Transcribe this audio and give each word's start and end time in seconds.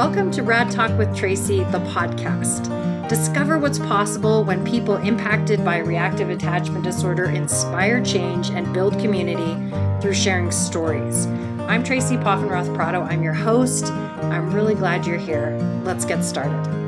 Welcome 0.00 0.30
to 0.30 0.42
Rad 0.42 0.70
Talk 0.70 0.96
with 0.96 1.14
Tracy, 1.14 1.58
the 1.64 1.80
podcast. 1.92 2.70
Discover 3.10 3.58
what's 3.58 3.78
possible 3.78 4.44
when 4.44 4.64
people 4.64 4.96
impacted 4.96 5.62
by 5.62 5.76
reactive 5.76 6.30
attachment 6.30 6.84
disorder 6.84 7.26
inspire 7.26 8.02
change 8.02 8.48
and 8.48 8.72
build 8.72 8.98
community 8.98 9.60
through 10.00 10.14
sharing 10.14 10.50
stories. 10.52 11.26
I'm 11.68 11.84
Tracy 11.84 12.16
Poffenroth 12.16 12.74
Prado. 12.74 13.02
I'm 13.02 13.22
your 13.22 13.34
host. 13.34 13.92
I'm 13.92 14.54
really 14.54 14.74
glad 14.74 15.04
you're 15.04 15.18
here. 15.18 15.50
Let's 15.84 16.06
get 16.06 16.24
started. 16.24 16.79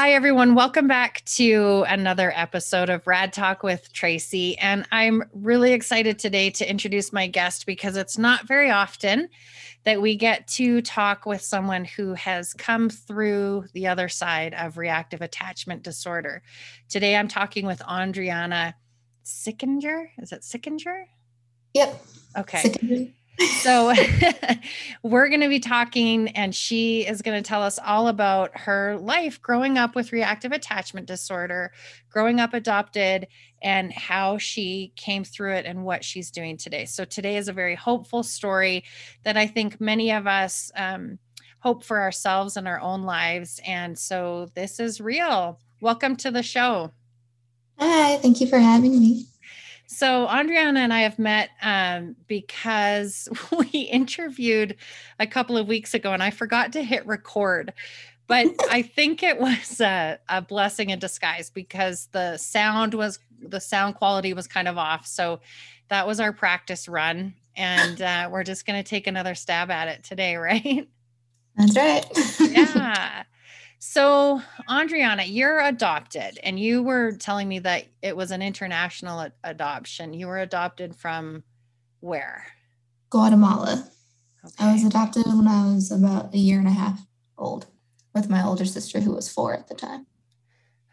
Hi, 0.00 0.12
everyone. 0.12 0.54
Welcome 0.54 0.88
back 0.88 1.22
to 1.26 1.84
another 1.86 2.32
episode 2.34 2.88
of 2.88 3.06
Rad 3.06 3.34
Talk 3.34 3.62
with 3.62 3.92
Tracy. 3.92 4.56
And 4.56 4.86
I'm 4.90 5.24
really 5.34 5.74
excited 5.74 6.18
today 6.18 6.48
to 6.52 6.68
introduce 6.68 7.12
my 7.12 7.26
guest 7.26 7.66
because 7.66 7.98
it's 7.98 8.16
not 8.16 8.48
very 8.48 8.70
often 8.70 9.28
that 9.84 10.00
we 10.00 10.16
get 10.16 10.48
to 10.48 10.80
talk 10.80 11.26
with 11.26 11.42
someone 11.42 11.84
who 11.84 12.14
has 12.14 12.54
come 12.54 12.88
through 12.88 13.66
the 13.74 13.88
other 13.88 14.08
side 14.08 14.54
of 14.54 14.78
reactive 14.78 15.20
attachment 15.20 15.82
disorder. 15.82 16.42
Today, 16.88 17.14
I'm 17.14 17.28
talking 17.28 17.66
with 17.66 17.80
Andriana 17.80 18.72
Sickinger. 19.22 20.06
Is 20.16 20.32
it 20.32 20.40
Sickinger? 20.40 21.04
Yep. 21.74 22.02
Okay. 22.38 22.62
Sickinger 22.62 23.12
so 23.40 23.94
we're 25.02 25.28
going 25.28 25.40
to 25.40 25.48
be 25.48 25.60
talking 25.60 26.28
and 26.30 26.54
she 26.54 27.06
is 27.06 27.22
going 27.22 27.42
to 27.42 27.46
tell 27.46 27.62
us 27.62 27.78
all 27.78 28.08
about 28.08 28.56
her 28.58 28.98
life 28.98 29.40
growing 29.40 29.78
up 29.78 29.94
with 29.94 30.12
reactive 30.12 30.52
attachment 30.52 31.06
disorder 31.06 31.72
growing 32.10 32.40
up 32.40 32.54
adopted 32.54 33.26
and 33.62 33.92
how 33.92 34.38
she 34.38 34.92
came 34.96 35.24
through 35.24 35.54
it 35.54 35.66
and 35.66 35.84
what 35.84 36.04
she's 36.04 36.30
doing 36.30 36.56
today. 36.56 36.84
So 36.84 37.04
today 37.04 37.36
is 37.36 37.48
a 37.48 37.52
very 37.52 37.74
hopeful 37.74 38.22
story 38.22 38.84
that 39.22 39.36
i 39.36 39.46
think 39.46 39.80
many 39.80 40.12
of 40.12 40.26
us 40.26 40.70
um, 40.76 41.18
hope 41.60 41.84
for 41.84 42.00
ourselves 42.00 42.56
and 42.56 42.66
our 42.66 42.80
own 42.80 43.02
lives. 43.02 43.60
And 43.66 43.98
so 43.98 44.50
this 44.54 44.80
is 44.80 45.00
real. 45.00 45.58
Welcome 45.80 46.16
to 46.16 46.30
the 46.30 46.42
show. 46.42 46.92
Hi 47.78 48.18
thank 48.18 48.40
you 48.40 48.46
for 48.46 48.58
having 48.58 48.98
me 48.98 49.26
so 49.92 50.28
Andriana 50.28 50.78
and 50.78 50.92
I 50.92 51.00
have 51.00 51.18
met 51.18 51.50
um, 51.62 52.14
because 52.28 53.28
we 53.58 53.80
interviewed 53.80 54.76
a 55.18 55.26
couple 55.26 55.56
of 55.56 55.66
weeks 55.66 55.94
ago, 55.94 56.12
and 56.12 56.22
I 56.22 56.30
forgot 56.30 56.72
to 56.74 56.82
hit 56.82 57.04
record. 57.06 57.72
But 58.28 58.46
I 58.70 58.82
think 58.82 59.24
it 59.24 59.40
was 59.40 59.80
a, 59.80 60.20
a, 60.28 60.42
blessing 60.42 60.90
in 60.90 61.00
disguise 61.00 61.50
because 61.50 62.08
the 62.12 62.36
sound 62.36 62.94
was 62.94 63.18
the 63.42 63.60
sound 63.60 63.96
quality 63.96 64.32
was 64.32 64.46
kind 64.46 64.68
of 64.68 64.78
off. 64.78 65.08
So 65.08 65.40
that 65.88 66.06
was 66.06 66.20
our 66.20 66.32
practice 66.32 66.86
run, 66.86 67.34
and 67.56 68.00
uh, 68.00 68.28
we're 68.30 68.44
just 68.44 68.66
going 68.66 68.80
to 68.80 68.88
take 68.88 69.08
another 69.08 69.34
stab 69.34 69.72
at 69.72 69.88
it 69.88 70.04
today, 70.04 70.36
right? 70.36 70.88
That's 71.56 71.76
right. 71.76 72.50
yeah. 72.52 73.24
So, 73.82 74.42
Andriana, 74.68 75.24
you're 75.26 75.58
adopted, 75.58 76.38
and 76.42 76.60
you 76.60 76.82
were 76.82 77.12
telling 77.12 77.48
me 77.48 77.60
that 77.60 77.86
it 78.02 78.14
was 78.14 78.30
an 78.30 78.42
international 78.42 79.22
ad- 79.22 79.32
adoption. 79.42 80.12
You 80.12 80.26
were 80.26 80.38
adopted 80.38 80.94
from 80.94 81.44
where? 82.00 82.44
Guatemala. 83.08 83.88
Okay. 84.44 84.54
I 84.58 84.74
was 84.74 84.84
adopted 84.84 85.24
when 85.26 85.48
I 85.48 85.74
was 85.74 85.90
about 85.90 86.34
a 86.34 86.36
year 86.36 86.58
and 86.58 86.68
a 86.68 86.72
half 86.72 87.06
old 87.38 87.68
with 88.14 88.28
my 88.28 88.44
older 88.44 88.66
sister, 88.66 89.00
who 89.00 89.14
was 89.14 89.30
four 89.30 89.54
at 89.54 89.68
the 89.68 89.74
time. 89.74 90.06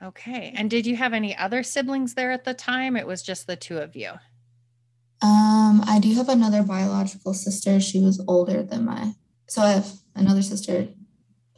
Okay. 0.01 0.53
And 0.55 0.69
did 0.69 0.87
you 0.87 0.95
have 0.95 1.11
any 1.11 1.35
other 1.35 1.63
siblings 1.63 2.13
there 2.13 2.31
at 2.31 2.45
the 2.45 2.53
time? 2.53 2.95
It 2.95 3.05
was 3.05 3.21
just 3.21 3.47
the 3.47 3.57
two 3.57 3.79
of 3.79 3.97
you. 3.97 4.11
Um, 5.21 5.83
I 5.85 5.99
do 6.01 6.13
have 6.13 6.29
another 6.29 6.63
biological 6.63 7.33
sister. 7.33 7.81
She 7.81 7.99
was 7.99 8.23
older 8.29 8.63
than 8.63 8.85
my, 8.85 9.11
so 9.49 9.61
I 9.61 9.71
have 9.71 9.91
another 10.15 10.41
sister 10.41 10.87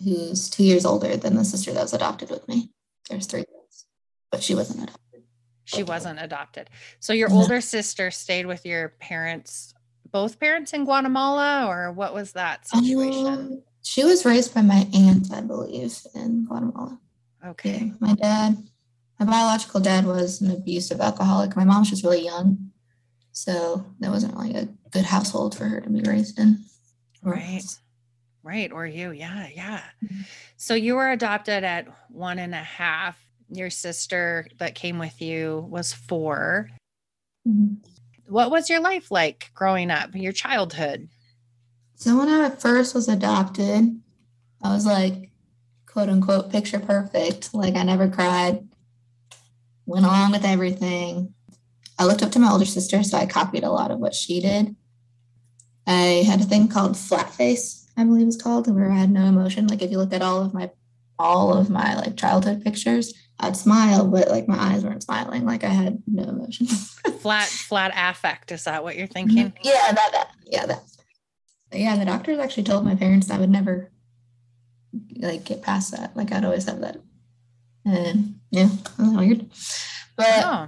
who's 0.04 0.50
two 0.50 0.64
years 0.64 0.86
older 0.86 1.18
than 1.18 1.36
the 1.36 1.46
sister 1.46 1.74
that 1.74 1.82
was 1.82 1.94
adopted 1.94 2.30
with 2.30 2.48
me. 2.48 2.70
There's 3.10 3.26
three 3.26 3.44
girls, 3.44 3.86
but 4.32 4.44
she 4.44 4.56
wasn't 4.56 4.84
adopted. 4.84 5.24
She 5.66 5.84
wasn't 5.84 6.20
adopted. 6.22 6.70
So 7.00 7.14
your 7.14 7.32
older 7.32 7.62
sister 7.62 8.10
stayed 8.10 8.48
with 8.48 8.66
your 8.66 8.90
parents, 9.00 9.74
both 10.12 10.40
parents 10.40 10.74
in 10.74 10.86
Guatemala, 10.86 11.68
or 11.68 11.92
what 11.92 12.14
was 12.14 12.32
that 12.32 12.68
situation? 12.68 13.28
Um, 13.28 13.64
she 13.84 14.04
was 14.04 14.26
raised 14.26 14.56
by 14.56 14.62
my 14.62 14.88
aunt, 14.94 15.32
I 15.32 15.42
believe, 15.42 15.96
in 16.16 16.46
Guatemala. 16.46 17.00
Okay. 17.46 17.86
Yeah, 17.86 17.94
my 18.00 18.14
dad, 18.16 18.58
my 19.20 19.26
biological 19.28 19.80
dad 19.80 20.06
was 20.06 20.42
an 20.42 20.52
abusive 20.52 21.02
alcoholic. 21.02 21.56
My 21.56 21.66
mom 21.66 21.82
was 21.82 21.90
just 21.92 22.04
really 22.04 22.26
young. 22.26 22.72
So 23.32 23.86
that 24.00 24.12
wasn't 24.12 24.36
really 24.36 24.56
a 24.56 24.68
good 24.92 25.06
household 25.06 25.56
for 25.56 25.66
her 25.66 25.80
to 25.82 25.90
be 25.90 26.02
raised 26.02 26.40
in. 26.40 26.60
Right. 27.22 27.64
Right. 28.50 28.72
Or 28.72 28.88
you. 28.88 29.12
Yeah. 29.12 29.48
Yeah. 29.54 29.82
Mm-hmm. 30.04 30.22
So 30.58 30.74
you 30.74 30.96
were 30.96 31.12
adopted 31.12 31.64
at 31.64 31.88
one 32.10 32.40
and 32.40 32.56
a 32.56 32.58
half. 32.58 33.16
Your 33.52 33.70
sister 33.70 34.48
that 34.58 34.74
came 34.74 34.98
with 34.98 35.22
you 35.22 35.68
was 35.70 35.94
4 35.94 36.70
mm-hmm. 37.48 37.76
What 38.28 38.50
was 38.52 38.70
your 38.70 38.80
life 38.80 39.12
like 39.12 39.52
growing 39.54 39.92
up, 39.92 40.16
your 40.16 40.32
childhood? 40.32 41.10
So 41.96 42.18
when 42.18 42.28
I 42.28 42.50
first 42.50 42.96
was 42.96 43.08
adopted, 43.08 44.02
I 44.64 44.74
was 44.74 44.86
like, 44.86 45.32
quote 45.86 46.10
unquote, 46.10 46.52
picture 46.52 46.80
perfect. 46.80 47.54
Like 47.54 47.76
I 47.76 47.84
never 47.84 48.08
cried, 48.08 48.68
went 49.86 50.06
along 50.06 50.32
with 50.32 50.46
everything. 50.46 51.34
I 52.00 52.06
looked 52.06 52.24
up 52.24 52.32
to 52.32 52.40
my 52.40 52.52
older 52.52 52.66
sister, 52.66 53.04
so 53.04 53.18
I 53.18 53.26
copied 53.26 53.64
a 53.64 53.72
lot 53.72 53.92
of 53.92 54.00
what 54.00 54.16
she 54.16 54.42
did. 54.42 54.76
I 55.88 56.24
had 56.26 56.42
a 56.42 56.46
thing 56.46 56.68
called 56.68 56.98
flat 56.98 57.32
face 57.34 57.79
I 58.00 58.06
believe 58.06 58.28
it's 58.28 58.42
called, 58.42 58.74
where 58.74 58.90
I 58.90 58.96
had 58.96 59.12
no 59.12 59.26
emotion. 59.26 59.68
Like 59.68 59.82
if 59.82 59.92
you 59.92 59.98
look 59.98 60.14
at 60.14 60.22
all 60.22 60.42
of 60.42 60.54
my 60.54 60.72
all 61.20 61.54
of 61.54 61.70
my 61.70 61.96
like 61.96 62.16
childhood 62.16 62.64
pictures, 62.64 63.14
I'd 63.42 63.58
smile, 63.58 64.08
but 64.08 64.30
like 64.30 64.48
my 64.48 64.58
eyes 64.58 64.86
weren't 64.86 65.04
smiling. 65.04 65.46
Like 65.46 65.66
I 65.66 65.70
had 65.70 66.02
no 66.08 66.24
emotion. 66.24 66.66
flat, 67.20 67.48
flat 67.48 67.92
affect. 67.94 68.54
Is 68.54 68.64
that 68.64 68.86
what 68.86 68.96
you're 68.96 69.06
thinking? 69.06 69.48
Mm-hmm. 69.48 69.64
Yeah, 69.64 69.92
that, 69.92 70.10
that 70.14 70.30
yeah, 70.46 70.66
that. 70.66 70.84
Yeah, 71.74 71.98
the 71.98 72.06
doctors 72.06 72.40
actually 72.40 72.64
told 72.64 72.86
my 72.86 72.96
parents 72.96 73.30
I 73.30 73.38
would 73.38 73.50
never 73.50 73.92
like 75.18 75.44
get 75.44 75.62
past 75.62 75.92
that. 75.92 76.16
Like 76.16 76.32
I'd 76.32 76.46
always 76.46 76.66
have 76.66 76.80
that. 76.80 77.02
And 77.84 78.40
yeah, 78.50 78.70
weird. 78.98 79.50
But 80.16 80.44
oh. 80.46 80.68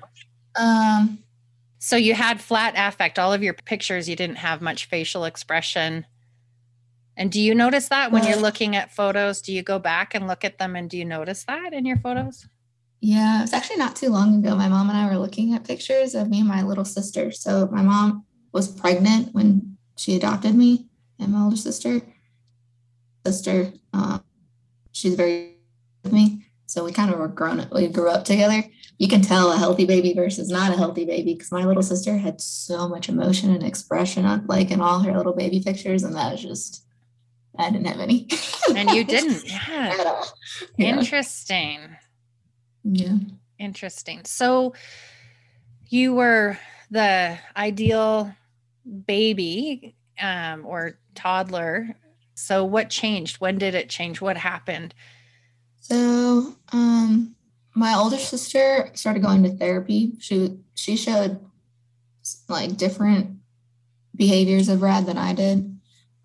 um 0.61 1.19
so 1.79 1.95
you 1.95 2.13
had 2.13 2.41
flat 2.41 2.73
affect. 2.75 3.17
All 3.17 3.31
of 3.31 3.41
your 3.41 3.53
pictures, 3.53 4.09
you 4.09 4.17
didn't 4.17 4.37
have 4.37 4.61
much 4.61 4.85
facial 4.85 5.23
expression. 5.23 6.05
And 7.17 7.31
do 7.31 7.39
you 7.39 7.53
notice 7.53 7.89
that 7.89 8.11
when 8.11 8.25
you're 8.25 8.37
looking 8.37 8.75
at 8.75 8.93
photos? 8.93 9.41
Do 9.41 9.53
you 9.53 9.63
go 9.63 9.79
back 9.79 10.15
and 10.15 10.27
look 10.27 10.43
at 10.43 10.57
them 10.57 10.75
and 10.75 10.89
do 10.89 10.97
you 10.97 11.05
notice 11.05 11.43
that 11.45 11.73
in 11.73 11.85
your 11.85 11.97
photos? 11.97 12.47
Yeah, 13.01 13.43
it's 13.43 13.53
actually 13.53 13.77
not 13.77 13.95
too 13.95 14.09
long 14.09 14.39
ago. 14.39 14.55
My 14.55 14.67
mom 14.67 14.89
and 14.89 14.97
I 14.97 15.07
were 15.07 15.17
looking 15.17 15.53
at 15.53 15.65
pictures 15.65 16.15
of 16.15 16.29
me 16.29 16.39
and 16.39 16.47
my 16.47 16.61
little 16.61 16.85
sister. 16.85 17.31
So 17.31 17.67
my 17.71 17.81
mom 17.81 18.25
was 18.53 18.67
pregnant 18.67 19.33
when 19.33 19.77
she 19.97 20.15
adopted 20.15 20.55
me 20.55 20.87
and 21.19 21.33
my 21.33 21.43
older 21.43 21.55
sister. 21.55 22.01
Sister, 23.25 23.73
um, 23.93 24.23
she's 24.91 25.15
very 25.15 25.57
with 26.03 26.13
me. 26.13 26.45
So 26.65 26.85
we 26.85 26.93
kind 26.93 27.11
of 27.11 27.19
were 27.19 27.27
grown 27.27 27.59
up, 27.59 27.73
we 27.73 27.87
grew 27.87 28.09
up 28.09 28.23
together. 28.23 28.63
You 28.97 29.07
can 29.07 29.21
tell 29.21 29.51
a 29.51 29.57
healthy 29.57 29.85
baby 29.85 30.13
versus 30.13 30.49
not 30.49 30.71
a 30.71 30.77
healthy 30.77 31.05
baby 31.05 31.33
because 31.33 31.51
my 31.51 31.65
little 31.65 31.83
sister 31.83 32.17
had 32.17 32.39
so 32.39 32.87
much 32.87 33.09
emotion 33.09 33.53
and 33.53 33.63
expression 33.63 34.25
on 34.25 34.45
like 34.47 34.71
in 34.71 34.79
all 34.79 34.99
her 34.99 35.15
little 35.17 35.33
baby 35.33 35.59
pictures. 35.59 36.03
And 36.03 36.15
that 36.15 36.31
was 36.31 36.41
just 36.41 36.85
I 37.61 37.69
didn't 37.69 37.87
have 37.87 37.99
any. 37.99 38.27
and 38.75 38.89
you 38.91 39.03
didn't. 39.03 39.45
Yeah. 39.45 40.23
yeah. 40.77 40.97
Interesting. 40.97 41.79
Yeah. 42.83 43.17
Interesting. 43.59 44.21
So 44.25 44.73
you 45.89 46.13
were 46.13 46.57
the 46.89 47.37
ideal 47.55 48.33
baby 49.05 49.95
um, 50.19 50.65
or 50.65 50.99
toddler. 51.15 51.95
So 52.35 52.65
what 52.65 52.89
changed? 52.89 53.37
When 53.37 53.57
did 53.57 53.75
it 53.75 53.89
change? 53.89 54.21
What 54.21 54.37
happened? 54.37 54.93
So 55.79 56.55
um, 56.71 57.35
my 57.75 57.93
older 57.93 58.17
sister 58.17 58.89
started 58.93 59.21
going 59.23 59.43
to 59.43 59.49
therapy. 59.49 60.13
She 60.19 60.57
she 60.75 60.95
showed 60.95 61.39
like 62.47 62.77
different 62.77 63.37
behaviors 64.15 64.69
of 64.69 64.81
Rad 64.81 65.05
than 65.05 65.17
I 65.17 65.33
did. 65.33 65.70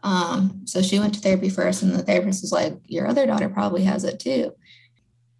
Um, 0.07 0.61
so 0.67 0.83
she 0.83 1.01
went 1.01 1.15
to 1.15 1.21
therapy 1.21 1.49
first, 1.49 1.83
and 1.83 1.93
the 1.93 2.03
therapist 2.03 2.43
was 2.43 2.53
like, 2.53 2.75
Your 2.87 3.09
other 3.09 3.27
daughter 3.27 3.49
probably 3.49 3.83
has 3.83 4.05
it 4.05 4.21
too. 4.21 4.55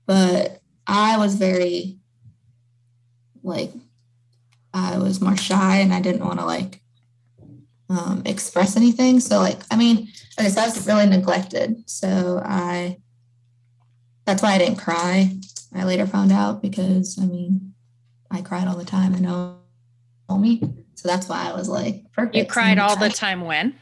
But 0.07 0.61
I 0.89 1.19
was 1.19 1.37
very, 1.37 1.99
like, 3.45 3.71
I 4.75 4.99
was 4.99 5.21
more 5.21 5.37
shy 5.37 5.77
and 5.77 5.95
I 5.95 6.01
didn't 6.01 6.27
want 6.27 6.41
to, 6.41 6.45
like, 6.45 6.81
um, 7.89 8.23
express 8.27 8.77
anything. 8.77 9.21
So, 9.21 9.39
like, 9.39 9.61
I 9.71 9.77
mean, 9.77 10.09
okay, 10.39 10.49
so 10.49 10.61
I 10.61 10.65
was 10.65 10.85
really 10.85 11.07
neglected. 11.07 11.89
So 11.89 12.43
I, 12.45 12.99
that's 14.25 14.43
why 14.43 14.55
I 14.55 14.59
didn't 14.59 14.79
cry. 14.79 15.31
I 15.77 15.85
later 15.85 16.09
found 16.09 16.33
out 16.33 16.61
because, 16.61 17.19
I 17.21 17.27
mean, 17.27 17.73
I 18.33 18.43
cried 18.43 18.67
all 18.67 18.77
the 18.77 18.85
time 18.85 19.15
and 19.15 19.23
no 19.23 19.59
told 20.29 20.43
me. 20.43 20.61
So 20.97 21.07
that's 21.07 21.29
why 21.29 21.49
I 21.49 21.55
was 21.55 21.69
like, 21.69 22.03
perfect. 22.13 22.35
You 22.35 22.47
cried 22.47 22.81
all 22.81 22.97
the 22.97 23.11
time 23.11 23.43
when? 23.43 23.77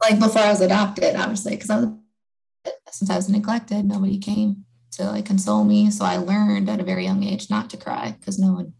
Like 0.00 0.18
before 0.18 0.42
I 0.42 0.50
was 0.50 0.60
adopted, 0.60 1.16
obviously, 1.16 1.52
because 1.52 1.70
I 1.70 1.80
was 1.80 1.88
since 2.90 3.10
I 3.10 3.16
was 3.16 3.28
neglected, 3.28 3.84
nobody 3.84 4.18
came 4.18 4.64
to 4.92 5.04
like 5.04 5.26
console 5.26 5.64
me. 5.64 5.90
So 5.90 6.04
I 6.04 6.16
learned 6.16 6.68
at 6.68 6.80
a 6.80 6.84
very 6.84 7.04
young 7.04 7.22
age 7.22 7.50
not 7.50 7.70
to 7.70 7.76
cry 7.76 8.16
because 8.18 8.38
no 8.38 8.52
one. 8.52 8.72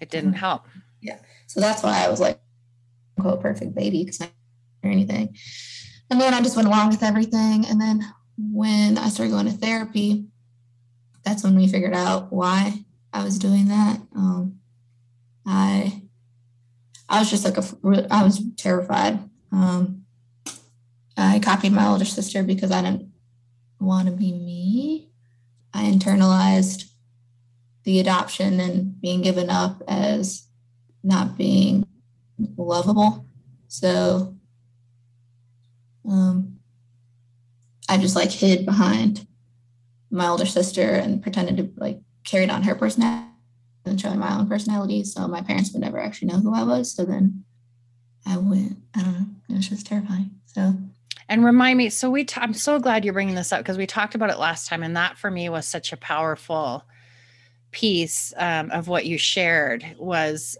It 0.00 0.10
didn't 0.10 0.34
help. 0.34 0.66
Yeah. 1.00 1.18
So 1.48 1.60
that's 1.60 1.82
why 1.82 2.04
I 2.04 2.08
was 2.08 2.20
like, 2.20 2.40
quote, 3.18 3.40
perfect 3.40 3.74
baby 3.74 4.04
because 4.04 4.20
I 4.20 4.30
or 4.84 4.90
anything. 4.90 5.36
And 6.10 6.20
then 6.20 6.34
I 6.34 6.40
just 6.40 6.56
went 6.56 6.68
along 6.68 6.90
with 6.90 7.02
everything. 7.02 7.66
And 7.66 7.80
then 7.80 8.04
when 8.38 8.96
I 8.96 9.08
started 9.08 9.32
going 9.32 9.46
to 9.46 9.52
therapy, 9.52 10.26
that's 11.24 11.42
when 11.42 11.56
we 11.56 11.68
figured 11.68 11.94
out 11.94 12.32
why 12.32 12.84
I 13.12 13.24
was 13.24 13.38
doing 13.38 13.68
that. 13.68 14.00
Um, 14.14 14.60
I 15.46 16.02
I 17.08 17.18
was 17.18 17.30
just 17.30 17.44
like 17.44 17.56
a 17.56 18.06
I 18.10 18.22
was 18.22 18.42
terrified. 18.56 19.18
Um, 19.50 19.97
I 21.18 21.40
copied 21.40 21.72
my 21.72 21.86
older 21.86 22.04
sister 22.04 22.42
because 22.42 22.70
I 22.70 22.82
didn't 22.82 23.10
want 23.80 24.08
to 24.08 24.14
be 24.14 24.32
me. 24.32 25.10
I 25.74 25.84
internalized 25.84 26.84
the 27.84 28.00
adoption 28.00 28.60
and 28.60 29.00
being 29.00 29.22
given 29.22 29.50
up 29.50 29.82
as 29.88 30.46
not 31.02 31.36
being 31.36 31.86
lovable. 32.56 33.26
So 33.66 34.36
um, 36.08 36.58
I 37.88 37.98
just 37.98 38.16
like 38.16 38.30
hid 38.30 38.64
behind 38.64 39.26
my 40.10 40.28
older 40.28 40.46
sister 40.46 40.92
and 40.92 41.22
pretended 41.22 41.56
to 41.56 41.70
like 41.76 42.00
carried 42.24 42.50
on 42.50 42.62
her 42.62 42.74
personality 42.74 43.26
and 43.84 44.00
showing 44.00 44.18
my 44.18 44.36
own 44.36 44.48
personality. 44.48 45.02
So 45.04 45.26
my 45.26 45.42
parents 45.42 45.72
would 45.72 45.82
never 45.82 46.00
actually 46.00 46.28
know 46.28 46.40
who 46.40 46.54
I 46.54 46.62
was. 46.62 46.94
So 46.94 47.04
then 47.04 47.44
I 48.26 48.36
went, 48.36 48.78
I 48.94 49.02
don't 49.02 49.12
know, 49.14 49.26
it 49.48 49.56
was 49.56 49.68
just 49.68 49.86
terrifying. 49.86 50.30
So 50.46 50.74
and 51.28 51.44
remind 51.44 51.76
me 51.76 51.88
so 51.88 52.10
we 52.10 52.26
i'm 52.36 52.54
so 52.54 52.78
glad 52.78 53.04
you're 53.04 53.14
bringing 53.14 53.34
this 53.34 53.52
up 53.52 53.60
because 53.60 53.78
we 53.78 53.86
talked 53.86 54.14
about 54.14 54.30
it 54.30 54.38
last 54.38 54.68
time 54.68 54.82
and 54.82 54.96
that 54.96 55.18
for 55.18 55.30
me 55.30 55.48
was 55.48 55.66
such 55.66 55.92
a 55.92 55.96
powerful 55.96 56.84
piece 57.70 58.32
um, 58.36 58.70
of 58.70 58.88
what 58.88 59.06
you 59.06 59.18
shared 59.18 59.84
was 59.98 60.56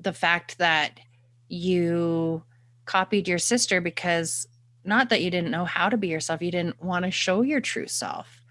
the 0.00 0.12
fact 0.12 0.58
that 0.58 0.98
you 1.48 2.42
copied 2.84 3.28
your 3.28 3.38
sister 3.38 3.80
because 3.80 4.46
not 4.84 5.08
that 5.10 5.22
you 5.22 5.30
didn't 5.30 5.50
know 5.50 5.64
how 5.64 5.88
to 5.88 5.96
be 5.96 6.08
yourself 6.08 6.42
you 6.42 6.50
didn't 6.50 6.82
want 6.82 7.04
to 7.04 7.10
show 7.10 7.42
your 7.42 7.60
true 7.60 7.86
self. 7.86 8.42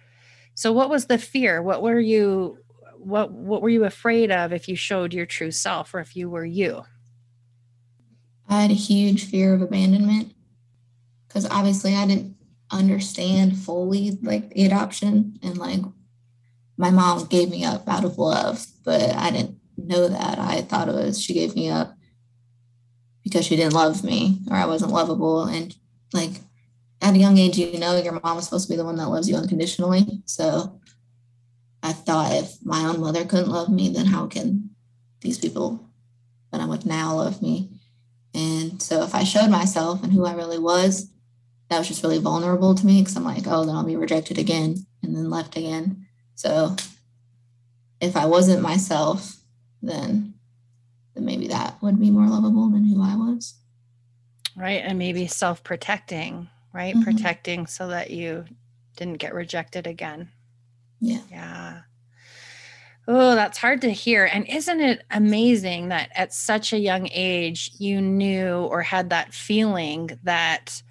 So 0.53 0.71
what 0.71 0.89
was 0.89 1.05
the 1.05 1.17
fear? 1.17 1.61
What 1.61 1.81
were 1.81 1.99
you 1.99 2.59
what 2.97 3.31
what 3.31 3.61
were 3.61 3.69
you 3.69 3.85
afraid 3.85 4.31
of 4.31 4.51
if 4.51 4.67
you 4.67 4.75
showed 4.75 5.13
your 5.13 5.25
true 5.25 5.51
self 5.51 5.93
or 5.93 5.99
if 5.99 6.15
you 6.15 6.29
were 6.29 6.45
you? 6.45 6.83
I 8.49 8.61
had 8.61 8.71
a 8.71 8.75
huge 8.75 9.29
fear 9.29 9.53
of 9.53 9.61
abandonment 9.61 10.33
because 11.37 11.51
obviously 11.51 11.95
i 11.95 12.05
didn't 12.07 12.35
understand 12.71 13.55
fully 13.57 14.17
like 14.23 14.49
the 14.49 14.65
adoption 14.65 15.37
and 15.43 15.57
like 15.57 15.81
my 16.77 16.89
mom 16.89 17.25
gave 17.27 17.49
me 17.49 17.63
up 17.63 17.87
out 17.87 18.03
of 18.03 18.17
love 18.17 18.65
but 18.83 19.13
i 19.15 19.29
didn't 19.29 19.57
know 19.77 20.07
that 20.07 20.39
i 20.39 20.61
thought 20.61 20.89
it 20.89 20.95
was 20.95 21.21
she 21.21 21.33
gave 21.33 21.55
me 21.55 21.69
up 21.69 21.93
because 23.23 23.45
she 23.45 23.55
didn't 23.55 23.73
love 23.73 24.03
me 24.03 24.39
or 24.49 24.57
i 24.57 24.65
wasn't 24.65 24.91
lovable 24.91 25.43
and 25.43 25.75
like 26.13 26.31
at 26.99 27.13
a 27.13 27.17
young 27.17 27.37
age, 27.37 27.57
you 27.59 27.77
know 27.77 27.95
your 28.01 28.19
mom 28.23 28.39
is 28.39 28.45
supposed 28.45 28.67
to 28.67 28.73
be 28.73 28.77
the 28.77 28.83
one 28.83 28.95
that 28.95 29.07
loves 29.07 29.29
you 29.29 29.35
unconditionally. 29.35 30.23
So 30.25 30.81
I 31.83 31.93
thought 31.93 32.33
if 32.33 32.57
my 32.65 32.85
own 32.85 32.99
mother 32.99 33.23
couldn't 33.23 33.51
love 33.51 33.69
me, 33.69 33.89
then 33.89 34.07
how 34.07 34.25
can 34.25 34.71
these 35.21 35.37
people 35.37 35.87
that 36.51 36.59
I'm 36.59 36.69
with 36.69 36.87
now 36.87 37.15
love 37.15 37.39
me? 37.39 37.69
And 38.33 38.81
so 38.81 39.03
if 39.03 39.13
I 39.13 39.23
showed 39.23 39.51
myself 39.51 40.03
and 40.03 40.11
who 40.11 40.25
I 40.25 40.33
really 40.33 40.57
was, 40.57 41.11
that 41.69 41.79
was 41.79 41.87
just 41.87 42.03
really 42.03 42.19
vulnerable 42.19 42.75
to 42.75 42.85
me 42.85 43.01
because 43.01 43.15
I'm 43.15 43.23
like, 43.23 43.45
oh, 43.47 43.65
then 43.65 43.75
I'll 43.75 43.83
be 43.83 43.95
rejected 43.95 44.37
again 44.37 44.85
and 45.03 45.15
then 45.15 45.29
left 45.29 45.57
again. 45.57 46.05
So 46.35 46.75
if 47.99 48.15
I 48.15 48.25
wasn't 48.25 48.61
myself, 48.61 49.37
then 49.81 50.33
then 51.13 51.25
maybe 51.25 51.47
that 51.47 51.81
would 51.81 51.99
be 51.99 52.11
more 52.11 52.27
lovable 52.27 52.69
than 52.69 52.85
who 52.85 53.01
I 53.01 53.15
was. 53.15 53.55
Right. 54.55 54.83
And 54.83 54.97
maybe 54.97 55.27
self 55.27 55.63
protecting, 55.63 56.47
right? 56.73 56.95
Mm-hmm. 56.95 57.03
Protecting 57.03 57.67
so 57.67 57.87
that 57.89 58.11
you 58.11 58.45
didn't 58.95 59.17
get 59.17 59.33
rejected 59.33 59.87
again. 59.87 60.29
Yeah. 60.99 61.21
Yeah. 61.29 61.81
Oh, 63.07 63.35
that's 63.35 63.57
hard 63.57 63.81
to 63.81 63.91
hear. 63.91 64.25
And 64.25 64.45
isn't 64.47 64.81
it 64.81 65.03
amazing 65.09 65.89
that 65.89 66.09
at 66.13 66.33
such 66.33 66.73
a 66.73 66.79
young 66.79 67.07
age 67.11 67.71
you 67.77 68.01
knew 68.01 68.55
or 68.55 68.81
had 68.81 69.11
that 69.11 69.33
feeling 69.33 70.19
that 70.23 70.81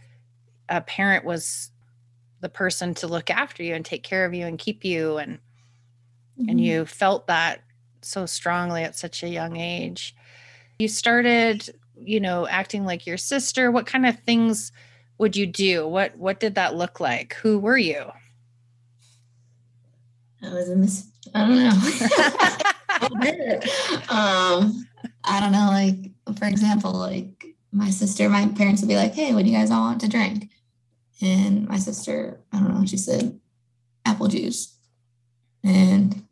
a 0.69 0.81
parent 0.81 1.25
was 1.25 1.71
the 2.41 2.49
person 2.49 2.95
to 2.95 3.07
look 3.07 3.31
after 3.31 3.63
you 3.63 3.75
and 3.75 3.85
take 3.85 4.03
care 4.03 4.25
of 4.25 4.35
you 4.35 4.47
and 4.47 4.59
keep 4.59 4.85
you 4.85 5.17
and 5.17 5.39
mm-hmm. 6.39 6.49
and 6.49 6.61
you 6.61 6.85
felt 6.85 7.27
that 7.27 7.63
so 8.03 8.27
strongly 8.27 8.83
at 8.83 8.97
such 8.97 9.23
a 9.23 9.29
young 9.29 9.57
age. 9.57 10.15
You 10.79 10.89
started 10.89 11.71
you 11.99 12.21
know 12.21 12.47
acting 12.47 12.85
like 12.85 13.07
your 13.07 13.17
sister. 13.17 13.71
What 13.71 13.87
kind 13.87 14.07
of 14.07 14.19
things 14.21 14.73
would 15.19 15.37
you 15.37 15.47
do? 15.47 15.87
What 15.87 16.17
what 16.17 16.41
did 16.41 16.57
that 16.57 16.77
look 16.77 17.01
like? 17.01 17.35
Who 17.35 17.59
were 17.59 17.79
you? 17.79 18.11
I 20.43 20.53
was 20.53 20.69
in 20.69 20.81
this 20.81 21.11
i 21.35 21.41
don't 21.41 21.57
know. 21.57 21.71
Um 24.09 24.87
i 25.25 25.41
don't 25.41 25.53
know 25.53 25.69
like 25.71 26.13
for 26.39 26.47
example 26.47 26.93
like 26.93 27.47
my 27.73 27.91
sister 27.91 28.29
my 28.29 28.47
parents 28.49 28.81
would 28.81 28.89
be 28.89 28.97
like 28.97 29.15
hey 29.15 29.35
what 29.35 29.45
do 29.45 29.51
you 29.51 29.57
guys 29.57 29.71
all 29.71 29.83
want 29.83 30.01
to 30.01 30.09
drink 30.09 30.49
and 31.21 31.67
my 31.69 31.79
sister 31.79 32.41
i 32.53 32.59
don't 32.59 32.75
know 32.75 32.87
she 32.87 32.97
said 32.97 33.41
apple 34.07 34.29
juice. 34.29 34.79
And 35.65 36.23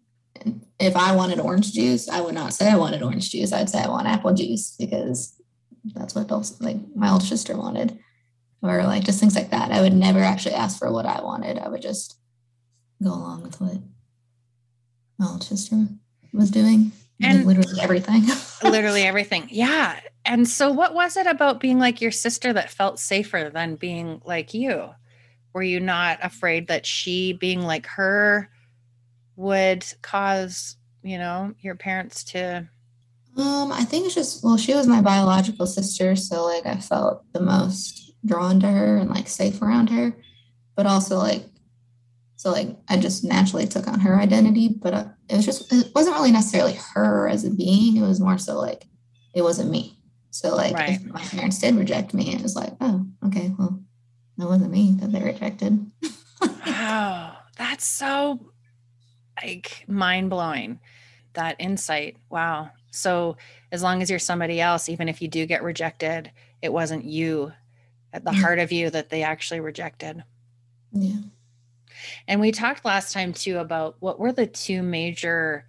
if 0.79 0.97
I 0.97 1.15
wanted 1.15 1.41
orange 1.41 1.73
juice, 1.73 2.09
I 2.09 2.21
would 2.21 2.35
not 2.35 2.55
say 2.55 2.71
I 2.71 2.77
wanted 2.77 3.03
orange 3.03 3.31
juice. 3.31 3.53
I'd 3.53 3.69
say 3.69 3.83
I 3.83 3.89
want 3.89 4.07
apple 4.07 4.33
juice 4.33 4.77
because 4.79 5.41
that's 5.95 6.15
what 6.15 6.31
else 6.31 6.61
like 6.61 6.77
my 6.95 7.11
older 7.11 7.25
sister 7.25 7.57
wanted 7.57 7.99
or 8.63 8.85
like 8.85 9.05
just 9.05 9.21
things 9.21 9.35
like 9.35 9.51
that. 9.51 9.73
I 9.73 9.83
would 9.83 9.93
never 9.93 10.21
actually 10.21 10.55
ask 10.55 10.79
for 10.79 10.91
what 10.91 11.05
i 11.05 11.21
wanted. 11.21 11.59
I 11.59 11.69
would 11.69 11.83
just 11.83 12.19
go 13.03 13.11
along 13.11 13.43
with 13.43 13.61
what 13.61 13.77
my 15.19 15.27
older 15.27 15.45
sister 15.45 15.87
was 16.33 16.51
doing. 16.51 16.93
And 17.23 17.39
like 17.39 17.47
literally 17.47 17.81
everything. 17.81 18.23
Literally 18.63 19.03
everything. 19.03 19.49
Yeah 19.51 20.01
and 20.27 20.49
so 20.49 20.71
what 20.71 20.95
was 20.95 21.17
it 21.17 21.27
about 21.27 21.61
being 21.61 21.79
like 21.79 22.01
your 22.01 22.11
sister 22.11 22.53
that 22.53 22.71
felt 22.71 22.99
safer 22.99 23.51
than 23.53 23.77
being 23.77 24.21
like 24.25 24.55
you 24.55 24.91
were 25.53 25.63
you 25.63 25.81
not 25.81 26.19
afraid 26.23 26.69
that 26.69 26.87
she 26.87 27.33
being 27.33 27.63
like 27.63 27.87
her 27.87 28.51
would 29.37 29.85
cause 30.03 30.77
you 31.03 31.19
know 31.19 31.55
your 31.61 31.75
parents 31.75 32.25
to 32.25 32.69
um, 33.37 33.73
I 33.73 33.85
think 33.85 34.07
it's 34.07 34.15
just 34.15 34.45
well, 34.45 34.57
she 34.57 34.75
was 34.75 34.87
my 34.87 35.01
biological 35.01 35.67
sister, 35.67 36.15
so 36.15 36.45
like 36.45 36.67
I 36.67 36.77
felt 36.77 37.25
the 37.33 37.41
most 37.41 38.13
drawn 38.25 38.61
to 38.61 38.69
her 38.69 38.97
and 38.97 39.11
like 39.11 39.29
safe 39.29 39.61
around 39.61 39.91
her, 39.91 40.17
but 40.77 40.87
also 40.87 41.19
like 41.19 41.45
so 42.37 42.53
like 42.53 42.77
I 42.89 42.97
just 42.97 43.25
naturally 43.25 43.67
took 43.67 43.89
on 43.89 44.01
her 44.01 44.21
identity, 44.21 44.69
but 44.69 44.95
uh, 44.95 45.05
it 45.29 45.37
was 45.37 45.45
just 45.45 45.73
it 45.73 45.91
wasn't 45.95 46.17
really 46.17 46.31
necessarily 46.31 46.79
her 46.95 47.29
as 47.29 47.45
a 47.45 47.51
being. 47.51 47.97
It 47.97 48.07
was 48.07 48.21
more 48.21 48.39
so 48.39 48.57
like 48.59 48.87
it 49.35 49.43
wasn't 49.43 49.71
me. 49.71 49.99
So 50.35 50.57
like 50.57 50.75
right. 50.75 50.91
if 50.91 51.05
my 51.05 51.21
parents 51.21 51.61
did 51.61 51.77
reject 51.77 52.13
me, 52.13 52.35
it 52.35 52.43
was 52.43 52.57
like, 52.57 52.73
oh, 52.81 53.07
okay, 53.25 53.55
well, 53.57 53.81
that 54.37 54.49
wasn't 54.49 54.73
me 54.73 54.97
that 54.99 55.13
they 55.13 55.23
rejected. 55.23 55.79
wow, 56.67 57.37
that's 57.57 57.85
so 57.85 58.41
like 59.41 59.85
mind 59.87 60.31
blowing. 60.31 60.81
That 61.35 61.55
insight. 61.61 62.17
Wow. 62.31 62.71
So 62.91 63.37
as 63.71 63.81
long 63.81 64.03
as 64.03 64.11
you're 64.11 64.19
somebody 64.19 64.61
else, 64.61 64.89
even 64.89 65.09
if 65.09 65.23
you 65.23 65.29
do 65.29 65.47
get 65.47 65.63
rejected, 65.63 66.33
it 66.63 66.73
wasn't 66.73 67.05
you 67.05 67.53
at 68.13 68.25
the 68.25 68.33
yeah. 68.33 68.41
heart 68.41 68.59
of 68.59 68.73
you 68.73 68.91
that 68.91 69.11
they 69.11 69.23
actually 69.23 69.61
rejected. 69.61 70.25
Yeah. 70.91 71.21
And 72.27 72.41
we 72.41 72.51
talked 72.51 72.85
last 72.85 73.13
time 73.13 73.33
too 73.33 73.59
about 73.59 73.95
what 74.01 74.19
were 74.19 74.33
the 74.33 74.49
two 74.49 74.83
major 74.83 75.67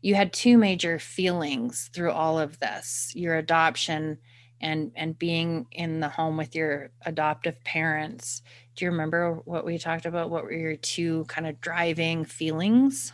you 0.00 0.14
had 0.14 0.32
two 0.32 0.56
major 0.58 0.98
feelings 0.98 1.90
through 1.92 2.12
all 2.12 2.38
of 2.38 2.58
this, 2.58 3.12
your 3.14 3.36
adoption 3.36 4.18
and 4.62 4.92
and 4.94 5.18
being 5.18 5.66
in 5.72 6.00
the 6.00 6.08
home 6.08 6.36
with 6.36 6.54
your 6.54 6.90
adoptive 7.06 7.62
parents. 7.64 8.42
Do 8.76 8.84
you 8.84 8.90
remember 8.90 9.40
what 9.44 9.64
we 9.64 9.78
talked 9.78 10.06
about? 10.06 10.30
What 10.30 10.44
were 10.44 10.52
your 10.52 10.76
two 10.76 11.24
kind 11.28 11.46
of 11.46 11.60
driving 11.60 12.24
feelings? 12.24 13.12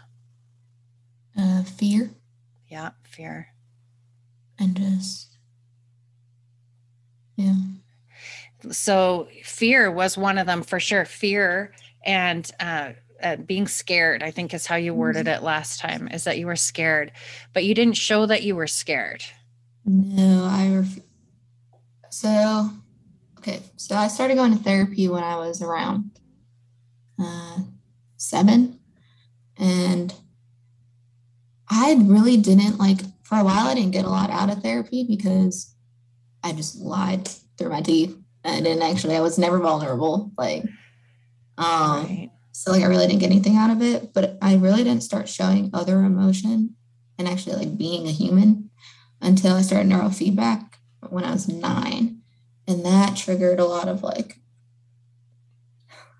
Uh, 1.39 1.63
fear 1.63 2.11
yeah 2.69 2.91
fear 3.05 3.49
and 4.59 4.77
just 4.77 5.37
yeah 7.37 7.55
so 8.71 9.29
fear 9.45 9.91
was 9.91 10.19
one 10.19 10.39
of 10.39 10.47
them 10.47 10.63
for 10.63 10.81
sure 10.81 11.05
fear 11.05 11.73
and 12.05 12.51
uh, 12.61 12.93
uh, 13.23 13.37
being 13.37 13.67
scared 13.67 14.23
i 14.23 14.31
think 14.31 14.53
is 14.53 14.67
how 14.67 14.77
you 14.77 14.93
worded 14.95 15.27
mm-hmm. 15.27 15.43
it 15.43 15.43
last 15.43 15.81
time 15.81 16.09
is 16.09 16.25
that 16.25 16.39
you 16.39 16.47
were 16.47 16.57
scared 16.57 17.13
but 17.53 17.65
you 17.65 17.75
didn't 17.75 17.97
show 17.97 18.27
that 18.27 18.43
you 18.43 18.55
were 18.55 18.67
scared 18.67 19.23
no 19.85 20.45
i 20.51 20.77
ref- 20.77 21.01
so 22.11 22.71
Okay, 23.47 23.63
so 23.77 23.95
I 23.95 24.09
started 24.09 24.35
going 24.35 24.57
to 24.57 24.63
therapy 24.63 25.07
when 25.07 25.23
I 25.23 25.37
was 25.37 25.63
around 25.63 26.11
uh, 27.17 27.59
seven, 28.17 28.81
and 29.57 30.13
I 31.71 31.97
really 32.03 32.39
didn't 32.39 32.79
like 32.79 32.99
for 33.23 33.39
a 33.39 33.45
while. 33.45 33.69
I 33.69 33.75
didn't 33.75 33.93
get 33.93 34.05
a 34.05 34.11
lot 34.11 34.31
out 34.31 34.51
of 34.51 34.65
therapy 34.65 35.05
because 35.09 35.73
I 36.43 36.55
just 36.55 36.81
lied 36.81 37.29
through 37.57 37.71
my 37.71 37.83
teeth. 37.83 38.19
I 38.45 38.61
didn't 38.61 38.83
actually. 38.83 39.15
I 39.15 39.21
was 39.21 39.39
never 39.39 39.61
vulnerable. 39.61 40.33
Like, 40.37 40.65
um, 41.57 42.05
right. 42.05 42.31
So 42.57 42.73
like 42.73 42.83
I 42.83 42.87
really 42.87 43.07
didn't 43.07 43.21
get 43.21 43.31
anything 43.31 43.57
out 43.57 43.69
of 43.69 43.83
it. 43.83 44.15
But 44.15 44.39
I 44.41 44.57
really 44.57 44.83
didn't 44.83 45.03
start 45.03 45.29
showing 45.29 45.69
other 45.75 46.03
emotion 46.03 46.75
and 47.19 47.29
actually 47.29 47.57
like 47.57 47.77
being 47.77 48.07
a 48.07 48.11
human 48.11 48.71
until 49.21 49.57
I 49.57 49.61
started 49.61 49.93
neurofeedback 49.93 50.65
when 51.11 51.25
I 51.25 51.33
was 51.33 51.49
nine. 51.49 52.23
And 52.67 52.83
that 52.87 53.15
triggered 53.15 53.61
a 53.61 53.67
lot 53.67 53.89
of 53.89 54.03
like, 54.03 54.41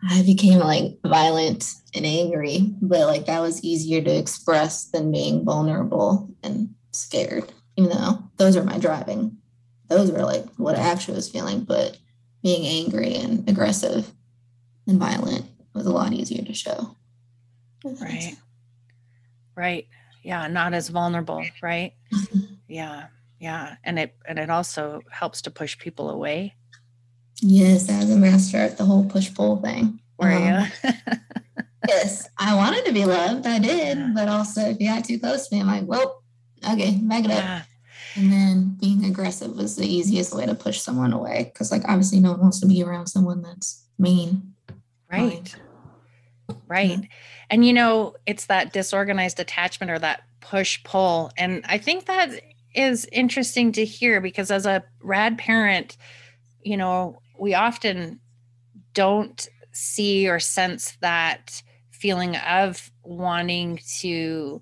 I 0.07 0.23
became 0.25 0.59
like 0.59 0.99
violent 1.03 1.73
and 1.95 2.05
angry, 2.05 2.75
but 2.83 3.07
like 3.07 3.25
that 3.25 3.41
was 3.41 3.65
easier 3.65 4.03
to 4.03 4.19
express 4.19 4.85
than 4.91 5.11
being 5.11 5.43
vulnerable 5.43 6.29
and 6.43 6.75
scared, 6.93 7.51
even 7.79 7.91
though 7.91 8.31
those 8.37 8.59
are 8.59 8.63
my 8.63 8.77
driving. 8.77 9.39
Those 9.89 10.13
were 10.13 10.23
like 10.23 10.45
what 10.59 10.77
I 10.77 10.81
actually 10.81 11.15
was 11.15 11.31
feeling, 11.31 11.65
but 11.65 11.97
being 12.43 12.67
angry 12.67 13.15
and 13.15 13.49
aggressive 13.49 14.13
and 14.87 15.01
violent 15.01 15.47
was 15.77 15.87
a 15.87 15.93
lot 15.93 16.13
easier 16.13 16.45
to 16.45 16.55
show. 16.55 16.97
Right. 17.85 18.37
Right. 19.55 19.87
Yeah. 20.23 20.49
Not 20.49 20.75
as 20.75 20.89
vulnerable. 20.89 21.45
Right. 21.63 21.93
yeah 22.69 23.07
yeah 23.39 23.77
and 23.85 23.99
it 23.99 24.15
and 24.27 24.39
it 24.39 24.51
also 24.51 25.03
helps 25.11 25.43
to 25.43 25.51
push 25.51 25.79
people 25.79 26.11
away 26.11 26.55
yes 27.41 27.89
as 27.89 28.11
a 28.11 28.17
master 28.17 28.57
at 28.57 28.79
the 28.79 28.85
whole 28.85 29.05
push 29.05 29.33
pull 29.35 29.57
thing 29.59 30.01
were 30.19 30.31
um, 30.31 30.43
you 30.85 30.91
yes 31.89 32.29
i 32.39 32.55
wanted 32.55 32.85
to 32.85 32.93
be 32.93 33.05
loved 33.05 33.47
i 33.47 33.59
did 33.59 33.99
yeah. 33.99 34.13
but 34.15 34.29
also 34.29 34.63
if 34.63 34.81
you 34.81 34.89
got 34.89 35.05
too 35.05 35.19
close 35.19 35.49
to 35.49 35.55
me 35.55 35.61
i'm 35.61 35.67
like 35.67 35.85
well 35.87 36.23
okay 36.69 36.99
back 37.03 37.25
it 37.25 37.31
yeah. 37.31 37.61
up 37.61 37.67
and 38.17 38.33
then 38.33 38.77
being 38.81 39.05
aggressive 39.05 39.55
was 39.55 39.77
the 39.77 39.87
easiest 39.87 40.35
way 40.35 40.47
to 40.47 40.55
push 40.55 40.81
someone 40.81 41.13
away 41.13 41.51
because 41.53 41.71
like 41.71 41.83
obviously 41.87 42.19
no 42.19 42.31
one 42.33 42.41
wants 42.41 42.61
to 42.61 42.67
be 42.67 42.83
around 42.83 43.07
someone 43.07 43.43
that's 43.43 43.85
mean 43.99 44.55
right 45.13 45.55
right. 46.67 47.09
And 47.51 47.65
you 47.65 47.73
know 47.73 48.15
it's 48.27 48.47
that 48.47 48.73
disorganized 48.73 49.41
attachment 49.41 49.91
or 49.91 49.99
that 49.99 50.23
push 50.41 50.83
pull. 50.85 51.31
And 51.37 51.65
i 51.67 51.79
think 51.79 52.07
that 52.07 52.41
is 52.77 53.09
interesting 53.11 53.73
to 53.73 53.85
hear 53.85 54.21
because 54.21 54.51
as 54.51 54.67
a 54.67 54.85
rad 55.01 55.39
parent, 55.39 55.97
you 56.63 56.77
know, 56.77 57.21
we 57.39 57.55
often 57.55 58.21
don't 58.93 59.49
see 59.73 60.29
or 60.29 60.39
sense 60.39 60.97
that 61.01 61.63
feeling 61.91 62.37
of 62.37 62.91
wanting 63.03 63.81
to 64.01 64.61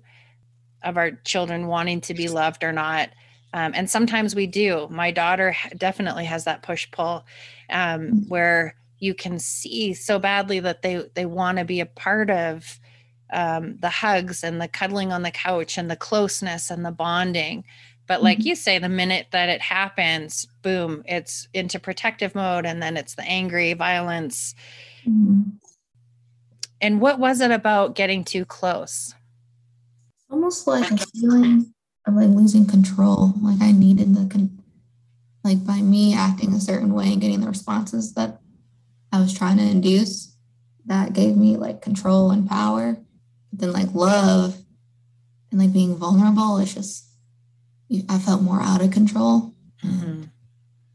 of 0.83 0.97
our 0.97 1.11
children 1.11 1.67
wanting 1.67 1.99
to 1.99 2.13
be 2.13 2.27
loved 2.27 2.63
or 2.63 2.71
not. 2.71 3.09
Um, 3.53 3.71
and 3.75 3.89
sometimes 3.89 4.35
we 4.35 4.45
do. 4.45 4.87
My 4.89 5.11
daughter 5.11 5.55
definitely 5.77 6.25
has 6.25 6.43
that 6.43 6.61
push 6.61 6.89
pull 6.91 7.25
um, 7.69 8.27
where 8.27 8.75
you 9.05 9.13
can 9.13 9.39
see 9.39 9.93
so 9.93 10.19
badly 10.19 10.59
that 10.59 10.81
they 10.81 11.03
they 11.13 11.25
want 11.25 11.57
to 11.57 11.65
be 11.65 11.79
a 11.79 11.85
part 11.85 12.29
of 12.29 12.79
um, 13.31 13.77
the 13.79 13.89
hugs 13.89 14.43
and 14.43 14.61
the 14.61 14.67
cuddling 14.67 15.11
on 15.11 15.23
the 15.23 15.31
couch 15.31 15.77
and 15.77 15.89
the 15.89 15.95
closeness 15.95 16.69
and 16.69 16.85
the 16.85 16.91
bonding 16.91 17.63
but 18.07 18.21
like 18.21 18.39
mm-hmm. 18.39 18.49
you 18.49 18.55
say, 18.55 18.77
the 18.77 18.89
minute 18.89 19.27
that 19.31 19.49
it 19.49 19.61
happens, 19.61 20.47
boom, 20.61 21.03
it's 21.07 21.47
into 21.53 21.79
protective 21.79 22.35
mode 22.35 22.65
and 22.65 22.81
then 22.81 22.97
it's 22.97 23.15
the 23.15 23.23
angry 23.23 23.73
violence. 23.73 24.53
Mm-hmm. 25.07 25.41
And 26.81 27.01
what 27.01 27.19
was 27.19 27.41
it 27.41 27.51
about 27.51 27.95
getting 27.95 28.23
too 28.23 28.45
close? 28.45 29.15
Almost 30.29 30.67
like 30.67 30.91
a 30.91 30.97
feeling 30.97 31.73
of 32.05 32.13
like 32.13 32.29
losing 32.29 32.67
control. 32.67 33.33
Like 33.41 33.61
I 33.61 33.71
needed 33.71 34.13
the, 34.13 34.27
con- 34.27 34.61
like 35.43 35.65
by 35.65 35.81
me 35.81 36.13
acting 36.13 36.53
a 36.53 36.59
certain 36.59 36.93
way 36.93 37.11
and 37.11 37.21
getting 37.21 37.41
the 37.41 37.47
responses 37.47 38.13
that 38.13 38.39
I 39.15 39.21
was 39.21 39.33
trying 39.33 39.57
to 39.57 39.63
induce, 39.63 40.35
that 40.87 41.13
gave 41.13 41.37
me 41.37 41.55
like 41.55 41.81
control 41.81 42.31
and 42.31 42.47
power. 42.47 42.97
But 43.51 43.59
then 43.59 43.71
like 43.71 43.93
love 43.93 44.57
and 45.51 45.59
like 45.59 45.71
being 45.71 45.95
vulnerable, 45.95 46.57
it's 46.57 46.73
just 46.73 47.05
I 48.09 48.17
felt 48.17 48.41
more 48.41 48.61
out 48.61 48.83
of 48.83 48.91
control. 48.91 49.53
Mm-hmm. 49.85 50.23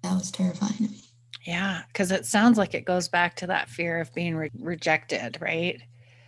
That 0.03 0.15
was 0.15 0.31
terrifying 0.31 0.75
to 0.75 0.83
me. 0.83 1.01
Yeah, 1.47 1.83
because 1.89 2.11
it 2.11 2.27
sounds 2.27 2.59
like 2.59 2.75
it 2.75 2.85
goes 2.85 3.09
back 3.09 3.37
to 3.37 3.47
that 3.47 3.71
fear 3.71 4.01
of 4.01 4.13
being 4.13 4.37
re- 4.37 4.51
rejected, 4.59 5.39
right? 5.41 5.81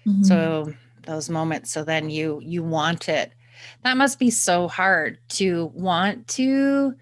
Mm-hmm. 0.06 0.22
So 0.22 0.72
those 1.04 1.28
moments. 1.28 1.70
So 1.70 1.84
then 1.84 2.08
you 2.08 2.40
you 2.42 2.62
want 2.62 3.10
it. 3.10 3.32
That 3.84 3.98
must 3.98 4.18
be 4.18 4.30
so 4.30 4.66
hard 4.66 5.18
to 5.30 5.70
want 5.74 6.26
to 6.28 6.94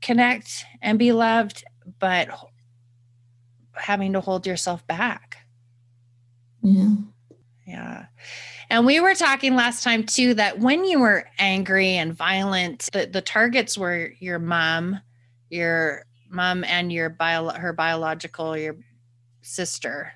connect 0.00 0.64
and 0.80 0.98
be 0.98 1.12
loved, 1.12 1.62
but 1.98 2.30
having 3.76 4.12
to 4.12 4.20
hold 4.20 4.46
yourself 4.46 4.86
back. 4.86 5.38
Yeah. 6.62 6.94
Yeah. 7.66 8.06
And 8.70 8.86
we 8.86 9.00
were 9.00 9.14
talking 9.14 9.56
last 9.56 9.82
time 9.82 10.04
too 10.04 10.34
that 10.34 10.58
when 10.58 10.84
you 10.84 11.00
were 11.00 11.26
angry 11.38 11.92
and 11.92 12.14
violent, 12.14 12.88
the, 12.92 13.06
the 13.06 13.20
targets 13.20 13.76
were 13.76 14.10
your 14.18 14.38
mom, 14.38 15.00
your 15.50 16.04
mom 16.30 16.64
and 16.64 16.92
your 16.92 17.10
bio 17.10 17.50
her 17.50 17.72
biological 17.72 18.56
your 18.56 18.76
sister, 19.42 20.12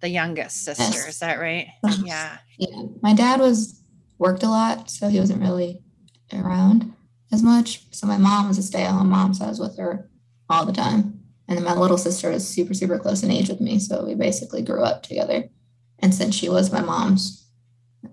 the 0.00 0.08
youngest 0.08 0.64
sister. 0.64 0.84
Yes. 0.84 1.08
Is 1.08 1.18
that 1.20 1.40
right? 1.40 1.68
Yeah. 2.02 2.38
Yeah. 2.58 2.82
My 3.02 3.14
dad 3.14 3.40
was 3.40 3.82
worked 4.18 4.42
a 4.42 4.48
lot, 4.48 4.90
so 4.90 5.08
he 5.08 5.18
wasn't 5.20 5.42
really 5.42 5.82
around 6.32 6.94
as 7.32 7.42
much. 7.42 7.82
So 7.90 8.06
my 8.06 8.18
mom 8.18 8.48
was 8.48 8.58
a 8.58 8.62
stay-at-home 8.62 9.10
mom, 9.10 9.34
so 9.34 9.44
I 9.44 9.48
was 9.48 9.60
with 9.60 9.76
her 9.78 10.08
all 10.48 10.64
the 10.64 10.72
time. 10.72 11.15
And 11.48 11.56
then 11.56 11.64
my 11.64 11.74
little 11.74 11.98
sister 11.98 12.30
was 12.30 12.46
super, 12.46 12.74
super 12.74 12.98
close 12.98 13.22
in 13.22 13.30
age 13.30 13.48
with 13.48 13.60
me. 13.60 13.78
So 13.78 14.04
we 14.04 14.14
basically 14.14 14.62
grew 14.62 14.82
up 14.82 15.02
together. 15.02 15.48
And 16.00 16.14
since 16.14 16.34
she 16.34 16.48
was 16.48 16.72
my 16.72 16.80
mom's 16.80 17.46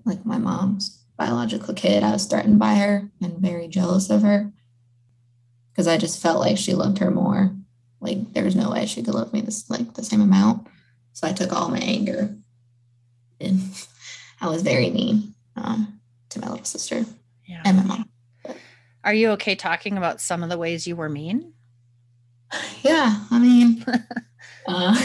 like 0.05 0.25
my 0.25 0.37
mom's 0.37 1.03
biological 1.17 1.73
kid. 1.73 2.03
I 2.03 2.11
was 2.11 2.25
threatened 2.25 2.59
by 2.59 2.75
her 2.75 3.09
and 3.21 3.37
very 3.37 3.67
jealous 3.67 4.09
of 4.09 4.21
her 4.23 4.51
because 5.71 5.87
I 5.87 5.97
just 5.97 6.21
felt 6.21 6.39
like 6.39 6.57
she 6.57 6.73
loved 6.73 6.99
her 6.99 7.11
more. 7.11 7.55
Like 7.99 8.33
there 8.33 8.43
was 8.43 8.55
no 8.55 8.71
way 8.71 8.85
she 8.85 9.01
could 9.03 9.13
love 9.13 9.31
me 9.33 9.41
this 9.41 9.69
like 9.69 9.93
the 9.93 10.03
same 10.03 10.21
amount. 10.21 10.67
So 11.13 11.27
I 11.27 11.33
took 11.33 11.53
all 11.53 11.69
my 11.69 11.79
anger 11.79 12.35
and 13.39 13.59
I 14.41 14.47
was 14.47 14.61
very 14.61 14.89
mean 14.89 15.33
um, 15.55 15.99
to 16.29 16.39
my 16.39 16.49
little 16.49 16.65
sister 16.65 17.05
yeah. 17.45 17.61
and 17.65 17.77
my 17.77 17.83
mom. 17.83 18.09
Are 19.03 19.13
you 19.13 19.31
okay 19.31 19.55
talking 19.55 19.97
about 19.97 20.21
some 20.21 20.43
of 20.43 20.49
the 20.49 20.57
ways 20.57 20.87
you 20.87 20.95
were 20.95 21.09
mean? 21.09 21.53
Yeah, 22.83 23.17
I 23.31 23.39
mean, 23.39 23.83
uh, 24.67 24.99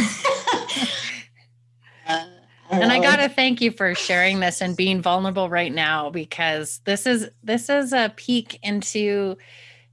and 2.70 2.92
I 2.92 3.00
got 3.00 3.16
to 3.16 3.28
thank 3.28 3.60
you 3.60 3.70
for 3.70 3.94
sharing 3.94 4.40
this 4.40 4.60
and 4.60 4.76
being 4.76 5.00
vulnerable 5.00 5.48
right 5.48 5.72
now 5.72 6.10
because 6.10 6.80
this 6.84 7.06
is 7.06 7.30
this 7.42 7.68
is 7.68 7.92
a 7.92 8.12
peek 8.16 8.58
into 8.62 9.36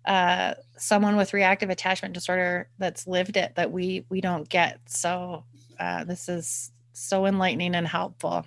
uh, 0.06 0.56
someone 0.78 1.16
with 1.16 1.34
reactive 1.34 1.70
attachment 1.70 2.14
disorder 2.14 2.70
that's 2.78 3.08
lived 3.08 3.38
it 3.38 3.56
that 3.56 3.72
we 3.72 4.06
we 4.10 4.22
don't 4.22 4.48
get. 4.50 4.80
So 4.88 5.44
uh, 5.80 6.04
this 6.04 6.30
is 6.30 6.72
so 6.94 7.26
enlightening 7.26 7.76
and 7.76 7.88
helpful. 7.88 8.46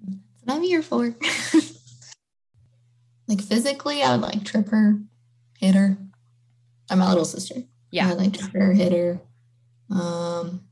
That's 0.00 0.18
what 0.44 0.56
I'm 0.56 0.62
here 0.62 0.82
for. 0.82 1.14
like 3.28 3.40
physically, 3.40 4.02
I 4.02 4.12
would 4.12 4.22
like 4.22 4.44
trip 4.44 4.68
her, 4.68 4.98
hit 5.58 5.74
her. 5.74 5.96
I'm 6.90 6.98
my 6.98 7.08
little 7.08 7.24
sister. 7.24 7.62
Yeah, 7.92 8.08
I 8.08 8.14
like 8.14 8.32
trip 8.32 8.74
hitter. 8.74 9.20
Um, 9.90 10.62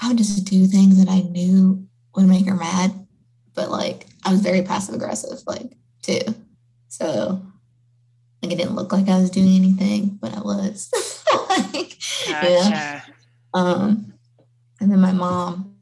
I 0.00 0.08
would 0.08 0.16
just 0.16 0.46
do 0.46 0.66
things 0.66 0.98
that 0.98 1.10
I 1.12 1.20
knew 1.20 1.86
would 2.16 2.26
make 2.26 2.46
her 2.46 2.54
mad, 2.54 3.06
but 3.54 3.70
like 3.70 4.06
I 4.24 4.32
was 4.32 4.40
very 4.40 4.62
passive 4.62 4.94
aggressive, 4.94 5.38
like 5.46 5.76
too. 6.02 6.22
So 6.88 7.42
like 8.42 8.52
it 8.52 8.56
didn't 8.56 8.76
look 8.76 8.92
like 8.92 9.10
I 9.10 9.18
was 9.18 9.30
doing 9.30 9.54
anything, 9.54 10.18
but 10.20 10.34
I 10.34 10.40
was. 10.40 10.90
like, 11.50 11.98
gotcha. 12.26 12.70
Yeah. 12.70 13.02
Um, 13.52 14.14
and 14.80 14.90
then 14.90 15.00
my 15.00 15.12
mom, 15.12 15.76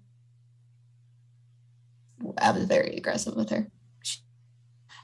I 2.38 2.50
was 2.50 2.64
very 2.64 2.96
aggressive 2.96 3.36
with 3.36 3.50
her. 3.50 3.70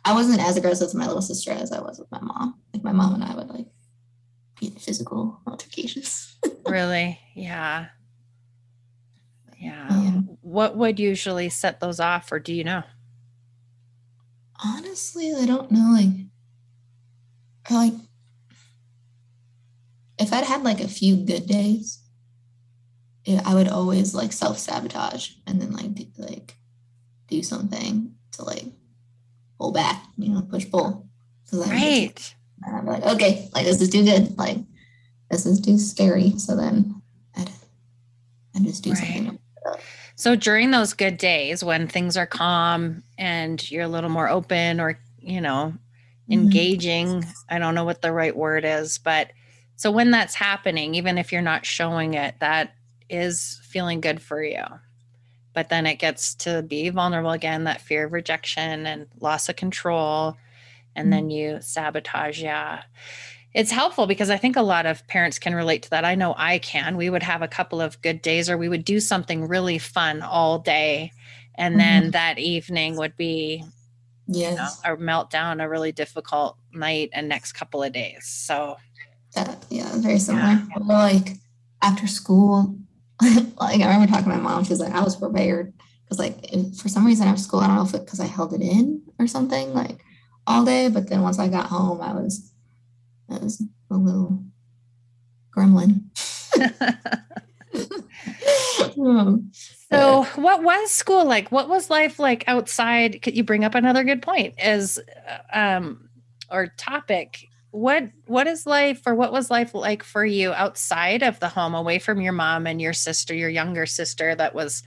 I 0.05 0.13
wasn't 0.15 0.41
as 0.41 0.57
aggressive 0.57 0.89
with 0.89 0.97
my 0.97 1.07
little 1.07 1.23
sister 1.23 1.53
as 1.53 1.71
I 1.71 1.81
was 1.81 2.01
with 2.01 2.11
my 2.11 2.21
mom. 2.21 2.61
Like 2.75 2.83
my 2.83 2.91
mom 2.91 3.15
and 3.15 3.23
I 3.23 3.37
would 3.37 3.49
like 3.49 3.67
physical 4.71 5.41
altercations. 5.47 6.37
really? 6.67 7.19
Yeah. 7.35 7.87
Yeah. 9.59 9.87
Um, 9.89 10.39
what 10.41 10.77
would 10.77 10.99
usually 10.99 11.49
set 11.49 11.81
those 11.81 12.01
off, 12.01 12.33
or 12.33 12.41
do 12.41 12.53
you 12.53 12.65
know? 12.65 12.83
Honestly, 14.65 15.33
I 15.35 15.47
don't 15.47 15.71
know. 15.71 15.93
Like, 15.93 16.27
like 17.71 17.95
if 20.19 20.33
I'd 20.33 20.45
had 20.45 20.63
like 20.63 20.81
a 20.81 20.89
few 20.89 21.17
good 21.17 21.47
days, 21.47 22.01
it, 23.25 23.41
I 23.45 23.55
would 23.55 23.69
always 23.69 24.15
like 24.15 24.33
self 24.33 24.59
sabotage 24.59 25.31
and 25.47 25.61
then 25.61 25.73
like 25.73 25.95
do, 25.95 26.07
like 26.19 26.57
do 27.29 27.43
something 27.43 28.15
to 28.33 28.45
like 28.45 28.67
pull 29.59 29.73
back, 29.73 30.05
you 30.17 30.33
know, 30.33 30.43
push 30.43 30.69
pull. 30.71 31.09
Right. 31.53 32.35
And 32.65 32.85
be 32.85 32.93
like, 32.93 33.05
okay, 33.05 33.49
like 33.55 33.65
this 33.65 33.81
is 33.81 33.91
too 33.91 34.05
good. 34.05 34.37
Like 34.39 34.59
this 35.31 35.47
is 35.47 35.61
too 35.61 35.79
scary. 35.79 36.39
So 36.39 36.57
then 36.57 37.03
I'd, 37.37 37.51
I'd 38.55 38.65
just 38.65 38.85
do 38.85 38.91
right. 38.91 38.99
something. 38.99 39.39
So 40.15 40.37
during 40.37 40.71
those 40.71 40.93
good 40.93 41.17
days 41.17 41.65
when 41.65 41.89
things 41.89 42.17
are 42.17 42.27
calm 42.27 43.03
and 43.19 43.71
you're 43.71 43.85
a 43.85 43.89
little 43.89 44.11
more 44.11 44.29
open 44.29 44.81
or, 44.81 44.99
you 45.19 45.41
know, 45.41 45.73
mm-hmm. 45.75 46.33
engaging, 46.33 47.07
mm-hmm. 47.07 47.31
I 47.49 47.59
don't 47.59 47.75
know 47.75 47.85
what 47.85 48.03
the 48.03 48.13
right 48.13 48.37
word 48.37 48.65
is, 48.65 48.99
but 48.99 49.33
so 49.77 49.91
when 49.91 50.11
that's 50.11 50.35
happening, 50.35 50.95
even 50.95 51.19
if 51.19 51.33
you're 51.33 51.43
not 51.43 51.67
showing 51.67 52.15
it, 52.15 52.37
that 52.39 52.75
is 53.09 53.61
feeling 53.65 54.01
good 54.01 54.23
for 54.23 54.43
you. 54.43 54.65
But 55.55 55.69
then 55.71 55.87
it 55.87 55.99
gets 55.99 56.35
to 56.37 56.63
be 56.63 56.89
vulnerable 56.91 57.33
again, 57.33 57.65
that 57.65 57.81
fear 57.81 58.07
of 58.07 58.13
rejection 58.13 58.87
and 58.87 59.07
loss 59.21 59.49
of 59.49 59.57
control. 59.57 60.37
And 60.95 61.05
mm-hmm. 61.05 61.11
then 61.11 61.31
you 61.31 61.59
sabotage. 61.61 62.43
Yeah 62.43 62.83
it's 63.55 63.71
helpful 63.71 64.07
because 64.07 64.31
I 64.31 64.39
think 64.39 64.57
a 64.57 64.63
lot 64.63 64.87
of 64.87 65.07
parents 65.09 65.39
can 65.39 65.55
relate 65.55 65.83
to 65.83 65.91
that. 65.91 66.05
I 66.05 66.15
know 66.15 66.35
I 66.37 66.59
can. 66.59 66.97
We 66.97 67.11
would 67.11 67.23
have 67.23 67.43
a 67.43 67.49
couple 67.49 67.81
of 67.81 68.01
good 68.01 68.23
days 68.23 68.49
or 68.49 68.57
we 68.57 68.69
would 68.69 68.85
do 68.85 68.99
something 68.99 69.47
really 69.47 69.79
fun 69.79 70.23
all 70.23 70.59
day. 70.59 71.13
And 71.57 71.75
mm-hmm. 71.75 71.79
then 71.79 72.11
that 72.13 72.39
evening 72.39 72.97
would 72.97 73.17
be 73.17 73.65
yes. 74.27 74.81
You 74.85 74.91
know, 74.91 74.95
a 74.95 74.97
meltdown, 74.97 75.63
a 75.63 75.69
really 75.69 75.93
difficult 75.93 76.57
night 76.73 77.11
and 77.13 77.29
next 77.29 77.53
couple 77.53 77.83
of 77.83 77.93
days. 77.93 78.27
So 78.27 78.77
that, 79.35 79.65
yeah, 79.69 79.91
very 79.97 80.19
similar. 80.19 80.45
Yeah. 80.47 80.67
like 80.79 81.37
after 81.83 82.07
school, 82.07 82.75
like 83.23 83.81
I 83.81 83.93
remember 83.93 84.07
talking 84.07 84.31
to 84.31 84.31
my 84.31 84.37
mom, 84.37 84.65
she 84.65 84.71
was 84.71 84.81
like, 84.81 84.95
I 84.95 85.03
was 85.03 85.17
prepared. 85.17 85.75
Because 86.05 86.19
like 86.19 86.77
for 86.77 86.89
some 86.89 87.07
reason 87.07 87.29
after 87.29 87.43
school, 87.43 87.61
I 87.61 87.67
don't 87.67 87.77
know 87.77 87.85
if 87.85 87.95
it 87.95 88.05
because 88.05 88.21
I 88.21 88.27
held 88.27 88.55
it 88.55 88.63
in 88.63 89.03
or 89.19 89.27
something 89.27 89.75
like 89.75 90.03
all 90.53 90.65
day. 90.65 90.89
But 90.89 91.09
then 91.09 91.23
once 91.23 91.39
I 91.39 91.49
got 91.49 91.67
home, 91.67 92.01
I 92.01 92.13
was 92.13 92.53
as 93.31 93.63
a 93.91 93.95
little 93.95 94.43
gremlin. 95.57 96.03
so 99.91 100.25
what 100.37 100.63
was 100.63 100.91
school 100.91 101.25
like 101.25 101.51
what 101.51 101.69
was 101.69 101.91
life 101.91 102.19
like 102.19 102.45
outside 102.47 103.21
could 103.23 103.37
you 103.37 103.43
bring 103.43 103.65
up 103.65 103.75
another 103.75 104.05
good 104.05 104.23
point 104.23 104.55
as 104.59 105.01
um 105.53 106.09
or 106.51 106.69
topic 106.77 107.49
what 107.71 108.05
what 108.27 108.47
is 108.47 108.67
life 108.67 109.03
or 109.07 109.15
what 109.15 109.33
was 109.33 109.51
life 109.51 109.75
like 109.75 110.03
for 110.03 110.25
you 110.25 110.53
outside 110.53 111.23
of 111.23 111.41
the 111.41 111.49
home 111.49 111.75
away 111.75 111.99
from 111.99 112.21
your 112.21 112.33
mom 112.33 112.67
and 112.67 112.81
your 112.81 112.93
sister 112.93 113.35
your 113.35 113.49
younger 113.49 113.87
sister 113.87 114.35
that 114.35 114.55
was 114.55 114.83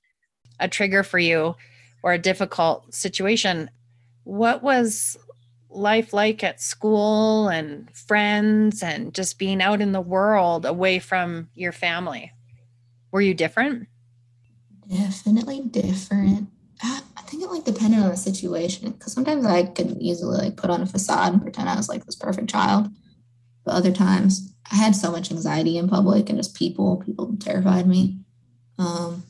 a 0.59 0.67
trigger 0.67 1.03
for 1.03 1.19
you 1.19 1.55
or 2.03 2.13
a 2.13 2.19
difficult 2.19 2.93
situation 2.93 3.69
what 4.23 4.61
was 4.61 5.17
life 5.75 6.13
like 6.13 6.43
at 6.43 6.61
school 6.61 7.49
and 7.49 7.89
friends 7.95 8.81
and 8.81 9.13
just 9.13 9.37
being 9.37 9.61
out 9.61 9.81
in 9.81 9.91
the 9.91 10.01
world 10.01 10.65
away 10.65 10.99
from 10.99 11.49
your 11.53 11.71
family? 11.71 12.31
Were 13.11 13.21
you 13.21 13.33
different? 13.33 13.87
Definitely 14.89 15.61
different. 15.61 16.49
I, 16.81 17.01
think 17.27 17.43
it 17.43 17.49
like 17.49 17.63
depended 17.63 18.01
on 18.01 18.09
the 18.09 18.17
situation 18.17 18.91
because 18.91 19.13
sometimes 19.13 19.45
I 19.45 19.63
could 19.63 19.97
easily 19.99 20.37
like 20.37 20.57
put 20.57 20.69
on 20.69 20.81
a 20.81 20.85
facade 20.85 21.33
and 21.33 21.41
pretend 21.41 21.69
I 21.69 21.75
was 21.75 21.89
like 21.89 22.05
this 22.05 22.15
perfect 22.15 22.49
child. 22.49 22.87
But 23.63 23.73
other 23.73 23.91
times 23.91 24.55
I 24.71 24.75
had 24.75 24.95
so 24.95 25.11
much 25.11 25.31
anxiety 25.31 25.77
in 25.77 25.89
public 25.89 26.29
and 26.29 26.37
just 26.37 26.55
people, 26.55 27.01
people 27.03 27.35
terrified 27.39 27.87
me. 27.87 28.19
Um, 28.77 29.23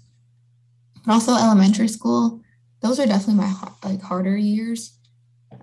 but 1.05 1.13
also 1.13 1.35
elementary 1.35 1.87
school, 1.87 2.41
those 2.81 2.99
are 2.99 3.05
definitely 3.05 3.35
my 3.35 3.53
like 3.83 4.01
harder 4.01 4.35
years 4.35 4.97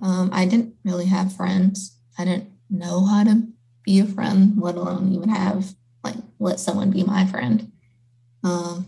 um, 0.03 0.31
I 0.33 0.45
didn't 0.45 0.75
really 0.85 1.07
have 1.07 1.35
friends. 1.35 1.97
I 2.19 2.25
didn't 2.25 2.51
know 2.69 3.07
how 3.07 3.23
to 3.25 3.47
be 3.85 4.01
a 4.01 4.05
friend, 4.05 4.61
let 4.61 4.75
alone 4.75 5.13
even 5.13 5.29
have 5.29 5.75
like 6.03 6.17
let 6.41 6.59
someone 6.59 6.91
be 6.91 7.05
my 7.05 7.25
friend. 7.27 7.71
Um, 8.43 8.87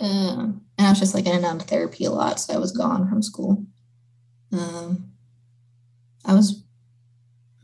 uh, 0.00 0.46
and 0.78 0.86
I 0.86 0.90
was 0.90 0.98
just 0.98 1.14
like 1.14 1.26
in 1.26 1.36
and 1.36 1.44
out 1.44 1.56
of 1.56 1.62
therapy 1.62 2.06
a 2.06 2.10
lot, 2.10 2.40
so 2.40 2.54
I 2.54 2.58
was 2.58 2.72
gone 2.72 3.08
from 3.08 3.22
school. 3.22 3.66
Um, 4.52 5.12
I 6.24 6.34
was, 6.34 6.62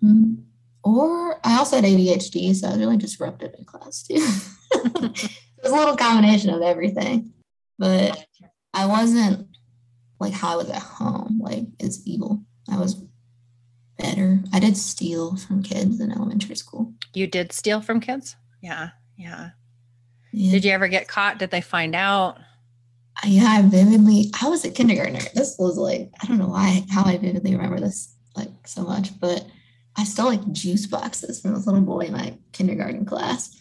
hmm, 0.01 0.35
or 0.83 1.41
I 1.47 1.57
also 1.57 1.77
had 1.77 1.85
ADHD, 1.85 2.55
so 2.55 2.67
I 2.67 2.71
was 2.71 2.81
really 2.81 2.97
disruptive 2.99 3.55
in 3.59 3.65
class 3.65 4.03
too. 4.03 4.17
it 4.75 5.63
was 5.63 5.73
a 5.73 5.75
little 5.75 5.97
combination 5.97 6.51
of 6.51 6.61
everything, 6.61 7.33
but 7.79 8.27
I 8.75 8.87
wasn't 8.87 9.54
like 10.21 10.33
how 10.33 10.53
I 10.53 10.57
was 10.57 10.71
at 10.71 10.83
home, 10.83 11.39
like 11.43 11.65
it's 11.79 12.07
evil. 12.07 12.43
I 12.71 12.79
was 12.79 13.03
better. 13.99 14.41
I 14.53 14.61
did 14.61 14.77
steal 14.77 15.37
from 15.37 15.63
kids 15.63 16.01
in 16.01 16.13
elementary 16.13 16.57
school. 16.57 16.93
You 17.13 17.27
did 17.27 17.53
steal 17.53 17.81
from 17.81 18.01
kids? 18.01 18.37
Yeah. 18.63 18.91
Yeah. 19.17 19.51
yeah. 20.33 20.51
Did 20.53 20.65
you 20.65 20.73
ever 20.73 20.89
get 20.89 21.09
caught? 21.09 21.39
Did 21.39 21.51
they 21.51 21.61
find 21.61 21.95
out? 21.95 22.39
Yeah, 23.25 23.47
I 23.47 23.63
vividly, 23.63 24.31
I 24.41 24.49
was 24.49 24.65
a 24.65 24.71
kindergartner. 24.71 25.21
This 25.35 25.57
was 25.59 25.77
like, 25.77 26.11
I 26.21 26.27
don't 26.27 26.39
know 26.39 26.49
why, 26.49 26.85
how 26.91 27.05
I 27.05 27.17
vividly 27.17 27.55
remember 27.55 27.79
this 27.79 28.15
like 28.35 28.51
so 28.67 28.83
much, 28.83 29.19
but 29.21 29.47
I 29.97 30.05
stole 30.05 30.27
like 30.27 30.53
juice 30.53 30.87
boxes 30.87 31.41
from 31.41 31.55
this 31.55 31.67
little 31.67 31.81
boy 31.81 32.01
in 32.01 32.13
my 32.13 32.37
kindergarten 32.53 33.05
class. 33.05 33.57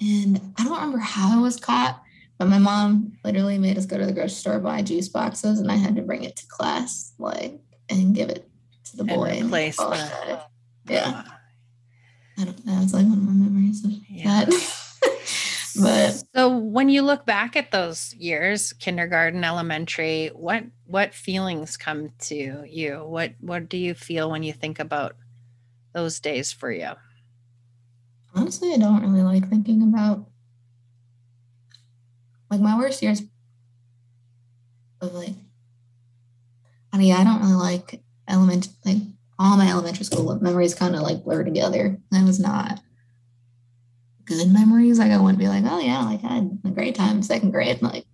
And 0.00 0.40
I 0.58 0.64
don't 0.64 0.74
remember 0.74 0.98
how 0.98 1.38
I 1.38 1.40
was 1.40 1.56
caught, 1.56 2.02
but 2.38 2.46
my 2.46 2.58
mom 2.58 3.12
literally 3.24 3.58
made 3.58 3.76
us 3.76 3.84
go 3.84 3.98
to 3.98 4.06
the 4.06 4.12
grocery 4.12 4.30
store 4.30 4.60
buy 4.60 4.80
juice 4.82 5.08
boxes, 5.08 5.58
and 5.58 5.70
I 5.70 5.76
had 5.76 5.96
to 5.96 6.02
bring 6.02 6.22
it 6.22 6.36
to 6.36 6.46
class, 6.46 7.12
like, 7.18 7.58
and 7.88 8.14
give 8.14 8.28
it 8.28 8.48
to 8.84 8.96
the 8.96 9.04
boy. 9.04 9.30
And 9.38 9.46
replace 9.46 9.76
the, 9.76 10.40
yeah. 10.88 11.24
I 12.38 12.44
don't. 12.44 12.64
That's 12.64 12.94
like 12.94 13.06
one 13.06 13.18
of 13.18 13.24
my 13.24 13.32
memories 13.32 13.84
of 13.84 13.90
yeah. 14.08 14.44
that. 14.44 14.74
but 15.82 16.22
so 16.34 16.56
when 16.56 16.88
you 16.88 17.02
look 17.02 17.26
back 17.26 17.56
at 17.56 17.72
those 17.72 18.14
years, 18.14 18.72
kindergarten, 18.74 19.42
elementary, 19.42 20.28
what 20.28 20.62
what 20.86 21.14
feelings 21.14 21.76
come 21.76 22.10
to 22.20 22.64
you? 22.68 23.04
What 23.04 23.32
what 23.40 23.68
do 23.68 23.76
you 23.76 23.94
feel 23.94 24.30
when 24.30 24.44
you 24.44 24.52
think 24.52 24.78
about 24.78 25.16
those 25.92 26.20
days 26.20 26.52
for 26.52 26.70
you? 26.70 26.92
Honestly, 28.34 28.72
I 28.72 28.76
don't 28.76 29.02
really 29.02 29.24
like 29.24 29.48
thinking 29.48 29.82
about 29.82 30.28
like 32.50 32.60
my 32.60 32.76
worst 32.76 33.02
years 33.02 33.22
of 35.00 35.14
like 35.14 35.34
I 36.92 36.96
mean, 36.98 37.14
I 37.14 37.24
don't 37.24 37.40
really 37.40 37.52
like 37.52 38.02
element 38.26 38.68
like 38.84 38.98
all 39.38 39.56
my 39.56 39.68
elementary 39.68 40.04
school 40.04 40.38
memories 40.40 40.74
kind 40.74 40.96
of 40.96 41.02
like 41.02 41.22
blur 41.22 41.44
together. 41.44 41.98
That 42.10 42.24
was 42.24 42.40
not 42.40 42.80
good 44.24 44.48
memories. 44.50 44.98
Like 44.98 45.12
I 45.12 45.18
wouldn't 45.18 45.38
be 45.38 45.48
like, 45.48 45.64
oh 45.66 45.78
yeah, 45.78 46.02
like 46.04 46.24
I 46.24 46.34
had 46.34 46.58
a 46.64 46.70
great 46.70 46.94
time 46.94 47.22
second 47.22 47.50
grade. 47.50 47.80
Like 47.88 48.04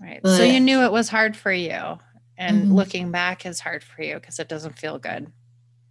right. 0.00 0.20
But, 0.22 0.36
so 0.36 0.42
you 0.42 0.60
knew 0.60 0.82
it 0.82 0.92
was 0.92 1.08
hard 1.08 1.36
for 1.36 1.52
you. 1.52 1.98
And 2.38 2.64
mm-hmm. 2.64 2.74
looking 2.74 3.10
back 3.10 3.46
is 3.46 3.60
hard 3.60 3.82
for 3.82 4.02
you 4.02 4.16
because 4.16 4.38
it 4.38 4.48
doesn't 4.48 4.78
feel 4.78 4.98
good. 4.98 5.32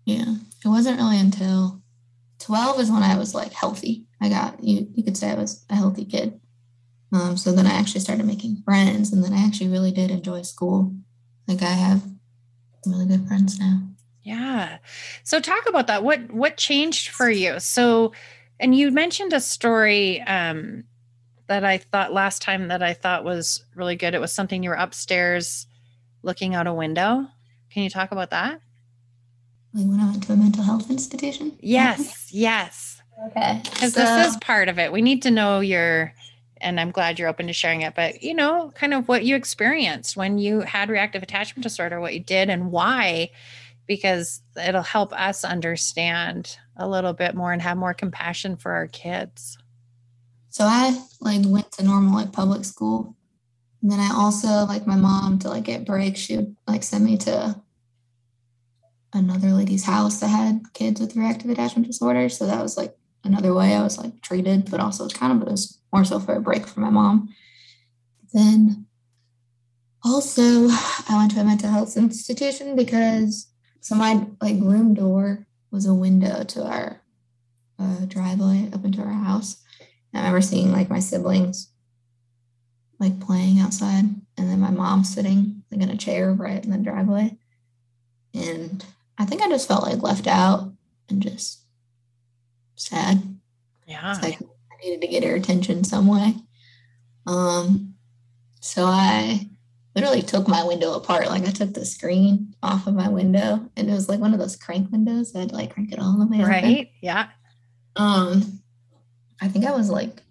Yeah. 0.06 0.36
It 0.64 0.68
wasn't 0.68 1.00
really 1.00 1.20
until 1.20 1.82
12 2.40 2.82
is 2.82 2.92
when 2.92 3.02
I 3.02 3.18
was 3.18 3.34
like 3.34 3.52
healthy. 3.52 4.06
I 4.22 4.30
got 4.30 4.64
you 4.64 4.88
you 4.94 5.04
could 5.04 5.18
say 5.18 5.32
I 5.32 5.36
was 5.36 5.66
a 5.70 5.76
healthy 5.76 6.06
kid. 6.06 6.40
Um, 7.12 7.38
so 7.38 7.52
then 7.52 7.68
I 7.68 7.74
actually 7.74 8.02
started 8.02 8.26
making 8.26 8.64
friends, 8.66 9.14
and 9.14 9.24
then 9.24 9.34
I 9.34 9.46
actually 9.46 9.70
really 9.70 9.92
did 9.92 10.12
enjoy 10.12 10.42
school. 10.42 10.94
Like 11.48 11.62
I 11.62 11.72
have 11.72 12.04
really 12.86 13.06
good 13.06 13.28
friends 13.28 13.60
now. 13.60 13.82
Yeah. 14.24 14.80
So 15.24 15.40
talk 15.40 15.68
about 15.68 15.88
that. 15.88 16.04
What 16.04 16.32
what 16.34 16.58
changed 16.58 17.10
for 17.10 17.30
you? 17.30 17.60
So, 17.60 18.12
and 18.60 18.76
you 18.76 18.92
mentioned 18.92 19.34
a 19.34 19.40
story 19.40 20.22
um, 20.24 20.84
that 21.48 21.64
I 21.64 21.78
thought 21.78 22.12
last 22.12 22.42
time 22.42 22.70
that 22.70 22.82
I 22.82 22.94
thought 22.94 23.24
was 23.24 23.64
really 23.76 23.96
good. 23.96 24.16
It 24.16 24.22
was 24.22 24.34
something 24.34 24.64
you 24.64 24.72
were 24.72 24.76
upstairs 24.76 25.68
looking 26.24 26.56
out 26.56 26.68
a 26.68 26.74
window. 26.74 27.28
Can 27.70 27.84
you 27.84 27.90
talk 27.90 28.12
about 28.12 28.32
that? 28.32 28.62
Like 29.74 29.86
when 29.86 30.00
I 30.00 30.10
went 30.10 30.24
to 30.24 30.34
a 30.34 30.38
mental 30.38 30.64
health 30.64 30.90
institution. 30.90 31.56
Yes. 31.60 32.30
Yes. 32.32 33.02
Okay. 33.28 33.62
Because 33.64 33.94
so, 33.94 34.00
this 34.00 34.28
is 34.32 34.38
part 34.38 34.70
of 34.70 34.80
it. 34.80 34.92
We 34.92 35.02
need 35.02 35.22
to 35.24 35.32
know 35.32 35.60
your 35.60 36.14
and 36.62 36.80
I'm 36.80 36.92
glad 36.92 37.20
you're 37.20 37.30
open 37.30 37.48
to 37.48 37.54
sharing 37.54 37.82
it. 37.82 37.96
But 37.96 38.24
you 38.24 38.34
know, 38.34 38.72
kind 38.76 38.94
of 38.94 39.08
what 39.08 39.26
you 39.26 39.36
experienced 39.36 40.18
when 40.18 40.38
you 40.38 40.62
had 40.62 40.90
reactive 40.90 41.24
attachment 41.24 41.64
disorder, 41.64 42.00
what 42.00 42.14
you 42.14 42.20
did 42.20 42.50
and 42.50 42.72
why, 42.72 43.32
because 43.88 44.42
it'll 44.62 44.82
help 44.82 45.14
us 45.14 45.44
understand 45.44 46.58
a 46.78 46.88
little 46.88 47.14
bit 47.14 47.36
more 47.36 47.54
and 47.54 47.62
have 47.62 47.78
more 47.78 47.94
compassion 47.94 48.56
for 48.56 48.72
our 48.72 48.88
kids. 48.88 49.58
So 50.50 50.64
I 50.66 50.98
like 51.20 51.42
went 51.46 51.72
to 51.74 51.84
normal 51.84 52.16
like 52.16 52.32
public 52.32 52.66
school. 52.66 53.16
And 53.82 53.92
then 53.92 54.00
I 54.00 54.12
also 54.16 54.66
like 54.66 54.88
my 54.88 54.96
mom 54.96 55.38
to 55.40 55.50
like 55.50 55.66
get 55.66 55.86
breaks, 55.86 56.20
she 56.20 56.38
would 56.38 56.56
like 56.68 56.82
send 56.82 57.06
me 57.06 57.18
to 57.18 57.62
another 59.14 59.50
lady's 59.50 59.86
house 59.86 60.20
that 60.20 60.28
had 60.28 60.62
kids 60.74 61.00
with 61.00 61.16
reactive 61.16 61.50
attachment 61.50 61.88
disorder. 61.88 62.30
So 62.30 62.46
that 62.48 62.62
was 62.62 62.78
like 62.78 62.96
another 63.26 63.54
way. 63.54 63.76
I 63.76 63.84
was 63.84 63.98
like 63.98 64.22
treated, 64.22 64.70
but 64.70 64.80
also 64.80 65.08
kind 65.10 65.34
of 65.34 65.48
was 65.48 65.80
more 65.92 66.06
so 66.06 66.20
for 66.20 66.36
a 66.36 66.42
break 66.42 66.68
from 66.68 66.84
my 66.84 66.90
mom. 66.90 67.34
Then 68.34 68.86
also 70.04 70.68
I 70.70 71.18
went 71.18 71.32
to 71.32 71.42
a 71.42 71.44
mental 71.44 71.70
health 71.70 71.98
institution 71.98 72.76
because 72.76 73.48
so 73.82 73.96
my 73.96 74.26
like 74.42 74.62
room 74.62 74.94
door 74.94 75.48
was 75.72 75.86
a 75.86 75.94
window 75.94 76.44
to 76.44 76.64
our 76.64 77.02
uh, 77.80 78.06
driveway 78.08 78.70
up 78.74 78.86
into 78.86 79.02
our 79.02 79.12
house. 79.12 79.58
And 80.14 80.22
I 80.22 80.28
remember 80.28 80.42
seeing 80.42 80.72
like 80.72 80.90
my 80.90 81.00
siblings 81.00 81.72
like 83.00 83.20
playing 83.20 83.60
outside 83.60 84.06
and 84.38 84.50
then 84.50 84.60
my 84.60 84.70
mom 84.70 85.04
sitting 85.04 85.64
like 85.72 85.82
in 85.82 85.90
a 85.90 85.98
chair 85.98 86.32
right 86.32 86.64
in 86.64 86.72
the 86.72 86.78
driveway. 86.78 87.38
And 88.34 88.86
I 89.18 89.26
think 89.26 89.42
I 89.42 89.50
just 89.50 89.68
felt 89.68 89.84
like 89.84 90.02
left 90.02 90.28
out 90.28 90.72
and 91.10 91.22
just 91.22 91.65
sad. 92.76 93.22
Yeah. 93.88 94.18
Like 94.22 94.40
I 94.42 94.84
needed 94.84 95.02
to 95.02 95.08
get 95.08 95.24
her 95.24 95.36
attention 95.36 95.84
some 95.84 96.08
way. 96.08 96.36
Um, 97.28 97.96
so 98.62 98.86
I 98.86 99.50
literally 99.96 100.22
took 100.22 100.48
my 100.48 100.64
window 100.64 100.94
apart. 100.94 101.28
Like 101.28 101.48
I 101.48 101.52
took 101.52 101.74
the 101.74 101.86
screen 101.86 102.54
off 102.62 102.88
of 102.88 102.94
my 102.94 103.10
window, 103.10 103.70
and 103.76 103.90
it 103.90 103.94
was 103.94 104.10
like 104.10 104.20
one 104.20 104.34
of 104.34 104.40
those 104.40 104.56
crank 104.56 104.92
windows. 104.92 105.36
I'd 105.36 105.52
like 105.52 105.74
crank 105.74 105.92
it 105.92 106.00
all 106.00 106.18
the 106.18 106.28
way 106.28 106.44
right. 106.44 106.64
Open. 106.64 106.88
Yeah. 107.02 107.28
Um, 107.96 108.62
I 109.42 109.48
think 109.48 109.66
I 109.66 109.72
was 109.72 109.90
like 109.90 110.22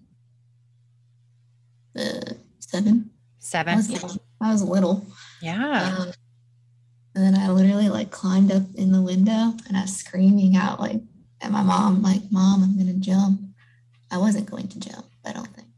uh, 1.96 2.34
seven. 2.58 3.10
Seven. 3.38 3.74
I 3.74 3.76
was, 3.76 4.18
I 4.40 4.52
was 4.52 4.62
little. 4.62 5.06
Yeah. 5.42 5.96
Um, 5.98 6.12
and 7.14 7.24
then 7.24 7.38
I 7.38 7.50
literally 7.50 7.88
like 7.88 8.10
climbed 8.10 8.50
up 8.50 8.62
in 8.74 8.90
the 8.90 9.02
window 9.02 9.52
and 9.68 9.76
I 9.76 9.82
was 9.82 9.94
screaming 9.94 10.56
out 10.56 10.80
like 10.80 11.00
at 11.44 11.52
my 11.52 11.62
mom, 11.62 12.02
like, 12.02 12.22
Mom, 12.30 12.62
I'm 12.62 12.76
gonna 12.78 12.94
jump. 12.94 13.40
I 14.10 14.18
wasn't 14.18 14.50
going 14.50 14.68
to 14.68 14.80
jump, 14.80 15.06
I 15.24 15.32
don't 15.32 15.46
think. 15.54 15.68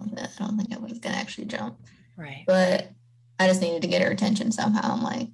I 0.00 0.04
don't, 0.06 0.18
I 0.18 0.28
don't 0.46 0.56
think 0.56 0.72
I 0.74 0.78
was 0.78 0.98
gonna 0.98 1.16
actually 1.16 1.46
jump. 1.46 1.78
right. 2.16 2.44
But 2.46 2.90
I 3.38 3.46
just 3.46 3.60
needed 3.60 3.82
to 3.82 3.88
get 3.88 4.02
her 4.02 4.10
attention 4.10 4.50
somehow. 4.52 4.92
I'm 4.92 5.02
like, 5.02 5.28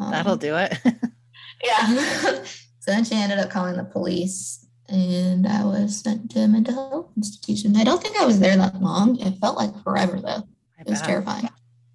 um, 0.00 0.10
That'll 0.10 0.36
do 0.36 0.56
it. 0.56 0.76
yeah. 1.64 1.86
so 2.44 2.86
then 2.86 3.04
she 3.04 3.14
ended 3.14 3.38
up 3.38 3.50
calling 3.50 3.76
the 3.76 3.84
police 3.84 4.66
and 4.88 5.46
I 5.46 5.64
was 5.64 6.00
sent 6.00 6.30
to 6.32 6.40
a 6.40 6.48
mental 6.48 6.74
health 6.74 7.10
institution. 7.16 7.76
I 7.76 7.84
don't 7.84 8.02
think 8.02 8.16
I 8.16 8.24
was 8.26 8.38
there 8.40 8.56
that 8.56 8.80
long. 8.80 9.18
It 9.18 9.38
felt 9.38 9.56
like 9.56 9.82
forever 9.82 10.20
though. 10.20 10.44
I 10.78 10.82
It 10.82 10.88
was 10.88 11.00
bet. 11.00 11.08
terrifying. 11.08 11.48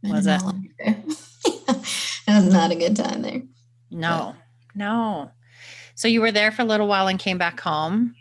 I 0.06 0.12
Was 0.12 0.28
it? 0.28 0.42
it 0.80 0.98
it 1.46 2.28
was 2.28 2.54
not 2.54 2.72
a 2.72 2.76
good 2.76 2.96
time 2.96 3.22
there. 3.22 3.42
No, 3.92 4.36
no. 4.76 5.32
So 6.04 6.10
you 6.10 6.20
were 6.20 6.34
there 6.34 6.52
for 6.52 6.64
a 6.64 6.66
little 6.66 6.90
while 6.90 7.08
and 7.08 7.18
came 7.18 7.38
back 7.38 7.62
home. 7.62 8.14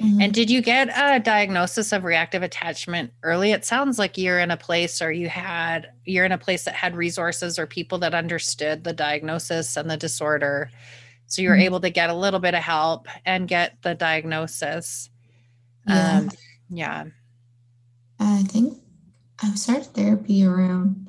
Mhm. 0.00 0.24
And 0.24 0.34
did 0.34 0.50
you 0.50 0.60
get 0.60 0.88
a 0.88 1.20
diagnosis 1.20 1.92
of 1.92 2.02
reactive 2.02 2.42
attachment 2.42 3.12
early? 3.22 3.52
It 3.52 3.64
sounds 3.64 3.96
like 3.96 4.18
you're 4.18 4.40
in 4.40 4.50
a 4.50 4.56
place 4.56 5.00
or 5.00 5.12
you 5.12 5.28
had 5.28 5.92
you're 6.04 6.24
in 6.24 6.32
a 6.32 6.38
place 6.38 6.64
that 6.64 6.74
had 6.74 6.96
resources 6.96 7.56
or 7.56 7.64
people 7.64 7.96
that 7.98 8.12
understood 8.12 8.82
the 8.82 8.92
diagnosis 8.92 9.76
and 9.76 9.88
the 9.88 9.96
disorder. 9.96 10.68
So 11.28 11.40
you 11.40 11.50
were 11.50 11.54
Mhm. 11.56 11.62
able 11.62 11.80
to 11.82 11.90
get 11.90 12.10
a 12.10 12.14
little 12.14 12.40
bit 12.40 12.54
of 12.54 12.62
help 12.64 13.06
and 13.24 13.46
get 13.46 13.80
the 13.82 13.94
diagnosis. 13.94 15.08
yeah. 15.86 16.18
Um 16.18 16.30
yeah. 16.68 17.04
I 18.18 18.42
think 18.42 18.82
I 19.40 19.54
started 19.54 19.94
therapy 19.94 20.44
around 20.44 21.08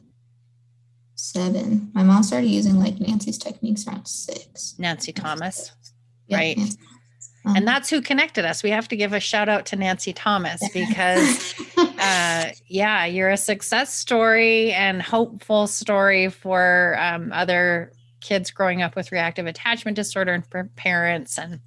seven. 1.15 1.89
My 1.95 2.03
mom 2.03 2.21
started 2.21 2.51
using 2.51 2.75
like 2.77 2.99
Nancy's 2.99 3.39
techniques 3.39 3.87
around 3.87 4.05
six. 4.07 4.75
Nancy 4.77 5.11
Thomas. 5.11 5.71
Yeah, 6.29 6.37
Right. 6.37 7.55
And 7.55 7.67
that's 7.67 7.89
who 7.89 8.01
connected 8.01 8.45
us. 8.45 8.63
We 8.63 8.69
have 8.69 8.87
to 8.89 8.95
give 8.95 9.13
a 9.13 9.19
shout 9.19 9.49
out 9.49 9.65
to 9.67 9.75
Nancy 9.75 10.13
Thomas 10.13 10.61
because 10.73 11.55
uh, 11.77 12.49
yeah, 12.67 13.05
you're 13.05 13.29
a 13.29 13.37
success 13.37 13.93
story 13.93 14.71
and 14.73 15.01
hopeful 15.01 15.67
story 15.67 16.29
for 16.29 16.97
um, 16.99 17.31
other 17.33 17.91
kids 18.21 18.51
growing 18.51 18.81
up 18.81 18.95
with 18.95 19.11
reactive 19.11 19.47
attachment 19.47 19.95
disorder 19.95 20.33
and 20.33 20.45
for 20.45 20.69
parents. 20.75 21.39
And 21.39 21.59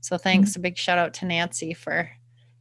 so, 0.00 0.18
thanks. 0.18 0.56
A 0.56 0.58
big 0.58 0.76
shout 0.76 0.98
out 0.98 1.14
to 1.14 1.24
Nancy 1.24 1.72
for 1.72 2.10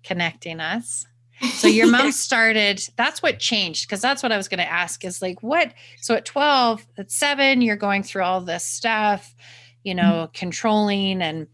connecting 0.03 0.59
us. 0.59 1.07
So, 1.53 1.67
your 1.67 1.87
mom 1.91 2.11
started, 2.11 2.81
that's 2.95 3.23
what 3.23 3.39
changed 3.39 3.87
because 3.87 4.01
that's 4.01 4.21
what 4.21 4.31
I 4.31 4.37
was 4.37 4.47
going 4.47 4.59
to 4.59 4.71
ask 4.71 5.03
is 5.03 5.21
like, 5.21 5.41
what? 5.41 5.73
So, 5.99 6.13
at 6.13 6.25
12, 6.25 6.85
at 6.99 7.11
seven, 7.11 7.61
you're 7.61 7.75
going 7.75 8.03
through 8.03 8.23
all 8.23 8.41
this 8.41 8.63
stuff, 8.63 9.35
you 9.83 9.95
know, 9.95 10.29
controlling 10.33 11.21
and 11.21 11.47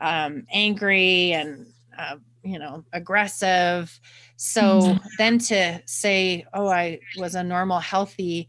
um, 0.00 0.46
angry 0.52 1.32
and, 1.32 1.66
uh, 1.98 2.16
you 2.42 2.58
know, 2.58 2.84
aggressive. 2.92 3.98
So 4.36 4.96
then 5.18 5.38
to 5.38 5.82
say, 5.86 6.46
oh, 6.54 6.68
I 6.68 7.00
was 7.16 7.34
a 7.34 7.42
normal, 7.42 7.80
healthy 7.80 8.48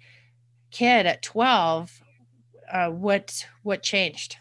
kid 0.72 1.06
at 1.06 1.22
12, 1.22 2.02
uh, 2.72 2.90
what 2.90 3.46
what 3.64 3.84
changed? 3.84 4.38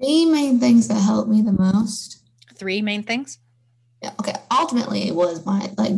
Three 0.00 0.24
main 0.24 0.60
things 0.60 0.88
that 0.88 1.00
helped 1.00 1.28
me 1.28 1.42
the 1.42 1.52
most. 1.52 2.22
Three 2.54 2.80
main 2.80 3.02
things. 3.02 3.38
Yeah, 4.02 4.12
okay. 4.20 4.34
Ultimately, 4.50 5.08
it 5.08 5.14
was 5.14 5.44
my 5.44 5.72
like 5.76 5.94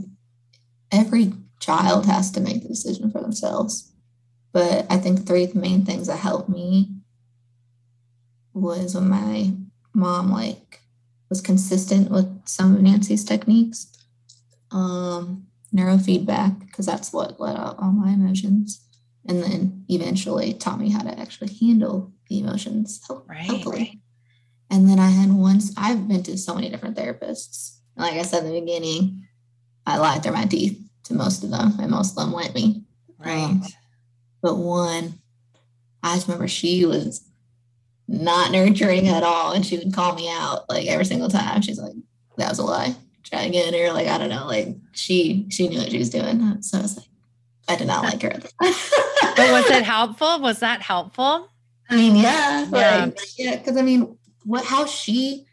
every 0.90 1.34
child 1.60 2.06
has 2.06 2.30
to 2.32 2.40
make 2.40 2.62
the 2.62 2.68
decision 2.68 3.10
for 3.10 3.20
themselves. 3.20 3.92
But 4.52 4.86
I 4.90 4.96
think 4.96 5.26
three 5.26 5.50
main 5.54 5.84
things 5.84 6.08
that 6.08 6.18
helped 6.18 6.48
me 6.48 6.90
was 8.54 8.94
when 8.94 9.08
my 9.08 9.52
mom 9.94 10.30
like 10.30 10.80
was 11.28 11.40
consistent 11.40 12.10
with 12.10 12.28
some 12.46 12.74
of 12.76 12.82
Nancy's 12.82 13.24
techniques. 13.24 13.88
Um, 14.70 15.46
neurofeedback, 15.74 16.60
because 16.60 16.86
that's 16.86 17.12
what 17.12 17.40
let 17.40 17.56
out 17.56 17.78
all 17.78 17.92
my 17.92 18.12
emotions. 18.12 18.86
And 19.26 19.42
then 19.42 19.84
eventually 19.88 20.52
taught 20.54 20.80
me 20.80 20.90
how 20.90 21.02
to 21.02 21.18
actually 21.18 21.54
handle 21.54 22.12
the 22.28 22.40
emotions 22.40 23.00
health- 23.06 23.24
Right, 23.26 23.38
healthily. 23.40 23.78
right. 23.78 23.98
And 24.70 24.88
then 24.88 24.98
I 24.98 25.10
had 25.10 25.32
once, 25.32 25.72
I've 25.76 26.08
been 26.08 26.22
to 26.24 26.36
so 26.36 26.54
many 26.54 26.68
different 26.70 26.96
therapists. 26.96 27.78
Like 27.96 28.14
I 28.14 28.22
said 28.22 28.44
in 28.44 28.52
the 28.52 28.60
beginning, 28.60 29.26
I 29.86 29.98
lied 29.98 30.22
through 30.22 30.32
my 30.32 30.46
teeth 30.46 30.78
to 31.04 31.14
most 31.14 31.44
of 31.44 31.50
them, 31.50 31.74
and 31.78 31.90
most 31.90 32.10
of 32.10 32.16
them 32.16 32.32
let 32.32 32.54
me. 32.54 32.84
Right. 33.18 33.44
Um, 33.44 33.62
But 34.42 34.56
one, 34.56 35.20
I 36.02 36.14
just 36.16 36.26
remember 36.26 36.48
she 36.48 36.84
was 36.84 37.24
not 38.12 38.50
nurturing 38.52 39.08
at 39.08 39.22
all. 39.22 39.52
And 39.52 39.64
she 39.64 39.78
would 39.78 39.94
call 39.94 40.14
me 40.14 40.28
out 40.30 40.68
like 40.68 40.86
every 40.86 41.04
single 41.06 41.28
time. 41.28 41.62
She's 41.62 41.78
like, 41.78 41.94
that 42.36 42.50
was 42.50 42.58
a 42.58 42.64
lie. 42.64 42.94
Try 43.24 43.42
again. 43.42 43.74
Or 43.74 43.92
like, 43.92 44.06
I 44.06 44.18
don't 44.18 44.28
know. 44.28 44.46
Like 44.46 44.68
she 44.92 45.46
she 45.50 45.68
knew 45.68 45.78
what 45.78 45.90
she 45.90 45.98
was 45.98 46.10
doing. 46.10 46.62
So 46.62 46.78
I 46.78 46.82
was 46.82 46.96
like, 46.96 47.06
I 47.68 47.76
did 47.76 47.86
not 47.86 48.04
like 48.04 48.20
her. 48.22 48.38
but 48.60 49.38
was 49.50 49.70
it 49.70 49.82
helpful? 49.82 50.40
Was 50.40 50.60
that 50.60 50.82
helpful? 50.82 51.48
I 51.88 51.96
mean, 51.96 52.16
yeah, 52.16 52.66
Yeah. 52.70 53.04
like, 53.06 53.18
yeah, 53.38 53.56
because 53.56 53.76
I 53.76 53.82
mean, 53.82 54.16
what 54.44 54.64
how 54.64 54.86
she 54.86 55.46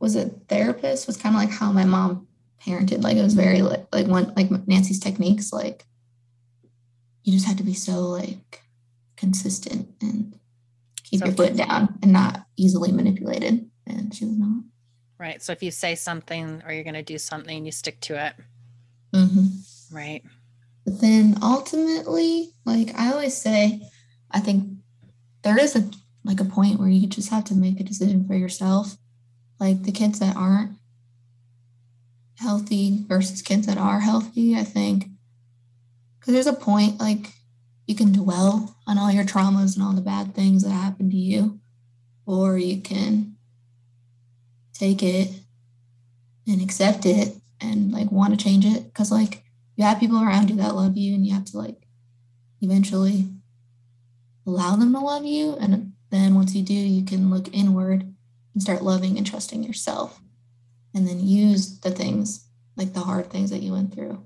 was 0.00 0.16
a 0.16 0.26
therapist 0.48 1.06
was 1.06 1.16
kind 1.16 1.34
of 1.34 1.40
like 1.40 1.50
how 1.50 1.72
my 1.72 1.84
mom 1.84 2.26
parented. 2.66 3.02
Like 3.02 3.16
it 3.16 3.22
was 3.22 3.34
very 3.34 3.62
like 3.62 3.86
like 3.92 4.06
one 4.06 4.32
like 4.36 4.50
Nancy's 4.66 4.98
techniques. 5.00 5.52
Like 5.52 5.84
you 7.22 7.32
just 7.32 7.46
had 7.46 7.58
to 7.58 7.64
be 7.64 7.74
so 7.74 8.00
like 8.00 8.62
consistent 9.16 9.88
and 10.00 10.36
keep 11.08 11.20
So 11.20 11.26
your 11.26 11.34
foot 11.34 11.56
down 11.56 11.98
and 12.02 12.12
not 12.12 12.46
easily 12.56 12.92
manipulated. 12.92 13.70
And 13.86 14.14
she 14.14 14.24
was 14.24 14.36
not. 14.36 14.64
Right. 15.18 15.42
So 15.42 15.52
if 15.52 15.62
you 15.62 15.70
say 15.70 15.94
something 15.94 16.62
or 16.66 16.72
you're 16.72 16.84
going 16.84 16.94
to 16.94 17.02
do 17.02 17.18
something, 17.18 17.64
you 17.64 17.72
stick 17.72 18.00
to 18.02 18.26
it. 18.26 18.34
Mhm. 19.14 19.92
Right. 19.92 20.22
But 20.84 21.00
then 21.00 21.38
ultimately, 21.42 22.50
like 22.64 22.94
I 22.98 23.12
always 23.12 23.36
say, 23.36 23.88
I 24.30 24.40
think 24.40 24.78
there 25.42 25.58
is 25.58 25.76
a 25.76 25.88
like 26.24 26.40
a 26.40 26.44
point 26.44 26.78
where 26.78 26.88
you 26.88 27.06
just 27.06 27.30
have 27.30 27.44
to 27.44 27.54
make 27.54 27.80
a 27.80 27.84
decision 27.84 28.26
for 28.26 28.34
yourself. 28.34 28.96
Like 29.58 29.84
the 29.84 29.92
kids 29.92 30.18
that 30.18 30.36
aren't 30.36 30.72
healthy 32.36 33.04
versus 33.08 33.42
kids 33.42 33.66
that 33.66 33.78
are 33.78 34.00
healthy, 34.00 34.56
I 34.56 34.64
think. 34.64 35.06
Because 36.18 36.34
there's 36.34 36.46
a 36.46 36.52
point 36.52 37.00
like 37.00 37.32
you 37.86 37.94
can 37.94 38.12
dwell 38.12 38.75
on 38.86 38.98
all 38.98 39.10
your 39.10 39.24
traumas 39.24 39.74
and 39.74 39.84
all 39.84 39.92
the 39.92 40.00
bad 40.00 40.34
things 40.34 40.62
that 40.62 40.70
happened 40.70 41.10
to 41.10 41.16
you, 41.16 41.60
or 42.24 42.58
you 42.58 42.80
can 42.80 43.36
take 44.72 45.02
it 45.02 45.30
and 46.46 46.62
accept 46.62 47.04
it 47.06 47.34
and 47.60 47.92
like 47.92 48.12
want 48.12 48.38
to 48.38 48.42
change 48.42 48.64
it. 48.64 48.84
Because 48.84 49.10
like 49.10 49.44
you 49.76 49.84
have 49.84 50.00
people 50.00 50.22
around 50.22 50.50
you 50.50 50.56
that 50.56 50.74
love 50.74 50.96
you 50.96 51.14
and 51.14 51.26
you 51.26 51.34
have 51.34 51.44
to 51.46 51.58
like 51.58 51.86
eventually 52.60 53.28
allow 54.46 54.76
them 54.76 54.92
to 54.92 55.00
love 55.00 55.24
you. 55.24 55.56
And 55.56 55.92
then 56.10 56.34
once 56.34 56.54
you 56.54 56.62
do 56.62 56.74
you 56.74 57.04
can 57.04 57.30
look 57.30 57.52
inward 57.52 58.14
and 58.54 58.62
start 58.62 58.82
loving 58.82 59.16
and 59.16 59.26
trusting 59.26 59.62
yourself. 59.62 60.20
And 60.94 61.06
then 61.06 61.26
use 61.26 61.80
the 61.80 61.90
things 61.90 62.48
like 62.76 62.94
the 62.94 63.00
hard 63.00 63.30
things 63.30 63.50
that 63.50 63.62
you 63.62 63.72
went 63.72 63.92
through. 63.92 64.22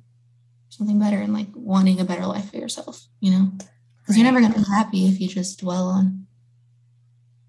Something 0.69 1.01
better 1.01 1.17
and 1.17 1.35
like 1.35 1.49
wanting 1.55 2.01
a 2.01 2.05
better 2.05 2.27
life 2.27 2.51
for 2.51 2.59
yourself 2.59 3.07
you 3.21 3.31
know 3.31 3.51
because 4.11 4.19
you're 4.19 4.33
never 4.33 4.41
going 4.41 4.53
to 4.53 4.59
be 4.59 4.67
happy 4.67 5.07
if 5.07 5.21
you 5.21 5.29
just 5.29 5.61
dwell 5.61 5.89
on 5.89 6.27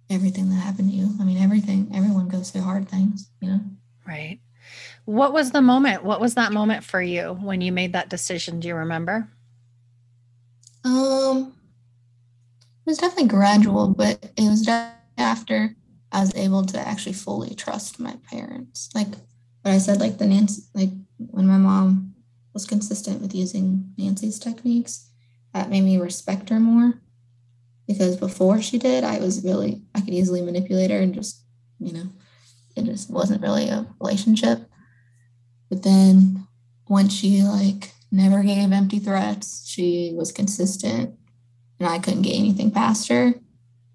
everything 0.10 0.50
that 0.50 0.56
happened 0.56 0.92
to 0.92 0.96
you 0.96 1.10
i 1.20 1.24
mean 1.24 1.38
everything 1.38 1.90
everyone 1.94 2.28
goes 2.28 2.52
through 2.52 2.62
hard 2.62 2.88
things 2.88 3.30
you 3.42 3.50
know 3.50 3.60
Right. 4.08 4.40
What 5.06 5.34
was 5.34 5.52
the 5.52 5.62
moment? 5.62 6.04
What 6.04 6.20
was 6.20 6.36
that 6.36 6.52
moment 6.52 6.84
for 6.84 7.02
you 7.02 7.38
when 7.42 7.62
you 7.62 7.72
made 7.72 7.94
that 7.94 8.10
decision? 8.10 8.60
Do 8.60 8.68
you 8.68 8.76
remember? 8.76 9.30
Um, 10.84 11.54
it 12.86 12.90
was 12.90 12.98
definitely 12.98 13.30
gradual, 13.30 13.90
but 13.90 14.32
it 14.36 14.50
was 14.50 14.68
after 15.18 15.76
I 16.12 16.22
was 16.22 16.36
able 16.36 16.66
to 16.66 16.80
actually 16.80 17.14
fully 17.14 17.56
trust 17.56 18.00
my 18.00 18.18
parents. 18.30 18.90
Like 18.94 19.10
what 19.62 19.72
I 19.72 19.78
said, 19.78 20.00
like 20.00 20.18
the 20.18 20.26
Nancy, 20.26 20.64
like 20.74 20.90
when 21.18 21.48
my 21.48 21.58
mom 21.58 22.16
was 22.54 22.66
consistent 22.66 23.22
with 23.22 23.34
using 23.34 23.94
Nancy's 23.98 24.40
techniques, 24.40 25.11
that 25.54 25.70
made 25.70 25.82
me 25.82 25.98
respect 25.98 26.50
her 26.50 26.60
more. 26.60 27.02
Because 27.88 28.16
before 28.16 28.62
she 28.62 28.78
did, 28.78 29.04
I 29.04 29.20
was 29.20 29.44
really, 29.44 29.82
I 29.94 30.02
could 30.02 30.14
easily 30.14 30.42
manipulate 30.42 30.92
her 30.92 31.00
and 31.00 31.14
just, 31.14 31.44
you 31.80 31.92
know, 31.92 32.10
it 32.76 32.86
just 32.86 33.10
wasn't 33.10 33.42
really 33.42 33.68
a 33.68 33.88
relationship. 34.00 34.60
But 35.70 35.84
then 35.84 36.48
once 36.88 37.14
she 37.14 37.42
like 37.44 37.92
never 38.12 38.44
gave 38.44 38.72
empty 38.72 39.00
threats, 39.00 39.68
she 39.68 40.14
was 40.16 40.32
consistent 40.32 41.18
and 41.80 41.90
I 41.90 42.00
couldn't 42.00 42.22
get 42.22 42.38
anything 42.38 42.72
past 42.72 43.10
her, 43.10 43.34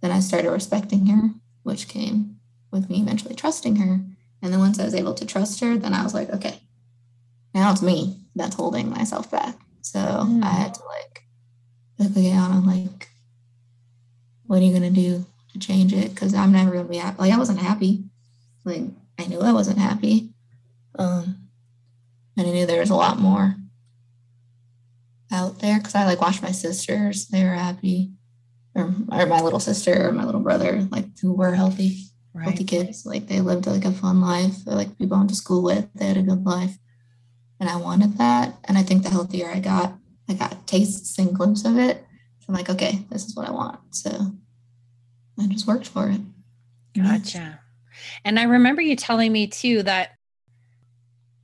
then 0.00 0.10
I 0.10 0.20
started 0.20 0.50
respecting 0.50 1.06
her, 1.06 1.30
which 1.62 1.88
came 1.88 2.36
with 2.70 2.90
me 2.90 3.00
eventually 3.00 3.34
trusting 3.34 3.76
her. 3.76 4.00
And 4.42 4.52
then 4.52 4.60
once 4.60 4.78
I 4.78 4.84
was 4.84 4.94
able 4.94 5.14
to 5.14 5.26
trust 5.26 5.60
her, 5.60 5.76
then 5.76 5.94
I 5.94 6.02
was 6.02 6.12
like, 6.12 6.30
okay, 6.30 6.60
now 7.54 7.72
it's 7.72 7.82
me 7.82 8.26
that's 8.34 8.56
holding 8.56 8.90
myself 8.90 9.30
back. 9.30 9.56
So 9.80 9.98
mm. 9.98 10.42
I 10.42 10.48
had 10.48 10.74
to 10.74 10.80
like 10.84 11.22
look 11.98 12.16
at 12.16 12.24
Anna 12.24 12.60
like, 12.60 13.08
what 14.46 14.60
are 14.60 14.64
you 14.64 14.72
gonna 14.72 14.90
do 14.90 15.24
to 15.52 15.58
change 15.58 15.92
it? 15.92 16.10
Because 16.14 16.34
I'm 16.34 16.52
never 16.52 16.70
gonna 16.70 16.84
be 16.84 16.98
happy. 16.98 17.18
Like 17.18 17.32
I 17.32 17.38
wasn't 17.38 17.58
happy. 17.58 18.04
Like 18.64 18.84
I 19.18 19.26
knew 19.26 19.40
I 19.40 19.52
wasn't 19.52 19.78
happy. 19.78 20.30
Um, 20.98 21.48
and 22.36 22.46
I 22.46 22.50
knew 22.50 22.66
there 22.66 22.80
was 22.80 22.90
a 22.90 22.96
lot 22.96 23.18
more 23.18 23.56
out 25.32 25.58
there 25.58 25.78
because 25.78 25.94
I 25.94 26.04
like 26.04 26.20
watched 26.20 26.42
my 26.42 26.52
sisters. 26.52 27.28
They 27.28 27.44
were 27.44 27.50
happy, 27.50 28.12
or, 28.74 28.94
or 29.10 29.26
my 29.26 29.40
little 29.40 29.60
sister 29.60 30.08
or 30.08 30.12
my 30.12 30.24
little 30.24 30.40
brother, 30.40 30.86
like 30.90 31.06
who 31.20 31.32
were 31.32 31.54
healthy, 31.54 32.04
right. 32.34 32.44
healthy 32.44 32.64
kids. 32.64 33.06
Like 33.06 33.26
they 33.26 33.40
lived 33.40 33.66
like 33.66 33.84
a 33.84 33.92
fun 33.92 34.20
life. 34.20 34.64
They, 34.64 34.72
like 34.72 34.98
people 34.98 35.16
went 35.16 35.30
to 35.30 35.36
school 35.36 35.62
with. 35.62 35.88
They 35.94 36.06
had 36.06 36.16
a 36.16 36.22
good 36.22 36.44
life, 36.44 36.78
and 37.58 37.68
I 37.68 37.76
wanted 37.76 38.18
that. 38.18 38.54
And 38.64 38.78
I 38.78 38.82
think 38.82 39.02
the 39.02 39.10
healthier 39.10 39.50
I 39.50 39.60
got, 39.60 39.94
I 40.28 40.34
got 40.34 40.66
tastes 40.66 41.18
and 41.18 41.34
glimpse 41.34 41.64
of 41.64 41.78
it. 41.78 42.04
So 42.40 42.46
I'm 42.48 42.54
like, 42.54 42.70
okay, 42.70 43.04
this 43.10 43.24
is 43.26 43.36
what 43.36 43.48
I 43.48 43.52
want. 43.52 43.78
So 43.90 44.10
I 45.38 45.46
just 45.46 45.66
worked 45.66 45.86
for 45.86 46.08
it. 46.08 46.20
Gotcha. 46.96 47.60
And 48.24 48.38
I 48.38 48.44
remember 48.44 48.82
you 48.82 48.96
telling 48.96 49.32
me 49.32 49.46
too 49.46 49.82
that 49.82 50.10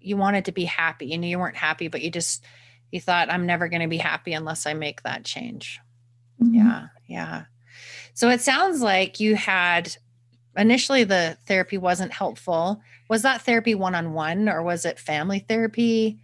you 0.00 0.16
wanted 0.16 0.46
to 0.46 0.52
be 0.52 0.64
happy. 0.64 1.06
You 1.06 1.18
knew 1.18 1.28
you 1.28 1.38
weren't 1.38 1.56
happy, 1.56 1.88
but 1.88 2.02
you 2.02 2.10
just 2.10 2.44
you 2.90 3.00
thought 3.00 3.32
I'm 3.32 3.46
never 3.46 3.68
going 3.68 3.82
to 3.82 3.88
be 3.88 3.98
happy 3.98 4.34
unless 4.34 4.66
I 4.66 4.74
make 4.74 5.02
that 5.02 5.24
change. 5.24 5.80
Mm-hmm. 6.42 6.54
Yeah. 6.54 6.86
Yeah. 7.08 7.44
So 8.14 8.28
it 8.28 8.40
sounds 8.40 8.82
like 8.82 9.20
you 9.20 9.34
had 9.34 9.96
initially 10.56 11.04
the 11.04 11.38
therapy 11.46 11.78
wasn't 11.78 12.12
helpful. 12.12 12.82
Was 13.08 13.22
that 13.22 13.42
therapy 13.42 13.74
one 13.74 13.94
on 13.94 14.12
one 14.12 14.48
or 14.48 14.62
was 14.62 14.84
it 14.84 14.98
family 14.98 15.38
therapy? 15.48 16.21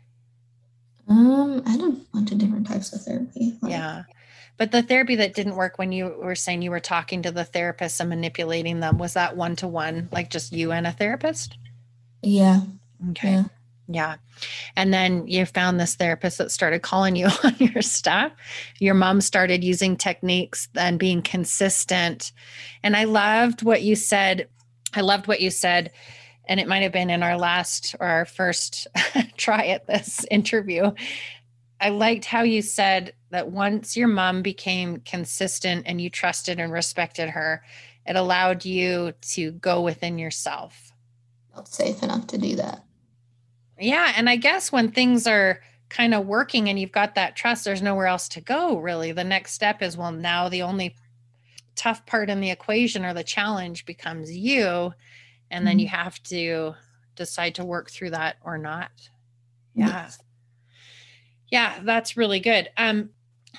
Um, 1.08 1.62
I 1.66 1.70
had 1.70 1.80
a 1.80 1.90
bunch 2.12 2.32
of 2.32 2.38
different 2.38 2.66
types 2.66 2.92
of 2.92 3.02
therapy. 3.02 3.56
Like, 3.60 3.72
yeah. 3.72 4.02
But 4.58 4.72
the 4.72 4.82
therapy 4.82 5.16
that 5.16 5.34
didn't 5.34 5.56
work 5.56 5.78
when 5.78 5.92
you 5.92 6.16
were 6.18 6.34
saying 6.34 6.62
you 6.62 6.70
were 6.70 6.80
talking 6.80 7.22
to 7.22 7.30
the 7.30 7.44
therapist 7.44 8.00
and 8.00 8.10
manipulating 8.10 8.80
them, 8.80 8.98
was 8.98 9.14
that 9.14 9.36
one 9.36 9.56
to 9.56 9.68
one, 9.68 10.08
like 10.10 10.30
just 10.30 10.52
you 10.52 10.72
and 10.72 10.86
a 10.86 10.92
therapist? 10.92 11.56
Yeah. 12.22 12.62
Okay. 13.10 13.30
Yeah. 13.30 13.44
Yeah. 13.90 14.16
And 14.76 14.92
then 14.92 15.26
you 15.26 15.46
found 15.46 15.80
this 15.80 15.94
therapist 15.94 16.38
that 16.38 16.50
started 16.50 16.82
calling 16.82 17.16
you 17.16 17.28
on 17.44 17.56
your 17.58 17.80
stuff. 17.80 18.32
Your 18.78 18.94
mom 18.94 19.22
started 19.22 19.64
using 19.64 19.96
techniques 19.96 20.68
and 20.74 20.98
being 20.98 21.22
consistent. 21.22 22.32
And 22.82 22.94
I 22.94 23.04
loved 23.04 23.62
what 23.62 23.82
you 23.82 23.96
said. 23.96 24.48
I 24.94 25.00
loved 25.00 25.26
what 25.26 25.40
you 25.40 25.50
said. 25.50 25.90
And 26.48 26.58
it 26.58 26.66
might 26.66 26.82
have 26.82 26.92
been 26.92 27.10
in 27.10 27.22
our 27.22 27.36
last 27.36 27.94
or 28.00 28.06
our 28.06 28.24
first 28.24 28.86
try 29.36 29.66
at 29.66 29.86
this 29.86 30.24
interview. 30.30 30.92
I 31.80 31.90
liked 31.90 32.24
how 32.24 32.42
you 32.42 32.62
said 32.62 33.12
that 33.30 33.50
once 33.50 33.96
your 33.96 34.08
mom 34.08 34.42
became 34.42 35.00
consistent 35.00 35.84
and 35.86 36.00
you 36.00 36.10
trusted 36.10 36.58
and 36.58 36.72
respected 36.72 37.30
her, 37.30 37.62
it 38.06 38.16
allowed 38.16 38.64
you 38.64 39.12
to 39.20 39.52
go 39.52 39.82
within 39.82 40.18
yourself. 40.18 40.92
Felt 41.52 41.68
safe 41.68 42.02
enough 42.02 42.26
to 42.28 42.38
do 42.38 42.56
that. 42.56 42.84
Yeah. 43.78 44.12
And 44.16 44.28
I 44.28 44.36
guess 44.36 44.72
when 44.72 44.90
things 44.90 45.26
are 45.26 45.60
kind 45.88 46.14
of 46.14 46.26
working 46.26 46.68
and 46.68 46.78
you've 46.78 46.92
got 46.92 47.14
that 47.14 47.36
trust, 47.36 47.64
there's 47.64 47.82
nowhere 47.82 48.06
else 48.06 48.28
to 48.30 48.40
go, 48.40 48.78
really. 48.78 49.12
The 49.12 49.24
next 49.24 49.52
step 49.52 49.82
is 49.82 49.96
well, 49.96 50.12
now 50.12 50.48
the 50.48 50.62
only 50.62 50.96
tough 51.76 52.04
part 52.06 52.28
in 52.28 52.40
the 52.40 52.50
equation 52.50 53.04
or 53.04 53.14
the 53.14 53.22
challenge 53.22 53.86
becomes 53.86 54.36
you. 54.36 54.92
And 55.50 55.66
then 55.66 55.74
mm-hmm. 55.74 55.80
you 55.80 55.88
have 55.88 56.22
to 56.24 56.74
decide 57.16 57.54
to 57.56 57.64
work 57.64 57.90
through 57.90 58.10
that 58.10 58.36
or 58.42 58.58
not. 58.58 58.90
Yeah. 59.74 60.10
Yeah, 61.50 61.80
that's 61.82 62.16
really 62.16 62.40
good. 62.40 62.68
Um, 62.76 63.10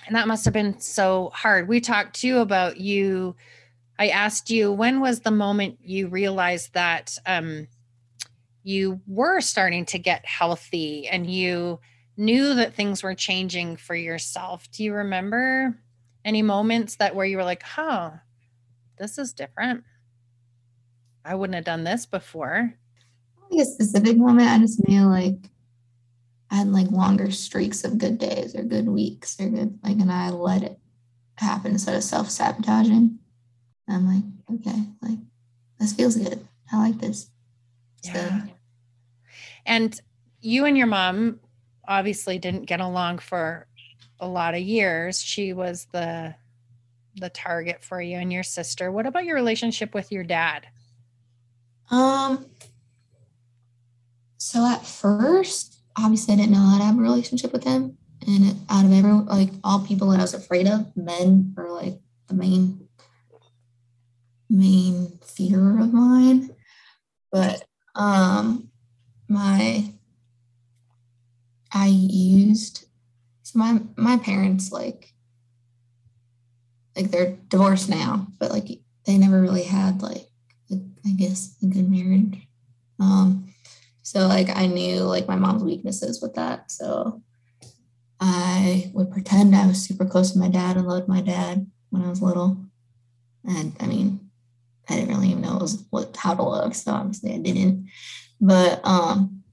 and 0.05 0.15
that 0.15 0.27
must 0.27 0.45
have 0.45 0.53
been 0.53 0.79
so 0.79 1.31
hard. 1.33 1.67
We 1.67 1.81
talked 1.81 2.19
too 2.19 2.39
about 2.39 2.77
you. 2.77 3.35
I 3.97 4.09
asked 4.09 4.49
you 4.49 4.71
when 4.71 5.01
was 5.01 5.21
the 5.21 5.31
moment 5.31 5.79
you 5.83 6.07
realized 6.07 6.73
that 6.73 7.17
um, 7.25 7.67
you 8.63 9.01
were 9.07 9.41
starting 9.41 9.85
to 9.87 9.99
get 9.99 10.25
healthy 10.25 11.07
and 11.07 11.29
you 11.29 11.79
knew 12.15 12.53
that 12.55 12.75
things 12.75 13.01
were 13.01 13.15
changing 13.15 13.77
for 13.77 13.95
yourself. 13.95 14.69
Do 14.71 14.83
you 14.83 14.93
remember 14.93 15.77
any 16.23 16.41
moments 16.41 16.97
that 16.97 17.15
where 17.15 17.25
you 17.25 17.37
were 17.37 17.43
like, 17.43 17.63
"Huh, 17.63 18.11
this 18.97 19.17
is 19.17 19.33
different. 19.33 19.83
I 21.29 21.35
wouldn't 21.35 21.55
have 21.55 21.65
done 21.65 21.83
this 21.83 22.05
before." 22.05 22.73
Like 23.49 23.61
a 23.61 23.65
specific 23.65 24.17
moment, 24.17 24.49
I 24.49 24.59
just 24.59 24.87
knew 24.87 25.05
like 25.05 25.49
I 26.51 26.55
had 26.55 26.67
like 26.67 26.89
longer 26.89 27.31
streaks 27.31 27.83
of 27.83 27.97
good 27.97 28.17
days 28.17 28.55
or 28.55 28.63
good 28.63 28.87
weeks 28.87 29.39
or 29.39 29.49
good 29.49 29.79
like, 29.83 29.99
and 29.99 30.11
I 30.11 30.29
let 30.29 30.63
it 30.63 30.79
happen 31.37 31.71
instead 31.71 31.95
of 31.95 32.03
self 32.03 32.29
sabotaging. 32.29 33.19
I'm 33.87 34.07
like, 34.07 34.23
okay, 34.59 34.83
like 35.01 35.19
this 35.79 35.93
feels 35.93 36.15
good. 36.15 36.45
I 36.71 36.89
like 36.89 36.99
this. 36.99 37.29
Yeah. 38.03 38.43
So, 38.43 38.51
and 39.65 40.01
you 40.41 40.65
and 40.65 40.77
your 40.77 40.87
mom 40.87 41.39
obviously 41.87 42.37
didn't 42.37 42.65
get 42.65 42.79
along 42.79 43.19
for 43.19 43.67
a 44.19 44.27
lot 44.27 44.53
of 44.53 44.61
years. 44.61 45.21
She 45.21 45.53
was 45.53 45.87
the 45.91 46.35
the 47.15 47.29
target 47.29 47.83
for 47.83 48.01
you 48.01 48.17
and 48.17 48.31
your 48.31 48.43
sister. 48.43 48.91
What 48.91 49.05
about 49.05 49.25
your 49.25 49.35
relationship 49.35 49.93
with 49.93 50.11
your 50.11 50.23
dad? 50.23 50.67
Um 51.91 52.45
so 54.37 54.65
at 54.65 54.85
first, 54.85 55.81
obviously 55.97 56.33
I 56.33 56.37
didn't 56.37 56.51
know 56.51 56.59
how 56.59 56.77
to 56.77 56.83
have 56.83 56.97
a 56.97 57.01
relationship 57.01 57.51
with 57.51 57.63
him. 57.63 57.97
And 58.25 58.55
out 58.69 58.85
of 58.85 58.91
every 58.91 59.11
like 59.11 59.51
all 59.63 59.85
people 59.85 60.09
that 60.09 60.19
I 60.19 60.23
was 60.23 60.33
afraid 60.33 60.67
of, 60.67 60.95
men 60.95 61.53
are 61.57 61.71
like 61.71 61.99
the 62.27 62.33
main 62.33 62.87
main 64.49 65.19
fear 65.23 65.79
of 65.79 65.93
mine. 65.93 66.55
But 67.31 67.63
um 67.95 68.69
my 69.27 69.93
I 71.71 71.87
used 71.87 72.85
so 73.43 73.59
my 73.59 73.81
my 73.95 74.17
parents 74.17 74.71
like 74.71 75.13
like 76.95 77.11
they're 77.11 77.37
divorced 77.47 77.89
now, 77.89 78.27
but 78.39 78.51
like 78.51 78.67
they 79.05 79.17
never 79.17 79.39
really 79.41 79.63
had 79.63 80.01
like 80.01 80.28
I 80.71 81.11
guess 81.11 81.55
a 81.63 81.65
good 81.65 81.89
marriage. 81.89 82.47
Um 82.99 83.53
so 84.01 84.27
like 84.27 84.49
I 84.55 84.65
knew 84.65 85.01
like 85.01 85.27
my 85.27 85.35
mom's 85.35 85.63
weaknesses 85.63 86.21
with 86.21 86.33
that. 86.35 86.71
So 86.71 87.21
I 88.19 88.91
would 88.93 89.11
pretend 89.11 89.55
I 89.55 89.67
was 89.67 89.81
super 89.81 90.05
close 90.05 90.31
to 90.31 90.39
my 90.39 90.49
dad 90.49 90.77
and 90.77 90.87
loved 90.87 91.07
my 91.07 91.21
dad 91.21 91.69
when 91.89 92.03
I 92.03 92.09
was 92.09 92.21
little. 92.21 92.57
And 93.45 93.75
I 93.79 93.85
mean, 93.85 94.29
I 94.89 94.95
didn't 94.95 95.09
really 95.09 95.29
even 95.29 95.41
know 95.41 95.57
was 95.57 95.85
what 95.91 96.15
how 96.17 96.33
to 96.33 96.43
love, 96.43 96.75
so 96.75 96.91
obviously 96.91 97.33
I 97.33 97.37
didn't. 97.37 97.89
But 98.41 98.81
um, 98.83 99.43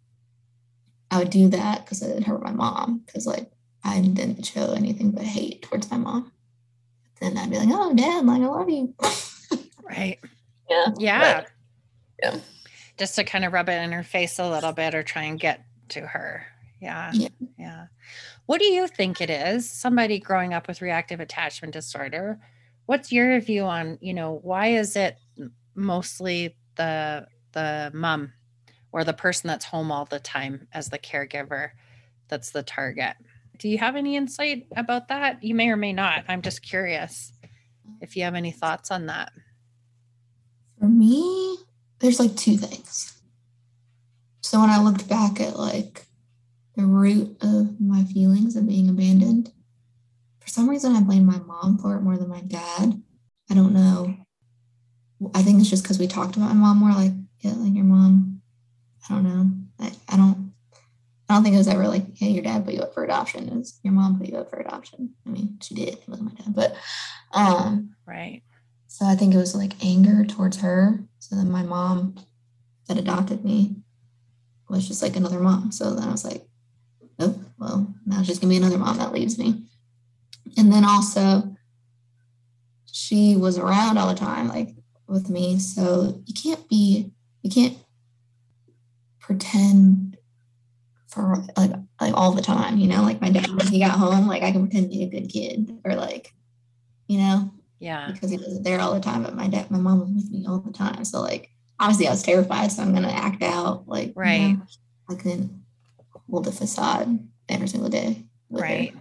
I 1.10 1.18
would 1.18 1.30
do 1.30 1.48
that 1.48 1.84
because 1.84 2.02
it 2.02 2.24
hurt 2.24 2.42
my 2.42 2.52
mom 2.52 3.02
because 3.04 3.26
like 3.26 3.50
I 3.84 4.00
didn't 4.00 4.44
show 4.44 4.72
anything 4.72 5.10
but 5.12 5.24
hate 5.24 5.62
towards 5.62 5.90
my 5.90 5.98
mom. 5.98 6.32
Then 7.20 7.36
I'd 7.36 7.50
be 7.50 7.58
like, 7.58 7.68
"Oh, 7.70 7.94
Dad, 7.94 8.26
like 8.26 8.42
I 8.42 8.46
love 8.46 8.68
you." 8.68 8.94
right. 9.82 10.18
Yeah. 10.68 10.86
Yeah. 10.98 11.40
But, 11.40 11.50
yeah. 12.22 12.40
Just 12.98 13.14
to 13.16 13.24
kind 13.24 13.44
of 13.44 13.52
rub 13.52 13.68
it 13.68 13.82
in 13.82 13.92
her 13.92 14.02
face 14.02 14.38
a 14.38 14.48
little 14.48 14.72
bit 14.72 14.94
or 14.94 15.02
try 15.02 15.24
and 15.24 15.38
get 15.38 15.64
to 15.90 16.00
her. 16.00 16.46
Yeah. 16.80 17.10
Yeah. 17.12 17.28
Yeah. 17.58 17.86
What 18.46 18.60
do 18.60 18.66
you 18.66 18.86
think 18.86 19.20
it 19.20 19.30
is? 19.30 19.68
Somebody 19.68 20.18
growing 20.18 20.54
up 20.54 20.68
with 20.68 20.80
reactive 20.80 21.20
attachment 21.20 21.72
disorder. 21.74 22.38
What's 22.86 23.10
your 23.10 23.40
view 23.40 23.64
on, 23.64 23.98
you 24.00 24.14
know, 24.14 24.38
why 24.42 24.68
is 24.68 24.96
it 24.96 25.18
mostly 25.74 26.56
the 26.76 27.26
the 27.52 27.90
mom 27.94 28.32
or 28.92 29.04
the 29.04 29.12
person 29.12 29.48
that's 29.48 29.64
home 29.64 29.90
all 29.90 30.04
the 30.04 30.18
time 30.18 30.68
as 30.72 30.88
the 30.88 30.98
caregiver 30.98 31.70
that's 32.28 32.50
the 32.50 32.62
target. 32.62 33.14
Do 33.58 33.68
you 33.68 33.78
have 33.78 33.96
any 33.96 34.16
insight 34.16 34.66
about 34.76 35.08
that? 35.08 35.42
You 35.42 35.54
may 35.54 35.68
or 35.68 35.76
may 35.76 35.92
not. 35.92 36.24
I'm 36.28 36.42
just 36.42 36.62
curious 36.62 37.32
if 38.00 38.16
you 38.16 38.24
have 38.24 38.34
any 38.34 38.50
thoughts 38.52 38.90
on 38.90 39.06
that. 39.06 39.32
For 40.78 40.86
me, 40.86 41.58
there's 42.00 42.20
like 42.20 42.36
two 42.36 42.56
things. 42.56 43.20
So 44.42 44.60
when 44.60 44.70
I 44.70 44.80
looked 44.80 45.08
back 45.08 45.40
at 45.40 45.58
like 45.58 46.06
the 46.76 46.84
root 46.84 47.36
of 47.40 47.80
my 47.80 48.04
feelings 48.04 48.56
of 48.56 48.68
being 48.68 48.88
abandoned, 48.88 49.52
for 50.40 50.48
some 50.48 50.68
reason 50.68 50.94
I 50.94 51.00
blame 51.00 51.26
my 51.26 51.38
mom 51.38 51.78
for 51.78 51.96
it 51.96 52.02
more 52.02 52.16
than 52.16 52.28
my 52.28 52.42
dad. 52.42 53.02
I 53.50 53.54
don't 53.54 53.72
know. 53.72 54.16
I 55.34 55.42
think 55.42 55.60
it's 55.60 55.70
just 55.70 55.82
because 55.82 55.98
we 55.98 56.06
talked 56.06 56.36
about 56.36 56.48
my 56.48 56.54
mom 56.54 56.78
more 56.78 56.92
like, 56.92 57.12
yeah, 57.40 57.54
like 57.54 57.74
your 57.74 57.84
mom. 57.84 58.42
I 59.08 59.14
don't 59.14 59.24
know. 59.24 59.50
I, 59.80 59.92
I 60.08 60.16
don't 60.16 60.52
I 61.28 61.34
don't 61.34 61.42
think 61.42 61.54
it 61.54 61.58
was 61.58 61.68
ever 61.68 61.88
like, 61.88 62.16
hey, 62.16 62.28
your 62.28 62.44
dad 62.44 62.64
put 62.64 62.74
you 62.74 62.80
up 62.80 62.94
for 62.94 63.04
adoption. 63.04 63.48
It 63.48 63.54
was 63.54 63.80
your 63.82 63.92
mom 63.92 64.18
put 64.18 64.28
you 64.28 64.38
up 64.38 64.48
for 64.48 64.60
adoption. 64.60 65.14
I 65.26 65.30
mean, 65.30 65.58
she 65.60 65.74
did. 65.74 65.94
It 65.94 66.08
wasn't 66.08 66.32
my 66.32 66.44
dad, 66.44 66.54
but 66.54 66.76
um 67.32 67.94
right. 68.06 68.42
So 68.96 69.04
I 69.04 69.14
think 69.14 69.34
it 69.34 69.36
was 69.36 69.54
like 69.54 69.84
anger 69.84 70.24
towards 70.24 70.56
her. 70.62 71.00
So 71.18 71.36
then 71.36 71.50
my 71.50 71.62
mom 71.62 72.14
that 72.88 72.96
adopted 72.96 73.44
me 73.44 73.76
was 74.70 74.88
just 74.88 75.02
like 75.02 75.16
another 75.16 75.38
mom. 75.38 75.70
So 75.70 75.90
then 75.90 76.08
I 76.08 76.10
was 76.10 76.24
like, 76.24 76.46
oh, 77.18 77.38
well, 77.58 77.94
now 78.06 78.22
she's 78.22 78.38
gonna 78.38 78.52
be 78.52 78.56
another 78.56 78.78
mom 78.78 78.96
that 78.96 79.12
leaves 79.12 79.38
me. 79.38 79.64
And 80.56 80.72
then 80.72 80.82
also 80.82 81.54
she 82.90 83.36
was 83.36 83.58
around 83.58 83.98
all 83.98 84.08
the 84.08 84.14
time, 84.14 84.48
like 84.48 84.74
with 85.06 85.28
me. 85.28 85.58
So 85.58 86.22
you 86.24 86.32
can't 86.32 86.66
be, 86.66 87.12
you 87.42 87.50
can't 87.50 87.76
pretend 89.20 90.16
for 91.08 91.44
like 91.54 91.72
like 92.00 92.14
all 92.14 92.32
the 92.32 92.40
time, 92.40 92.78
you 92.78 92.88
know, 92.88 93.02
like 93.02 93.20
my 93.20 93.28
dad 93.28 93.50
when 93.50 93.66
he 93.66 93.78
got 93.78 93.98
home, 93.98 94.26
like 94.26 94.42
I 94.42 94.52
can 94.52 94.66
pretend 94.66 94.90
to 94.90 94.96
be 94.96 95.04
a 95.04 95.20
good 95.20 95.28
kid 95.28 95.80
or 95.84 95.94
like, 95.96 96.32
you 97.08 97.18
know, 97.18 97.52
yeah, 97.86 98.10
because 98.10 98.30
he 98.30 98.36
wasn't 98.36 98.64
there 98.64 98.80
all 98.80 98.94
the 98.94 99.00
time. 99.00 99.22
But 99.22 99.36
my 99.36 99.46
dad, 99.46 99.70
my 99.70 99.78
mom 99.78 100.00
was 100.00 100.10
with 100.10 100.32
me 100.32 100.44
all 100.48 100.58
the 100.58 100.72
time. 100.72 101.04
So 101.04 101.20
like 101.20 101.50
obviously 101.78 102.08
I 102.08 102.10
was 102.10 102.22
terrified, 102.24 102.72
so 102.72 102.82
I'm 102.82 102.92
gonna 102.92 103.08
act 103.08 103.44
out 103.44 103.86
like 103.86 104.12
right. 104.16 104.40
You 104.40 104.56
know, 104.56 104.66
I 105.08 105.14
couldn't 105.14 105.62
hold 106.28 106.48
a 106.48 106.52
facade 106.52 107.20
every 107.48 107.68
single 107.68 107.88
day. 107.88 108.24
Right. 108.50 108.92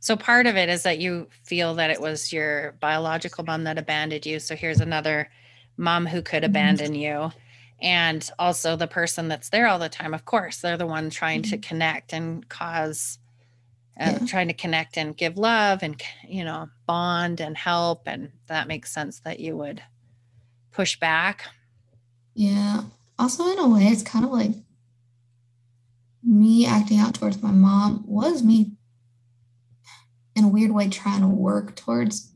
So 0.00 0.16
part 0.16 0.46
of 0.46 0.56
it 0.56 0.70
is 0.70 0.84
that 0.84 1.00
you 1.00 1.28
feel 1.44 1.74
that 1.74 1.90
it 1.90 2.00
was 2.00 2.32
your 2.32 2.72
biological 2.80 3.44
mom 3.44 3.64
that 3.64 3.76
abandoned 3.76 4.24
you. 4.24 4.40
So 4.40 4.56
here's 4.56 4.80
another 4.80 5.28
mom 5.76 6.06
who 6.06 6.22
could 6.22 6.44
mm-hmm. 6.44 6.50
abandon 6.50 6.94
you. 6.94 7.30
And 7.82 8.28
also 8.38 8.74
the 8.74 8.86
person 8.86 9.28
that's 9.28 9.50
there 9.50 9.68
all 9.68 9.78
the 9.78 9.90
time, 9.90 10.14
of 10.14 10.24
course, 10.24 10.62
they're 10.62 10.78
the 10.78 10.86
one 10.86 11.10
trying 11.10 11.42
to 11.42 11.58
mm-hmm. 11.58 11.68
connect 11.68 12.14
and 12.14 12.48
cause 12.48 13.18
Uh, 14.00 14.18
yeah. 14.20 14.26
trying 14.26 14.46
to 14.46 14.54
connect 14.54 14.96
and 14.96 15.16
give 15.16 15.36
love 15.36 15.82
and 15.82 16.00
you 16.28 16.44
know 16.44 16.68
bond 16.86 17.40
and 17.40 17.56
help 17.56 18.02
and 18.06 18.30
that 18.46 18.68
makes 18.68 18.92
sense 18.92 19.20
that 19.20 19.40
you 19.40 19.56
would 19.56 19.82
push 20.70 20.98
back. 21.00 21.46
Yeah. 22.34 22.82
Also 23.18 23.50
in 23.50 23.58
a 23.58 23.68
way 23.68 23.84
it's 23.84 24.02
kind 24.02 24.24
of 24.24 24.30
like 24.30 24.52
me 26.22 26.64
acting 26.64 26.98
out 26.98 27.14
towards 27.14 27.42
my 27.42 27.50
mom 27.50 28.04
was 28.06 28.42
me 28.42 28.72
in 30.36 30.44
a 30.44 30.48
weird 30.48 30.70
way 30.70 30.88
trying 30.88 31.22
to 31.22 31.26
work 31.26 31.74
towards 31.74 32.32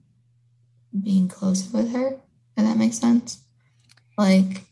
being 1.01 1.29
close 1.29 1.73
with 1.73 1.93
her 1.93 2.19
if 2.57 2.65
that 2.65 2.77
makes 2.77 2.99
sense. 2.99 3.45
Like 4.19 4.63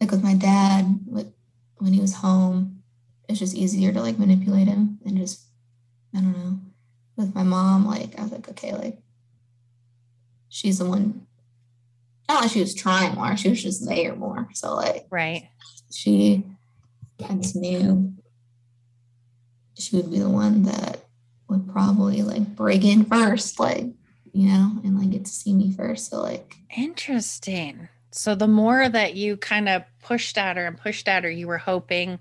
like 0.00 0.10
with 0.10 0.22
my 0.22 0.34
dad 0.34 0.98
when 1.06 1.92
he 1.92 2.00
was 2.00 2.14
home 2.14 2.82
it's 3.28 3.38
just 3.38 3.54
easier 3.54 3.92
to 3.92 4.00
like 4.00 4.18
manipulate 4.18 4.68
him 4.68 4.98
and 5.04 5.16
just 5.16 5.46
i 6.14 6.20
don't 6.20 6.32
know 6.32 6.58
with 7.16 7.34
my 7.34 7.42
mom 7.42 7.86
like 7.86 8.18
i 8.18 8.22
was 8.22 8.32
like 8.32 8.48
okay 8.48 8.72
like 8.74 8.98
she's 10.48 10.78
the 10.78 10.84
one 10.84 11.26
not 12.28 12.42
like 12.42 12.50
she 12.50 12.60
was 12.60 12.74
trying 12.74 13.14
more 13.14 13.36
she 13.36 13.50
was 13.50 13.62
just 13.62 13.86
there 13.86 14.14
more 14.14 14.48
so 14.54 14.74
like 14.74 15.06
right 15.10 15.48
she 15.90 16.44
i 17.28 17.34
just 17.34 17.56
knew 17.56 18.12
she 19.82 19.96
would 19.96 20.10
be 20.10 20.18
the 20.18 20.30
one 20.30 20.62
that 20.62 21.04
would 21.48 21.68
probably 21.68 22.22
like 22.22 22.54
break 22.54 22.84
in 22.84 23.04
first, 23.04 23.58
like, 23.60 23.86
you 24.32 24.48
know, 24.48 24.72
and 24.84 24.98
like 24.98 25.10
get 25.10 25.24
to 25.24 25.30
see 25.30 25.52
me 25.52 25.72
first. 25.72 26.10
So, 26.10 26.22
like, 26.22 26.56
interesting. 26.76 27.88
So, 28.10 28.34
the 28.34 28.48
more 28.48 28.88
that 28.88 29.14
you 29.14 29.36
kind 29.36 29.68
of 29.68 29.82
pushed 30.02 30.38
at 30.38 30.56
her 30.56 30.66
and 30.66 30.78
pushed 30.78 31.08
at 31.08 31.24
her, 31.24 31.30
you 31.30 31.46
were 31.46 31.58
hoping 31.58 32.18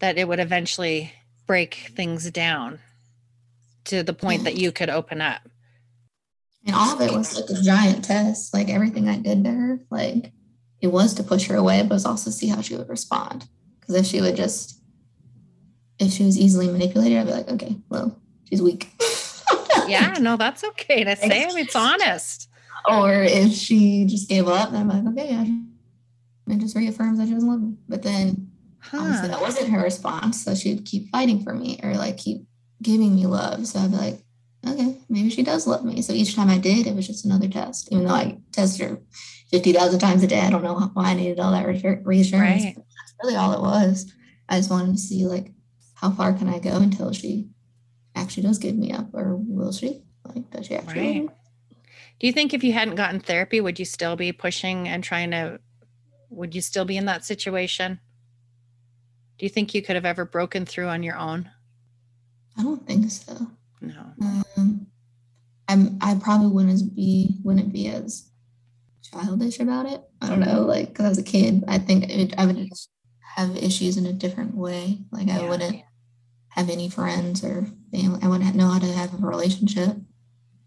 that 0.00 0.18
it 0.18 0.26
would 0.28 0.40
eventually 0.40 1.12
break 1.46 1.74
things 1.94 2.30
down 2.30 2.78
to 3.84 4.02
the 4.02 4.14
point 4.14 4.44
that 4.44 4.56
you 4.56 4.72
could 4.72 4.90
open 4.90 5.20
up. 5.20 5.42
And 6.66 6.74
all 6.74 6.94
of 6.94 7.00
it 7.00 7.12
was 7.12 7.38
like 7.38 7.50
a 7.50 7.62
giant 7.62 8.04
test. 8.04 8.54
Like 8.54 8.70
everything 8.70 9.08
I 9.08 9.18
did 9.18 9.44
to 9.44 9.50
her, 9.50 9.80
like 9.90 10.32
it 10.80 10.88
was 10.88 11.14
to 11.14 11.22
push 11.22 11.46
her 11.48 11.56
away, 11.56 11.82
but 11.82 11.90
it 11.90 11.92
was 11.92 12.06
also 12.06 12.30
see 12.30 12.48
how 12.48 12.62
she 12.62 12.76
would 12.76 12.88
respond. 12.88 13.46
Because 13.80 13.94
if 13.96 14.06
she 14.06 14.20
would 14.20 14.36
just 14.36 14.80
if 15.98 16.12
she 16.12 16.24
was 16.24 16.38
easily 16.38 16.66
manipulated, 16.68 17.18
I'd 17.18 17.26
be 17.26 17.32
like, 17.32 17.48
okay, 17.48 17.76
well, 17.88 18.18
she's 18.48 18.62
weak. 18.62 18.90
yeah, 19.86 20.14
no, 20.20 20.36
that's 20.36 20.64
okay 20.64 21.04
to 21.04 21.16
say. 21.16 21.46
It's 21.48 21.76
honest. 21.76 22.48
Or 22.88 23.12
if 23.12 23.52
she 23.52 24.04
just 24.06 24.28
gave 24.28 24.48
up, 24.48 24.72
then 24.72 24.90
I'm 24.90 25.04
like, 25.04 25.12
okay, 25.12 25.30
yeah. 25.30 26.54
It 26.54 26.58
just 26.58 26.76
reaffirms 26.76 27.18
that 27.18 27.26
she 27.26 27.34
doesn't 27.34 27.48
love 27.48 27.62
me. 27.62 27.74
But 27.88 28.02
then 28.02 28.50
huh. 28.90 28.98
obviously 28.98 29.28
that 29.28 29.40
wasn't 29.40 29.70
her 29.70 29.82
response. 29.82 30.44
So 30.44 30.54
she'd 30.54 30.84
keep 30.84 31.10
fighting 31.10 31.42
for 31.42 31.54
me 31.54 31.80
or 31.82 31.94
like 31.94 32.16
keep 32.16 32.42
giving 32.82 33.14
me 33.14 33.26
love. 33.26 33.66
So 33.66 33.80
I'd 33.80 33.90
be 33.90 33.96
like, 33.96 34.18
okay, 34.66 34.98
maybe 35.08 35.30
she 35.30 35.42
does 35.42 35.66
love 35.66 35.84
me. 35.84 36.02
So 36.02 36.12
each 36.12 36.34
time 36.34 36.48
I 36.48 36.58
did, 36.58 36.86
it 36.86 36.94
was 36.94 37.06
just 37.06 37.24
another 37.24 37.48
test, 37.48 37.92
even 37.92 38.06
though 38.06 38.14
I 38.14 38.38
tested 38.52 38.88
her 38.88 38.98
50,000 39.50 39.98
times 39.98 40.22
a 40.22 40.26
day. 40.26 40.40
I 40.40 40.50
don't 40.50 40.64
know 40.64 40.90
why 40.94 41.10
I 41.10 41.14
needed 41.14 41.40
all 41.40 41.52
that 41.52 41.66
reassurance. 42.04 42.64
Right. 42.64 42.74
That's 42.76 43.14
really 43.22 43.36
all 43.36 43.52
it 43.52 43.60
was. 43.60 44.12
I 44.48 44.58
just 44.58 44.70
wanted 44.70 44.92
to 44.92 44.98
see 44.98 45.26
like 45.26 45.52
how 45.94 46.10
far 46.10 46.32
can 46.32 46.48
I 46.48 46.58
go 46.58 46.76
until 46.76 47.12
she 47.12 47.48
actually 48.14 48.44
does 48.44 48.58
give 48.58 48.76
me 48.76 48.92
up 48.92 49.14
or 49.14 49.36
will 49.36 49.72
she? 49.72 50.02
Like, 50.24 50.50
does 50.50 50.66
she 50.66 50.74
actually? 50.74 51.20
Right. 51.20 51.28
Do 52.20 52.26
you 52.26 52.32
think 52.32 52.54
if 52.54 52.62
you 52.62 52.72
hadn't 52.72 52.94
gotten 52.94 53.20
therapy, 53.20 53.60
would 53.60 53.78
you 53.78 53.84
still 53.84 54.16
be 54.16 54.32
pushing 54.32 54.88
and 54.88 55.02
trying 55.02 55.30
to, 55.32 55.60
would 56.30 56.54
you 56.54 56.60
still 56.60 56.84
be 56.84 56.96
in 56.96 57.06
that 57.06 57.24
situation? 57.24 58.00
Do 59.38 59.46
you 59.46 59.50
think 59.50 59.74
you 59.74 59.82
could 59.82 59.96
have 59.96 60.04
ever 60.04 60.24
broken 60.24 60.64
through 60.64 60.88
on 60.88 61.02
your 61.02 61.16
own? 61.16 61.50
I 62.56 62.62
don't 62.62 62.86
think 62.86 63.10
so. 63.10 63.48
No. 63.80 64.14
Um, 64.56 64.86
I'm, 65.68 65.98
I 66.00 66.14
probably 66.14 66.48
wouldn't 66.48 66.94
be, 66.94 67.38
wouldn't 67.42 67.72
be 67.72 67.88
as 67.88 68.30
childish 69.02 69.60
about 69.60 69.86
it. 69.86 70.02
I 70.20 70.28
don't 70.28 70.40
know, 70.40 70.62
like, 70.62 70.88
because 70.88 71.12
as 71.12 71.18
a 71.18 71.22
kid, 71.22 71.64
I 71.66 71.78
think 71.78 72.08
it, 72.08 72.34
I 72.38 72.46
would 72.46 72.68
have 73.36 73.56
issues 73.56 73.96
in 73.96 74.06
a 74.06 74.12
different 74.12 74.54
way. 74.54 74.98
Like, 75.10 75.28
I 75.28 75.48
wouldn't 75.48 75.82
have 76.50 76.70
any 76.70 76.88
friends 76.88 77.42
or 77.42 77.66
family. 77.92 78.20
I 78.22 78.28
wouldn't 78.28 78.54
know 78.54 78.68
how 78.68 78.78
to 78.78 78.86
have 78.86 79.12
a 79.14 79.26
relationship 79.26 79.96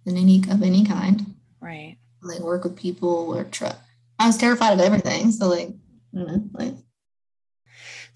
in 0.06 0.18
any 0.18 0.44
of 0.50 0.62
any 0.62 0.86
kind. 0.86 1.36
Right. 1.62 1.98
Like 2.22 2.42
work 2.42 2.66
with 2.66 2.76
people 2.76 3.34
or 3.34 3.46
try. 3.46 3.74
I 4.20 4.28
was 4.28 4.38
terrified 4.38 4.74
of 4.74 4.82
everything. 4.82 5.32
So 5.32 5.48
like, 5.48 5.70
know, 6.12 6.50
like. 6.52 6.74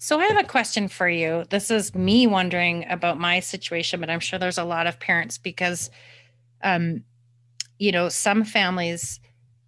So 0.04 0.18
I 0.18 0.26
have 0.26 0.36
a 0.36 0.42
question 0.42 0.88
for 0.88 1.08
you. 1.08 1.44
This 1.48 1.70
is 1.70 1.94
me 1.94 2.26
wondering 2.26 2.84
about 2.90 3.20
my 3.20 3.38
situation, 3.38 4.00
but 4.00 4.10
I'm 4.10 4.18
sure 4.18 4.36
there's 4.36 4.58
a 4.58 4.64
lot 4.64 4.88
of 4.88 4.98
parents 4.98 5.38
because, 5.38 5.92
um, 6.60 7.04
you 7.78 7.92
know, 7.92 8.08
some 8.08 8.42
families 8.42 9.20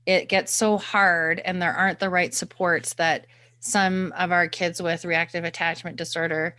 it 0.07 0.29
gets 0.29 0.53
so 0.53 0.77
hard 0.77 1.41
and 1.45 1.63
there 1.63 1.73
aren't 1.73 2.01
the 2.01 2.11
right 2.11 2.35
supports 2.35 2.95
that 2.95 3.29
some 3.61 4.13
of 4.19 4.33
our 4.33 4.49
kids 4.49 4.83
with 4.83 5.05
reactive 5.05 5.45
attachment 5.45 5.97
disorder 5.99 6.57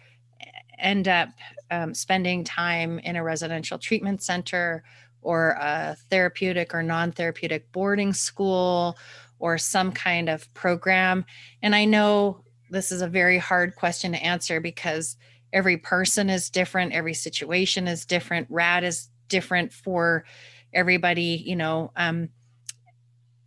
end 0.79 1.09
up 1.09 1.27
um, 1.69 1.93
spending 1.93 2.45
time 2.45 2.97
in 2.99 3.17
a 3.17 3.23
residential 3.25 3.77
treatment 3.77 4.23
center 4.23 4.85
or 5.21 5.49
a 5.59 5.97
therapeutic 6.09 6.73
or 6.73 6.81
non 6.81 7.11
therapeutic 7.11 7.69
boarding 7.73 8.13
school 8.13 8.97
or 9.37 9.57
some 9.57 9.91
kind 9.91 10.29
of 10.29 10.51
program. 10.53 11.25
And 11.61 11.75
I 11.75 11.83
know 11.83 12.44
this 12.69 12.91
is 12.91 13.01
a 13.01 13.07
very 13.07 13.37
hard 13.37 13.75
question 13.75 14.11
to 14.13 14.23
answer 14.23 14.59
because 14.59 15.17
every 15.53 15.77
person 15.77 16.29
is 16.29 16.49
different, 16.49 16.93
every 16.93 17.13
situation 17.13 17.87
is 17.87 18.05
different, 18.05 18.47
RAD 18.49 18.83
is 18.83 19.09
different 19.27 19.71
for 19.71 20.25
everybody, 20.73 21.43
you 21.45 21.55
know. 21.55 21.91
Um, 21.95 22.29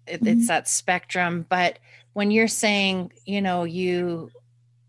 it, 0.07 0.23
mm-hmm. 0.23 0.39
It's 0.39 0.49
that 0.49 0.69
spectrum. 0.69 1.45
But 1.49 1.79
when 2.15 2.31
you're 2.31 2.49
saying, 2.49 3.13
you 3.25 3.43
know, 3.43 3.65
you 3.65 4.31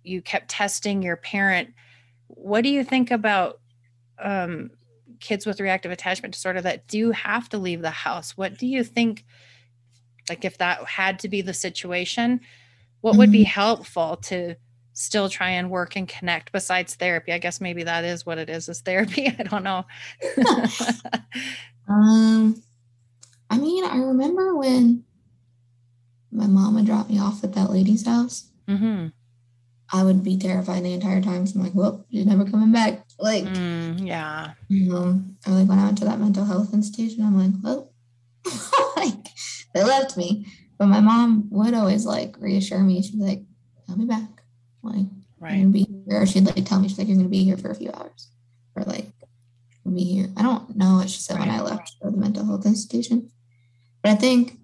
you 0.04 0.22
kept 0.22 0.50
testing 0.50 1.02
your 1.04 1.18
parent 1.18 1.74
what 2.40 2.62
do 2.62 2.70
you 2.70 2.84
think 2.84 3.12
about 3.12 3.60
um, 4.20 4.72
kids 5.20 5.46
with 5.46 5.60
reactive 5.60 5.92
attachment 5.92 6.34
disorder 6.34 6.62
that 6.62 6.88
do 6.88 7.12
have 7.12 7.50
to 7.50 7.58
leave 7.58 7.82
the 7.82 7.90
house? 7.90 8.38
What 8.38 8.58
do 8.58 8.68
you 8.68 8.84
think, 8.84 9.26
like, 10.30 10.46
if 10.46 10.58
that 10.60 10.86
had 10.86 11.20
to 11.20 11.28
be 11.30 11.42
the 11.42 11.54
situation, 11.54 12.42
what 13.02 13.16
would 13.18 13.32
be 13.32 13.44
Mhm. 13.44 13.48
helpful 13.48 14.18
to 14.18 14.56
still 14.94 15.30
try 15.30 15.50
and 15.52 15.70
work 15.70 15.96
and 15.96 16.08
connect 16.08 16.52
besides 16.52 16.96
therapy? 16.96 17.32
I 17.32 17.38
guess 17.38 17.62
maybe 17.62 17.84
that 17.84 18.04
is 18.04 18.26
what 18.26 18.38
it 18.38 18.50
is, 18.50 18.68
is 18.70 18.82
therapy. 18.82 19.28
I 19.40 19.44
don't 19.44 19.64
know. 19.64 19.86
Um, 21.88 22.62
I 23.50 23.58
mean, 23.58 23.84
I 23.84 23.98
remember 23.98 24.56
when 24.56 25.04
my 26.32 26.46
mom 26.46 26.76
would 26.76 26.86
drop 26.86 27.10
me 27.10 27.18
off 27.20 27.44
at 27.44 27.54
that 27.54 27.72
lady's 27.72 28.06
house. 28.06 28.52
hmm 28.68 29.08
I 29.92 30.04
would 30.04 30.24
be 30.24 30.38
terrified 30.38 30.84
the 30.84 30.94
entire 30.94 31.20
time. 31.20 31.48
So 31.48 31.58
I'm 31.60 31.66
like, 31.66 31.74
well, 31.74 32.06
she's 32.12 32.28
never 32.28 32.46
coming 32.46 32.72
back. 32.72 33.04
Like, 33.18 33.46
Mm, 33.46 34.08
yeah. 34.08 34.52
um, 34.94 35.36
or 35.48 35.54
like 35.54 35.68
when 35.68 35.80
I 35.80 35.86
went 35.86 35.98
to 35.98 36.06
that 36.06 36.20
mental 36.20 36.46
health 36.46 36.76
institution, 36.76 37.24
I'm 37.26 37.36
like, 37.36 37.56
well, 37.64 37.92
like 38.98 39.26
they 39.74 39.84
left 39.84 40.16
me. 40.16 40.46
But 40.80 40.88
my 40.88 41.02
mom 41.02 41.48
would 41.52 41.74
always 41.76 42.06
like 42.06 42.36
reassure 42.40 42.80
me. 42.80 43.02
She'd 43.04 43.20
be 43.20 43.24
like, 43.26 43.44
I'll 43.90 43.98
be 43.98 44.06
back. 44.06 44.42
Like, 44.82 44.96
I'm 44.96 45.24
Right. 45.40 45.58
gonna 45.60 45.68
be 45.70 45.84
here. 46.08 46.22
Or 46.22 46.26
she'd 46.26 46.46
like 46.46 46.66
tell 46.66 46.80
me, 46.80 46.88
she's 46.88 46.98
like, 46.98 47.08
you're 47.08 47.18
gonna 47.18 47.30
be 47.30 47.44
here 47.44 47.58
for 47.58 47.70
a 47.70 47.76
few 47.76 47.92
hours. 47.92 48.30
Or 48.76 48.84
like, 48.84 49.12
we'll 49.84 49.94
be 49.96 50.04
here. 50.06 50.30
I 50.38 50.42
don't 50.42 50.76
know 50.78 50.96
what 50.96 51.10
she 51.10 51.20
said 51.20 51.38
when 51.38 51.50
I 51.50 51.62
left 51.62 51.96
for 52.02 52.10
the 52.10 52.18
mental 52.18 52.46
health 52.46 52.66
institution. 52.66 53.30
But 54.02 54.12
I 54.14 54.16
think 54.16 54.58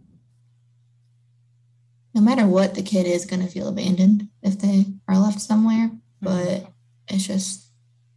no 2.14 2.22
matter 2.22 2.48
what, 2.48 2.76
the 2.76 2.82
kid 2.82 3.06
is 3.06 3.26
gonna 3.26 3.48
feel 3.48 3.68
abandoned 3.68 4.30
if 4.42 4.58
they 4.60 4.86
are 5.10 5.20
left 5.20 5.42
somewhere. 5.42 5.90
Mhm. 5.90 6.00
But 6.22 6.72
it's 7.10 7.28
just 7.28 7.68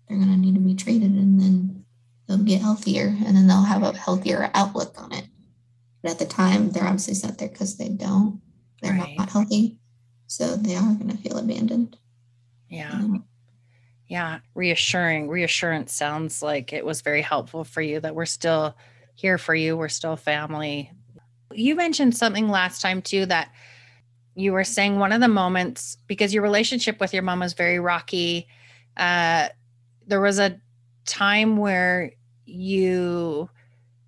they're 0.09 0.19
gonna 0.19 0.37
need 0.37 0.55
to 0.55 0.61
be 0.61 0.75
treated 0.75 1.11
and 1.11 1.41
then 1.41 1.85
they'll 2.27 2.39
get 2.39 2.61
healthier 2.63 3.09
and 3.27 3.37
then 3.37 3.47
they'll 3.49 3.63
have 3.63 3.83
a 3.83 3.97
healthier 3.97 4.51
outlook 4.55 4.95
on 5.03 5.13
it. 5.13 5.28
But 6.03 6.13
at 6.13 6.19
the 6.19 6.27
time, 6.27 6.71
they're 6.71 6.85
obviously 6.85 7.15
sent 7.15 7.39
there 7.39 7.49
because 7.49 7.77
they 7.77 7.89
don't. 7.89 8.41
They're 8.83 8.93
Right. 8.93 9.19
not 9.19 9.31
healthy. 9.31 9.79
So 10.27 10.57
they 10.57 10.77
are 10.77 10.95
gonna 10.95 11.17
feel 11.17 11.39
abandoned. 11.39 11.97
Yeah. 12.69 13.03
Yeah. 14.07 14.39
Reassuring. 14.55 15.29
Reassurance 15.29 15.93
sounds 15.93 16.43
like 16.43 16.73
it 16.73 16.85
was 16.85 17.01
very 17.01 17.23
helpful 17.23 17.65
for 17.65 17.83
you 17.83 18.01
that 18.01 18.15
we're 18.15 18.27
still 18.27 18.77
here 19.15 19.39
for 19.39 19.55
you. 19.55 19.77
We're 19.77 19.89
still 19.89 20.17
family. 20.17 20.93
You 21.53 21.75
mentioned 21.75 22.17
something 22.17 22.49
last 22.49 22.81
time 22.81 23.03
too 23.03 23.27
that 23.27 23.51
you 24.35 24.53
were 24.53 24.65
saying 24.65 24.99
one 24.99 25.13
of 25.13 25.21
the 25.21 25.29
moments 25.29 25.97
because 26.07 26.33
your 26.33 26.43
relationship 26.43 27.01
with 27.01 27.13
your 27.13 27.23
mom 27.23 27.41
was 27.41 27.55
very 27.55 27.81
rocky. 27.81 28.47
Uh, 28.97 29.49
there 30.07 30.21
was 30.21 30.39
a 30.39 30.61
time 31.05 31.57
where 31.57 32.13
you 32.45 33.51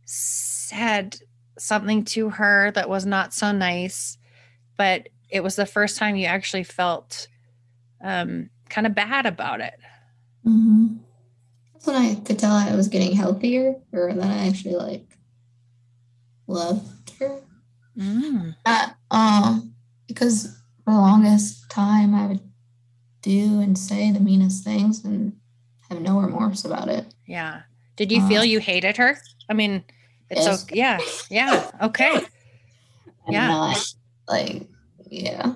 said 0.04 1.18
something 1.60 2.04
to 2.06 2.30
her 2.30 2.70
that 2.72 2.88
was 2.88 3.04
not 3.06 3.32
so 3.34 3.52
nice, 3.52 4.18
but 4.76 5.08
it 5.28 5.42
was 5.42 5.56
the 5.56 5.66
first 5.66 5.96
time 5.98 6.16
you 6.16 6.26
actually 6.26 6.64
felt 6.64 7.28
um, 8.02 8.50
kind 8.68 8.86
of 8.86 8.94
bad 8.94 9.26
about 9.26 9.60
it. 9.60 9.74
hmm 10.44 10.96
That's 11.72 11.86
when 11.86 11.96
I 11.96 12.14
could 12.16 12.38
tell 12.38 12.52
I 12.54 12.74
was 12.74 12.88
getting 12.88 13.14
healthier 13.16 13.76
or 13.92 14.12
that 14.12 14.24
I 14.30 14.48
actually 14.48 14.74
like 14.76 15.18
loved 16.46 17.10
her. 17.18 17.42
Mm, 17.98 18.54
Not, 18.66 18.96
um, 19.10 19.74
because 20.08 20.56
for 20.84 20.92
the 20.94 20.98
longest 21.00 21.70
time 21.70 22.14
I 22.14 22.26
would 22.26 22.40
do 23.22 23.60
and 23.60 23.76
say 23.76 24.10
the 24.10 24.20
meanest 24.20 24.64
things 24.64 25.04
and 25.04 25.34
have 25.90 26.00
no 26.00 26.18
remorse 26.20 26.64
about 26.64 26.88
it. 26.88 27.06
yeah. 27.26 27.62
Did 27.96 28.10
you 28.10 28.26
feel 28.26 28.40
Uh, 28.40 28.44
you 28.44 28.60
hated 28.60 28.96
her? 28.96 29.18
I 29.50 29.52
mean, 29.52 29.84
it's 30.30 30.46
yes. 30.46 30.62
okay. 30.64 30.76
Yeah. 30.76 31.00
Yeah. 31.30 31.70
Okay. 31.82 32.14
and 33.26 33.34
Yeah. 33.34 33.48
not 33.48 33.94
like 34.28 34.66
yeah 35.10 35.54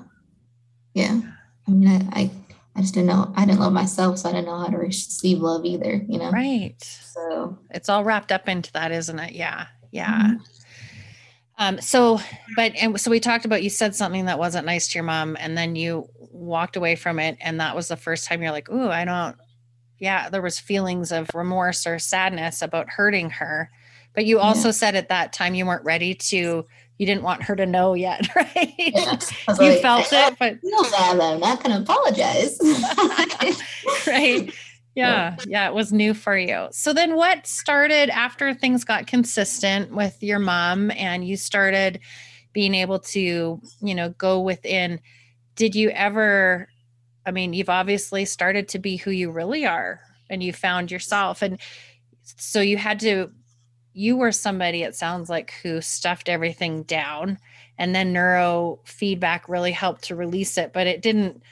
yeah 0.95 1.21
i 1.69 1.71
mean 1.71 1.89
I, 1.89 2.21
I 2.21 2.31
i 2.77 2.81
just 2.81 2.95
didn't 2.95 3.07
know 3.07 3.33
i 3.37 3.45
didn't 3.47 3.61
love 3.61 3.73
myself 3.73 4.19
so 4.19 4.29
i 4.29 4.33
didn't 4.33 4.47
know 4.47 4.59
how 4.59 4.67
to 4.67 4.77
receive 4.77 5.39
love 5.39 5.65
either 5.65 6.03
you 6.09 6.19
know 6.19 6.31
Right. 6.31 6.75
so 6.83 7.57
It's 7.71 7.89
all 7.89 8.03
wrapped 8.05 8.33
up 8.33 8.49
into 8.49 8.73
that, 8.73 8.91
isn't 8.93 9.19
it? 9.19 9.33
Yeah. 9.33 9.67
Yeah. 9.93 10.23
mhm. 10.23 10.41
Um, 11.57 11.81
so, 11.81 12.19
but, 12.57 12.73
and 12.75 13.01
so 13.01 13.13
we 13.13 13.21
talked 13.21 13.45
about, 13.45 13.63
you 13.63 13.71
said 13.71 13.95
something 13.95 14.25
that 14.25 14.41
wasn't 14.41 14.67
nice 14.67 14.89
to 14.89 14.95
your 14.99 15.05
mom 15.05 15.37
and 15.39 15.57
then 15.57 15.77
you 15.77 16.09
walked 16.19 16.75
away 16.75 16.97
from 16.97 17.21
it. 17.21 17.37
And 17.41 17.61
that 17.61 17.77
was 17.77 17.87
the 17.87 17.97
first 17.97 18.27
time 18.27 18.43
you're 18.43 18.51
like, 18.51 18.69
Ooh, 18.71 18.89
I 18.89 19.05
don't, 19.05 19.37
yeah, 20.01 20.29
there 20.31 20.43
was 20.43 20.59
feelings 20.59 21.13
of 21.13 21.31
remorse 21.33 21.87
or 21.87 22.01
sadness 22.01 22.61
about 22.61 22.91
hurting 22.91 23.31
her. 23.31 23.71
But 24.15 24.27
you 24.27 24.37
Yeah. 24.37 24.45
also 24.45 24.71
said 24.71 24.95
at 24.95 25.09
that 25.09 25.33
time 25.33 25.55
you 25.55 25.67
weren't 25.67 25.85
ready 25.85 26.15
to, 26.15 26.67
you 26.99 27.07
didn't 27.07 27.23
want 27.23 27.43
her 27.43 27.57
to 27.57 27.67
know 27.67 27.95
yet, 27.95 28.35
right? 28.37 28.75
yeah. 28.79 29.19
You 29.49 29.71
like, 29.71 29.83
felt 29.83 30.13
I, 30.13 30.29
it, 30.29 30.37
but 30.39 30.55
I 30.55 30.91
bad 30.91 31.19
that 31.21 31.33
i'm 31.35 31.41
not 31.41 31.63
going 31.63 31.77
to 31.77 31.83
apologize 31.83 32.59
right. 34.07 34.53
Yeah, 34.97 35.39
yeah, 35.45 35.67
it 35.67 35.75
was 35.75 35.93
new 35.93 36.15
for 36.15 36.39
you. 36.39 36.69
So 36.71 36.93
then 36.93 37.17
what 37.17 37.49
started 37.49 38.11
after 38.11 38.55
things 38.55 38.85
got 38.85 39.09
consistent 39.09 39.93
with 39.93 40.23
your 40.23 40.39
mom 40.39 40.93
and 40.93 41.27
you 41.27 41.37
started 41.37 41.99
being 42.53 42.75
able 42.75 43.01
to, 43.01 43.61
you 43.83 43.95
know, 43.95 44.11
go 44.11 44.41
within 44.41 45.01
did 45.57 45.75
you 45.75 45.91
ever 45.91 46.69
I 47.27 47.31
mean, 47.33 47.55
you've 47.55 47.71
obviously 47.71 48.25
started 48.25 48.69
to 48.69 48.79
be 48.79 48.97
who 48.97 49.11
you 49.11 49.31
really 49.33 49.67
are 49.67 50.01
and 50.31 50.43
you 50.43 50.53
found 50.53 50.93
yourself 50.93 51.43
and 51.43 51.59
so 52.23 52.61
you 52.61 52.77
had 52.77 53.01
to 53.01 53.33
you 53.95 54.17
were 54.17 54.33
somebody 54.33 54.83
it 54.83 54.95
sounds 54.95 55.31
like 55.31 55.53
who 55.63 55.81
stuffed 55.81 56.29
everything 56.29 56.83
down 56.83 57.39
and 57.79 57.95
then 57.95 58.13
neuro 58.13 58.79
feedback 58.85 59.49
really 59.49 59.73
helped 59.73 60.05
to 60.05 60.17
release 60.17 60.59
it 60.59 60.73
but 60.73 60.87
it 60.87 61.01
didn't 61.01 61.43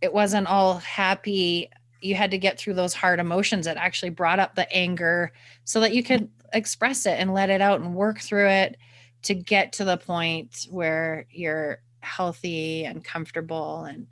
it 0.00 0.12
wasn't 0.12 0.46
all 0.46 0.78
happy. 0.78 1.70
You 2.00 2.14
had 2.14 2.30
to 2.30 2.38
get 2.38 2.58
through 2.58 2.74
those 2.74 2.94
hard 2.94 3.18
emotions 3.20 3.66
it 3.66 3.76
actually 3.76 4.10
brought 4.10 4.38
up 4.38 4.54
the 4.54 4.70
anger 4.72 5.32
so 5.64 5.80
that 5.80 5.94
you 5.94 6.02
could 6.02 6.30
express 6.52 7.06
it 7.06 7.18
and 7.18 7.34
let 7.34 7.50
it 7.50 7.60
out 7.60 7.80
and 7.80 7.94
work 7.94 8.20
through 8.20 8.48
it 8.48 8.76
to 9.22 9.34
get 9.34 9.72
to 9.74 9.84
the 9.84 9.96
point 9.96 10.66
where 10.70 11.26
you're 11.30 11.82
healthy 12.00 12.84
and 12.84 13.04
comfortable 13.04 13.84
and 13.84 14.06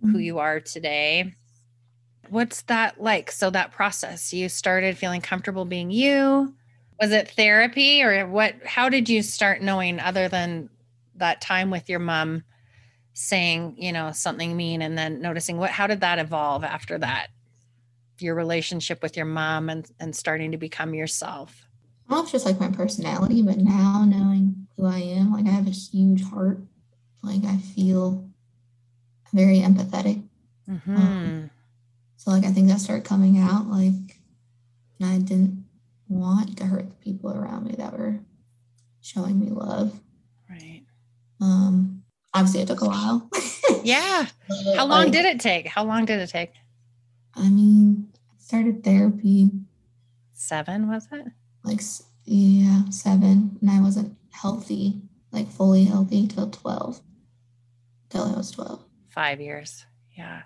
who 0.00 0.18
Mhm. 0.18 0.24
you 0.24 0.38
are 0.38 0.60
today. 0.60 1.34
What's 2.28 2.62
that 2.62 3.00
like? 3.00 3.32
So 3.32 3.50
that 3.50 3.72
process 3.72 4.32
you 4.32 4.48
started 4.48 4.98
feeling 4.98 5.20
comfortable 5.20 5.64
being 5.64 5.90
you 5.90 6.54
was 7.00 7.12
it 7.12 7.30
therapy 7.30 8.02
or 8.02 8.26
what 8.26 8.54
how 8.64 8.88
did 8.88 9.08
you 9.08 9.22
start 9.22 9.62
knowing 9.62 9.98
other 9.98 10.28
than 10.28 10.68
that 11.16 11.40
time 11.40 11.70
with 11.70 11.88
your 11.88 11.98
mom 11.98 12.44
saying 13.14 13.74
you 13.78 13.92
know 13.92 14.12
something 14.12 14.56
mean 14.56 14.82
and 14.82 14.96
then 14.96 15.20
noticing 15.20 15.56
what 15.56 15.70
how 15.70 15.86
did 15.86 16.00
that 16.00 16.18
evolve 16.18 16.62
after 16.62 16.98
that 16.98 17.28
your 18.18 18.34
relationship 18.34 19.02
with 19.02 19.16
your 19.16 19.26
mom 19.26 19.70
and 19.70 19.90
and 19.98 20.14
starting 20.14 20.52
to 20.52 20.58
become 20.58 20.94
yourself 20.94 21.66
I 22.10 22.14
don't 22.14 22.24
know 22.24 22.28
if 22.28 22.34
it's 22.34 22.44
just 22.44 22.46
like 22.46 22.58
my 22.58 22.76
personality, 22.76 23.40
but 23.40 23.58
now 23.58 24.04
knowing 24.04 24.66
who 24.76 24.84
I 24.84 24.98
am, 24.98 25.32
like 25.32 25.46
I 25.46 25.50
have 25.50 25.68
a 25.68 25.70
huge 25.70 26.24
heart. 26.24 26.58
Like 27.22 27.44
I 27.44 27.56
feel 27.58 28.28
very 29.32 29.60
empathetic. 29.60 30.20
hmm 30.66 31.46
So 32.16 32.32
like 32.32 32.44
I 32.44 32.50
think 32.50 32.66
that 32.66 32.80
started 32.80 33.04
coming 33.04 33.38
out 33.38 33.68
like 33.68 34.18
I 35.00 35.18
didn't 35.18 35.59
want 36.10 36.58
to 36.58 36.64
hurt 36.64 36.90
the 36.90 36.96
people 36.96 37.32
around 37.32 37.64
me 37.64 37.74
that 37.78 37.96
were 37.96 38.20
showing 39.00 39.38
me 39.38 39.48
love. 39.48 39.98
right. 40.48 40.82
Um 41.40 42.02
obviously 42.34 42.62
it 42.62 42.66
took 42.66 42.82
a 42.82 42.86
while. 42.86 43.30
yeah. 43.84 44.26
How 44.76 44.86
long 44.86 45.10
did 45.10 45.24
it 45.24 45.40
take? 45.40 45.68
How 45.68 45.84
long 45.84 46.04
did 46.04 46.18
it 46.18 46.28
take? 46.28 46.52
I 47.34 47.48
mean, 47.48 48.08
I 48.14 48.34
started 48.38 48.82
therapy. 48.82 49.50
Seven 50.34 50.88
was 50.88 51.06
it? 51.12 51.26
Like 51.62 51.80
yeah, 52.24 52.88
7 52.90 53.58
and 53.60 53.70
I 53.70 53.80
wasn't 53.80 54.16
healthy, 54.30 55.02
like 55.32 55.48
fully 55.48 55.84
healthy 55.84 56.26
till 56.26 56.50
12. 56.50 57.00
Till 58.10 58.24
I 58.24 58.36
was 58.36 58.50
12. 58.50 58.82
five 59.08 59.40
years. 59.40 59.84
Yeah 60.16 60.42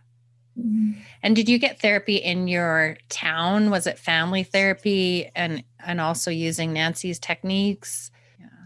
And 0.56 1.34
did 1.34 1.48
you 1.48 1.58
get 1.58 1.80
therapy 1.80 2.16
in 2.16 2.48
your 2.48 2.96
town? 3.08 3.70
Was 3.70 3.86
it 3.86 3.98
family 3.98 4.44
therapy 4.44 5.30
and 5.34 5.64
and 5.84 6.00
also 6.00 6.30
using 6.30 6.72
Nancy's 6.72 7.18
techniques? 7.18 8.10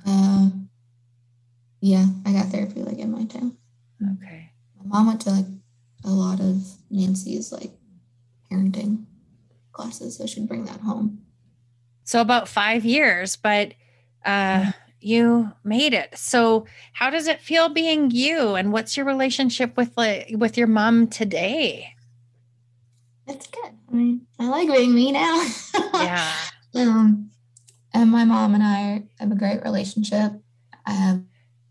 Uh, 0.07 0.51
yeah, 1.80 2.07
I 2.26 2.32
got 2.32 2.47
therapy 2.47 2.82
like 2.82 2.99
in 2.99 3.11
my 3.11 3.24
town. 3.24 3.57
Okay. 4.16 4.51
My 4.78 4.99
mom 4.99 5.07
went 5.07 5.20
to 5.22 5.30
like 5.30 5.47
a 6.05 6.11
lot 6.11 6.41
of 6.41 6.62
Nancy's 6.91 7.53
like 7.53 7.72
parenting 8.51 9.05
classes, 9.72 10.16
so 10.16 10.26
she'd 10.26 10.49
bring 10.49 10.64
that 10.66 10.80
home. 10.80 11.22
So 12.05 12.20
about 12.20 12.49
5 12.49 12.84
years, 12.84 13.36
but 13.36 13.74
uh 14.24 14.72
you 15.01 15.53
made 15.64 15.94
it. 15.94 16.16
So 16.16 16.66
how 16.92 17.11
does 17.11 17.26
it 17.26 17.40
feel 17.40 17.68
being 17.68 18.11
you 18.11 18.55
and 18.55 18.72
what's 18.72 18.96
your 18.96 19.07
relationship 19.07 19.76
with 19.76 19.92
like 19.96 20.28
with 20.32 20.57
your 20.57 20.66
mom 20.66 21.09
today? 21.09 21.94
It's 23.26 23.46
good. 23.46 23.72
I 23.90 23.94
mean, 23.94 24.26
I 24.38 24.49
like 24.49 24.68
being 24.68 24.94
me 24.94 25.12
now. 25.12 25.46
Yeah. 25.94 26.32
um, 26.74 27.30
and 27.92 28.11
my 28.11 28.24
mom 28.24 28.55
and 28.55 28.62
I 28.62 29.05
have 29.18 29.32
a 29.32 29.36
great 29.36 29.62
relationship. 29.62 30.32
I 30.86 30.92
have 30.92 31.22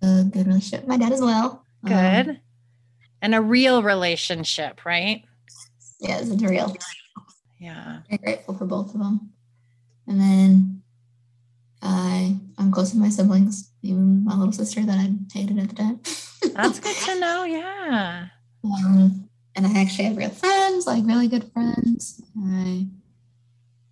a 0.02 0.24
good 0.24 0.48
relationship 0.48 0.82
with 0.82 0.90
my 0.90 0.98
dad 0.98 1.12
as 1.12 1.22
well. 1.22 1.64
Um, 1.84 1.92
Good. 1.92 2.42
and 3.22 3.36
a 3.36 3.42
real 3.42 3.82
relationship, 3.82 4.86
right? 4.86 5.24
Yes, 6.00 6.30
it's 6.30 6.44
real. 6.44 6.76
Yeah. 7.60 8.00
Very 8.10 8.18
grateful 8.18 8.56
for 8.56 8.66
both 8.66 8.94
of 8.94 9.00
them. 9.00 9.32
And 10.08 10.20
then 10.20 10.77
I 11.88 12.36
I'm 12.58 12.72
close 12.72 12.94
with 12.94 13.02
my 13.02 13.10
siblings, 13.10 13.72
even 13.82 14.26
my 14.26 14.36
little 14.36 14.52
sister 14.52 14.82
that 14.86 14.98
I 15.00 15.10
hated 15.34 15.58
at 15.58 15.70
the 15.70 15.76
time. 15.76 16.00
That's 16.54 16.80
good 16.80 16.96
to 16.96 17.20
know. 17.20 17.44
Yeah. 17.46 18.28
Um, 18.64 19.30
and 19.56 19.66
I 19.66 19.80
actually 19.82 20.06
have 20.06 20.18
real 20.18 20.30
friends, 20.30 20.86
like 20.86 21.06
really 21.06 21.28
good 21.30 21.50
friends. 21.54 22.22
I 22.38 22.88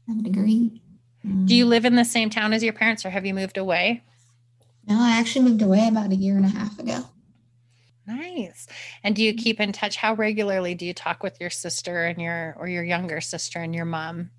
have 0.08 0.20
a 0.20 0.22
degree. 0.22 0.82
Um, 1.24 1.46
Do 1.46 1.56
you 1.56 1.66
live 1.66 1.86
in 1.86 1.96
the 1.96 2.06
same 2.06 2.30
town 2.30 2.52
as 2.54 2.64
your 2.64 2.74
parents 2.74 3.06
or 3.06 3.10
have 3.12 3.26
you 3.26 3.34
moved 3.34 3.58
away? 3.58 4.04
No, 4.88 5.00
I 5.00 5.18
actually 5.18 5.46
moved 5.46 5.62
away 5.62 5.88
about 5.88 6.12
a 6.12 6.16
year 6.16 6.36
and 6.36 6.46
a 6.46 6.50
half 6.50 6.78
ago. 6.78 7.06
Nice. 8.06 8.68
And 9.04 9.16
do 9.16 9.24
you 9.24 9.34
keep 9.34 9.60
in 9.60 9.72
touch? 9.72 9.96
How 9.96 10.14
regularly 10.14 10.76
do 10.76 10.86
you 10.86 10.94
talk 10.94 11.24
with 11.24 11.40
your 11.40 11.50
sister 11.50 12.06
and 12.06 12.22
your 12.22 12.56
or 12.60 12.68
your 12.68 12.84
younger 12.84 13.22
sister 13.22 13.60
and 13.60 13.74
your 13.74 13.86
mom? 13.86 14.30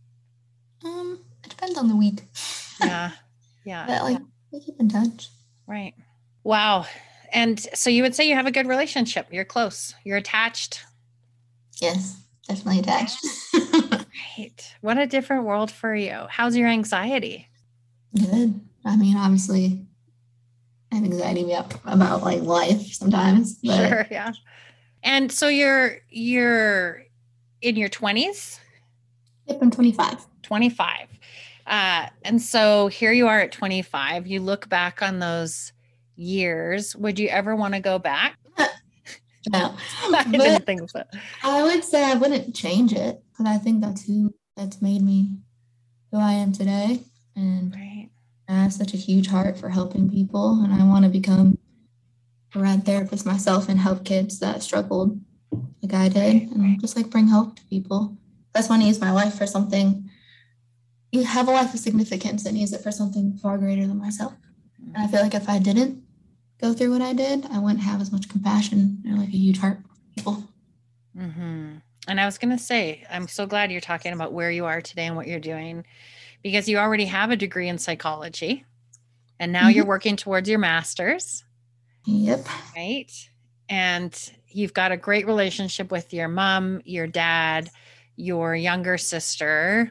Um, 0.84 1.24
it 1.42 1.50
depends 1.50 1.78
on 1.78 1.88
the 1.88 1.96
week. 1.96 2.22
Yeah. 2.78 3.12
Yeah. 3.66 3.84
But 3.86 4.02
like 4.04 4.22
we 4.52 4.60
keep 4.60 4.80
in 4.80 4.88
touch. 4.88 5.28
Right. 5.66 5.94
Wow. 6.44 6.86
And 7.32 7.60
so 7.74 7.90
you 7.90 8.02
would 8.02 8.14
say 8.14 8.28
you 8.28 8.36
have 8.36 8.46
a 8.46 8.52
good 8.52 8.66
relationship. 8.66 9.26
You're 9.30 9.44
close. 9.44 9.94
You're 10.04 10.16
attached. 10.16 10.84
Yes, 11.80 12.22
definitely 12.48 12.80
attached. 12.80 13.18
Right. 14.38 14.74
What 14.80 14.96
a 14.96 15.06
different 15.06 15.44
world 15.44 15.70
for 15.70 15.94
you. 15.94 16.26
How's 16.30 16.56
your 16.56 16.68
anxiety? 16.68 17.48
Good. 18.14 18.58
I 18.84 18.96
mean, 18.96 19.16
obviously, 19.16 19.84
I 20.90 20.96
have 20.96 21.04
anxiety 21.04 21.42
about, 21.52 21.74
about 21.84 22.22
like 22.22 22.40
life 22.42 22.92
sometimes. 22.92 23.58
But 23.62 23.88
Sure. 23.88 24.06
Yeah. 24.10 24.32
And 25.02 25.30
so 25.30 25.48
you're 25.48 25.98
you're 26.08 27.02
in 27.60 27.76
your 27.76 27.88
20s, 27.88 28.58
Yep, 29.46 29.58
I'm 29.62 29.70
25. 29.70 30.26
25. 30.42 31.08
Uh, 31.66 32.06
and 32.24 32.40
so 32.40 32.86
here 32.88 33.12
you 33.12 33.26
are 33.26 33.40
at 33.40 33.52
25. 33.52 34.26
You 34.26 34.40
look 34.40 34.68
back 34.68 35.02
on 35.02 35.18
those 35.18 35.72
years. 36.14 36.94
Would 36.96 37.18
you 37.18 37.28
ever 37.28 37.56
want 37.56 37.74
to 37.74 37.80
go 37.80 37.98
back? 37.98 38.38
No, 39.52 39.76
I 40.12 40.24
didn't 40.24 40.66
think 40.66 40.90
so. 40.90 41.04
I 41.44 41.62
would 41.62 41.84
say 41.84 42.02
I 42.04 42.14
wouldn't 42.14 42.54
change 42.54 42.92
it 42.92 43.22
because 43.30 43.46
I 43.46 43.58
think 43.58 43.80
that's 43.80 44.04
who 44.04 44.34
that's 44.56 44.82
made 44.82 45.02
me 45.02 45.30
who 46.10 46.18
I 46.18 46.32
am 46.32 46.52
today. 46.52 47.00
And 47.36 47.72
Right. 47.72 48.08
I 48.48 48.54
have 48.54 48.72
such 48.72 48.94
a 48.94 48.96
huge 48.96 49.28
heart 49.28 49.58
for 49.58 49.68
helping 49.68 50.10
people, 50.10 50.62
and 50.62 50.72
I 50.72 50.84
want 50.84 51.04
to 51.04 51.10
become 51.10 51.58
a 52.54 52.58
RAD 52.58 52.84
therapist 52.84 53.26
myself 53.26 53.68
and 53.68 53.78
help 53.78 54.04
kids 54.04 54.38
that 54.40 54.62
struggled 54.62 55.20
like 55.82 55.94
I 55.94 56.08
did, 56.08 56.50
and 56.50 56.80
just 56.80 56.96
like 56.96 57.10
bring 57.10 57.28
hope 57.28 57.56
to 57.56 57.64
people. 57.66 58.16
That's 58.52 58.68
want 58.68 58.82
to 58.82 58.88
use 58.88 59.00
my 59.00 59.12
life 59.12 59.34
for 59.34 59.46
something. 59.46 60.10
You 61.12 61.24
have 61.24 61.48
a 61.48 61.52
life 61.52 61.72
of 61.72 61.80
significance 61.80 62.44
and 62.46 62.58
use 62.58 62.72
it 62.72 62.82
for 62.82 62.90
something 62.90 63.38
far 63.38 63.58
greater 63.58 63.86
than 63.86 63.98
myself. 63.98 64.34
And 64.78 64.96
I 64.96 65.06
feel 65.06 65.22
like 65.22 65.34
if 65.34 65.48
I 65.48 65.58
didn't 65.58 66.02
go 66.60 66.72
through 66.72 66.92
what 66.92 67.02
I 67.02 67.12
did, 67.12 67.46
I 67.46 67.58
wouldn't 67.58 67.80
have 67.82 68.00
as 68.00 68.12
much 68.12 68.28
compassion 68.28 69.02
or 69.08 69.16
like 69.16 69.28
a 69.28 69.36
huge 69.36 69.58
heart 69.58 69.78
for 69.88 70.14
people. 70.14 70.44
hmm 71.16 71.76
And 72.08 72.20
I 72.20 72.26
was 72.26 72.38
going 72.38 72.56
to 72.56 72.62
say, 72.62 73.04
I'm 73.10 73.28
so 73.28 73.46
glad 73.46 73.70
you're 73.72 73.80
talking 73.80 74.12
about 74.12 74.32
where 74.32 74.50
you 74.50 74.64
are 74.66 74.80
today 74.80 75.06
and 75.06 75.16
what 75.16 75.26
you're 75.26 75.40
doing 75.40 75.84
because 76.42 76.68
you 76.68 76.78
already 76.78 77.06
have 77.06 77.30
a 77.30 77.36
degree 77.36 77.68
in 77.68 77.78
psychology 77.78 78.64
and 79.38 79.52
now 79.52 79.68
you're 79.68 79.86
working 79.86 80.16
towards 80.16 80.48
your 80.48 80.58
master's, 80.58 81.44
Yep. 82.06 82.46
right? 82.76 83.10
And 83.68 84.32
you've 84.48 84.72
got 84.74 84.92
a 84.92 84.96
great 84.96 85.26
relationship 85.26 85.90
with 85.90 86.12
your 86.14 86.28
mom, 86.28 86.80
your 86.84 87.06
dad, 87.06 87.70
your 88.16 88.54
younger 88.54 88.96
sister. 88.96 89.90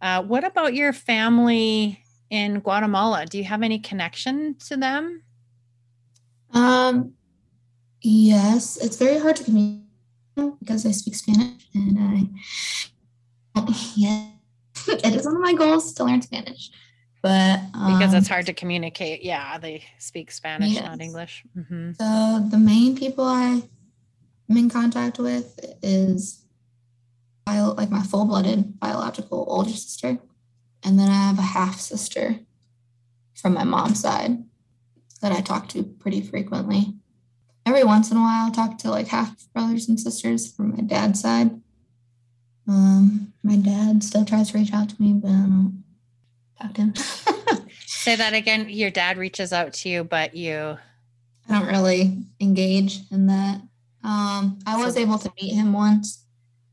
Uh, 0.00 0.22
what 0.22 0.44
about 0.44 0.74
your 0.74 0.92
family 0.92 2.02
in 2.30 2.60
Guatemala? 2.60 3.26
Do 3.26 3.38
you 3.38 3.44
have 3.44 3.62
any 3.62 3.78
connection 3.78 4.56
to 4.66 4.76
them? 4.76 5.22
Um, 6.52 7.14
yes, 8.00 8.76
it's 8.76 8.96
very 8.96 9.18
hard 9.18 9.36
to 9.36 9.44
communicate 9.44 9.84
because 10.60 10.86
I 10.86 10.92
speak 10.92 11.14
Spanish 11.16 11.62
and 11.74 11.98
I, 13.56 13.64
yeah, 13.96 14.28
it 14.88 15.14
is 15.14 15.26
one 15.26 15.36
of 15.36 15.42
my 15.42 15.54
goals 15.54 15.92
to 15.94 16.04
learn 16.04 16.22
Spanish. 16.22 16.70
But 17.20 17.60
Because 17.72 18.12
um, 18.12 18.18
it's 18.18 18.28
hard 18.28 18.46
to 18.46 18.52
communicate. 18.52 19.24
Yeah, 19.24 19.58
they 19.58 19.82
speak 19.98 20.30
Spanish, 20.30 20.76
not 20.76 20.98
Yes. 20.98 21.00
English. 21.00 21.44
hmm 21.54 21.90
So 21.98 22.46
the 22.48 22.58
main 22.58 22.96
people 22.96 23.24
I 23.24 23.62
am 24.48 24.56
in 24.56 24.70
contact 24.70 25.18
with 25.18 25.58
is 25.82 26.44
bio, 27.48 27.72
like 27.72 27.90
my 27.90 28.02
full-blooded 28.02 28.78
biological 28.78 29.44
older 29.48 29.70
sister, 29.70 30.18
and 30.84 30.98
then 30.98 31.08
I 31.08 31.28
have 31.28 31.38
a 31.38 31.42
half 31.42 31.80
sister 31.80 32.40
from 33.34 33.54
my 33.54 33.64
mom's 33.64 34.00
side 34.00 34.44
that 35.22 35.32
I 35.32 35.40
talk 35.40 35.68
to 35.70 35.82
pretty 35.82 36.20
frequently. 36.20 36.94
Every 37.64 37.84
once 37.84 38.10
in 38.10 38.16
a 38.16 38.20
while, 38.20 38.48
I 38.48 38.50
talk 38.50 38.78
to 38.78 38.90
like 38.90 39.08
half 39.08 39.50
brothers 39.52 39.88
and 39.88 39.98
sisters 39.98 40.52
from 40.52 40.76
my 40.76 40.82
dad's 40.82 41.20
side. 41.20 41.60
Um, 42.66 43.32
my 43.42 43.56
dad 43.56 44.02
still 44.02 44.24
tries 44.24 44.50
to 44.50 44.58
reach 44.58 44.72
out 44.72 44.90
to 44.90 45.02
me, 45.02 45.14
but 45.14 45.28
I 45.28 45.32
don't 45.32 45.84
talk 46.60 46.74
to 46.74 46.80
him. 46.82 46.94
Say 47.86 48.16
that 48.16 48.34
again. 48.34 48.68
Your 48.68 48.90
dad 48.90 49.16
reaches 49.16 49.52
out 49.52 49.72
to 49.74 49.88
you, 49.88 50.04
but 50.04 50.34
you. 50.34 50.78
I 51.48 51.58
don't 51.58 51.66
really 51.66 52.18
engage 52.40 53.00
in 53.10 53.26
that. 53.26 53.62
Um, 54.04 54.58
I 54.66 54.76
was 54.76 54.96
able 54.96 55.18
to 55.18 55.32
meet 55.40 55.54
him 55.54 55.72
once. 55.72 56.24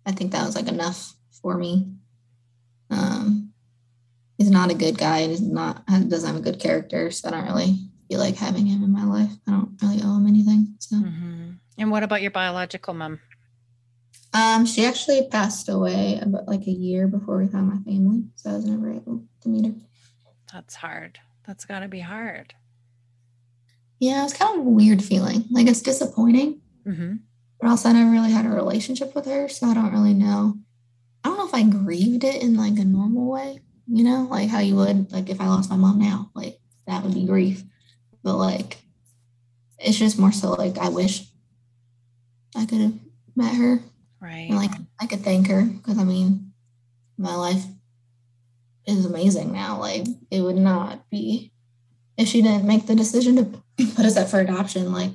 I 0.06 0.12
think 0.12 0.32
that 0.32 0.46
was 0.46 0.56
like 0.56 0.68
enough 0.68 1.16
for 1.42 1.58
me. 1.58 1.92
Um, 2.90 3.52
he's 4.38 4.52
not 4.52 4.72
a 4.72 4.76
good 4.76 4.98
guy. 4.98 5.28
He's 5.28 5.42
not 5.42 5.86
doesn't 5.88 6.28
have 6.28 6.36
a 6.40 6.44
good 6.44 6.60
character, 6.60 7.10
so 7.12 7.28
I 7.28 7.32
don't 7.32 7.46
really 7.46 7.80
feel 8.10 8.20
like 8.20 8.36
having 8.36 8.66
him 8.66 8.84
in 8.84 8.92
my 8.92 9.04
life. 9.04 9.32
I 9.48 9.52
don't 9.52 9.78
really 9.82 10.02
owe 10.04 10.18
him 10.18 10.28
anything. 10.28 10.76
So, 10.80 10.96
Mhm. 10.98 11.60
And 11.78 11.92
what 11.92 12.04
about 12.04 12.22
your 12.22 12.32
biological 12.32 12.94
mom? 12.94 13.20
um, 14.34 14.66
she 14.66 14.86
actually 14.86 15.28
passed 15.30 15.70
away 15.70 16.20
about 16.20 16.46
like 16.48 16.68
a 16.68 16.72
year 16.72 17.08
before 17.08 17.38
we 17.38 17.48
found 17.48 17.70
my 17.70 17.78
family, 17.92 18.26
so 18.36 18.52
I 18.52 18.56
was 18.56 18.66
never 18.66 18.92
able 18.92 19.24
to 19.42 19.50
meet 19.50 19.66
her. 19.66 19.74
That's 20.54 20.76
hard. 20.76 21.20
That's 21.48 21.66
got 21.66 21.80
to 21.80 21.88
be 21.88 22.02
hard. 22.02 22.54
Yeah, 24.00 24.24
it's 24.26 24.34
kind 24.34 24.60
of 24.60 24.66
a 24.66 24.70
weird 24.70 25.04
feeling. 25.04 25.46
Like 25.50 25.68
it's 25.68 25.82
disappointing. 25.82 26.62
hmm 26.84 27.16
but 27.66 27.72
also 27.72 27.90
I 27.90 27.94
never 27.94 28.12
really 28.12 28.32
had 28.32 28.46
a 28.46 28.50
relationship 28.50 29.16
with 29.16 29.26
her, 29.26 29.50
so 29.50 29.66
I 29.66 29.74
don't 29.74 29.92
really 29.92 30.14
know. 30.14 30.56
I 31.24 31.30
don't 31.30 31.40
know 31.40 31.48
if 31.48 31.54
I 31.56 31.64
grieved 31.64 32.24
it 32.24 32.44
in 32.44 32.56
like 32.56 32.78
a 32.78 32.86
normal 32.86 33.32
way, 33.32 33.60
you 33.88 34.04
know, 34.04 34.28
like 34.30 34.50
how 34.50 34.60
you 34.60 34.76
would 34.76 35.12
like 35.12 35.32
if 35.32 35.42
I 35.42 35.48
lost 35.48 35.72
my 35.72 35.76
mom 35.76 35.98
now, 35.98 36.30
like 36.36 36.60
that 36.86 37.02
would 37.02 37.16
be 37.16 37.26
grief. 37.26 37.64
But 38.24 38.36
like 38.36 38.78
it's 39.80 39.98
just 39.98 40.20
more 40.20 40.32
so 40.32 40.52
like 40.52 40.78
I 40.78 40.90
wish 40.90 41.26
I 42.56 42.68
could 42.68 42.82
have 42.82 42.94
met 43.36 43.56
her 43.56 43.80
Right. 44.22 44.46
and 44.48 44.58
like 44.58 44.72
I 45.02 45.08
could 45.08 45.22
thank 45.22 45.48
her 45.48 45.64
because 45.64 45.98
I 45.98 46.04
mean 46.04 46.54
my 47.18 47.34
life 47.34 47.66
is 48.86 49.08
amazing 49.08 49.52
now. 49.52 49.80
Like 49.80 50.06
it 50.30 50.42
would 50.42 50.56
not 50.56 51.10
be 51.10 51.52
if 52.16 52.28
she 52.28 52.44
didn't 52.44 52.68
make 52.68 52.86
the 52.86 52.94
decision 52.96 53.38
to 53.38 53.86
put 53.96 54.06
us 54.06 54.18
up 54.18 54.28
for 54.28 54.40
adoption, 54.40 54.94
like 54.94 55.14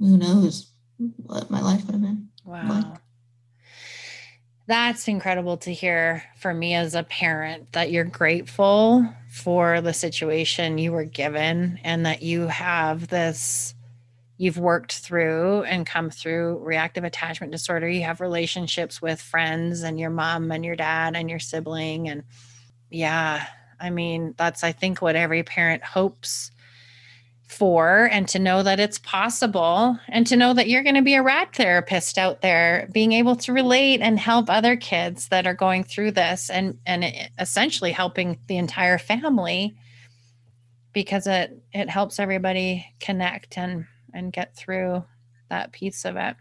who 0.00 0.18
knows 0.18 0.73
what 0.98 1.50
my 1.50 1.60
life 1.60 1.84
would 1.86 1.94
have 1.94 2.02
been. 2.02 2.28
Wow. 2.44 2.98
That's 4.66 5.08
incredible 5.08 5.58
to 5.58 5.72
hear 5.72 6.22
for 6.38 6.54
me 6.54 6.74
as 6.74 6.94
a 6.94 7.02
parent 7.02 7.72
that 7.72 7.90
you're 7.90 8.04
grateful 8.04 9.06
for 9.30 9.82
the 9.82 9.92
situation 9.92 10.78
you 10.78 10.92
were 10.92 11.04
given 11.04 11.78
and 11.84 12.06
that 12.06 12.22
you 12.22 12.46
have 12.46 13.08
this, 13.08 13.74
you've 14.38 14.56
worked 14.56 14.92
through 14.92 15.64
and 15.64 15.86
come 15.86 16.08
through 16.08 16.60
reactive 16.64 17.04
attachment 17.04 17.52
disorder. 17.52 17.88
You 17.88 18.04
have 18.04 18.22
relationships 18.22 19.02
with 19.02 19.20
friends 19.20 19.82
and 19.82 20.00
your 20.00 20.10
mom 20.10 20.50
and 20.50 20.64
your 20.64 20.76
dad 20.76 21.14
and 21.14 21.28
your 21.28 21.40
sibling. 21.40 22.08
And 22.08 22.22
yeah, 22.90 23.46
I 23.78 23.90
mean, 23.90 24.34
that's, 24.38 24.64
I 24.64 24.72
think, 24.72 25.02
what 25.02 25.16
every 25.16 25.42
parent 25.42 25.82
hopes 25.82 26.52
for 27.54 28.08
and 28.12 28.26
to 28.28 28.38
know 28.38 28.62
that 28.62 28.80
it's 28.80 28.98
possible 28.98 29.98
and 30.08 30.26
to 30.26 30.36
know 30.36 30.52
that 30.52 30.68
you're 30.68 30.82
going 30.82 30.94
to 30.94 31.02
be 31.02 31.14
a 31.14 31.22
RAD 31.22 31.52
therapist 31.54 32.18
out 32.18 32.40
there 32.40 32.88
being 32.92 33.12
able 33.12 33.36
to 33.36 33.52
relate 33.52 34.00
and 34.00 34.18
help 34.18 34.50
other 34.50 34.76
kids 34.76 35.28
that 35.28 35.46
are 35.46 35.54
going 35.54 35.84
through 35.84 36.10
this 36.10 36.50
and 36.50 36.78
and 36.84 37.04
essentially 37.38 37.92
helping 37.92 38.38
the 38.48 38.56
entire 38.56 38.98
family 38.98 39.76
because 40.92 41.26
it 41.26 41.62
it 41.72 41.88
helps 41.88 42.18
everybody 42.18 42.86
connect 43.00 43.56
and 43.56 43.86
and 44.12 44.32
get 44.32 44.56
through 44.56 45.04
that 45.50 45.72
piece 45.72 46.04
of 46.04 46.16
it. 46.16 46.36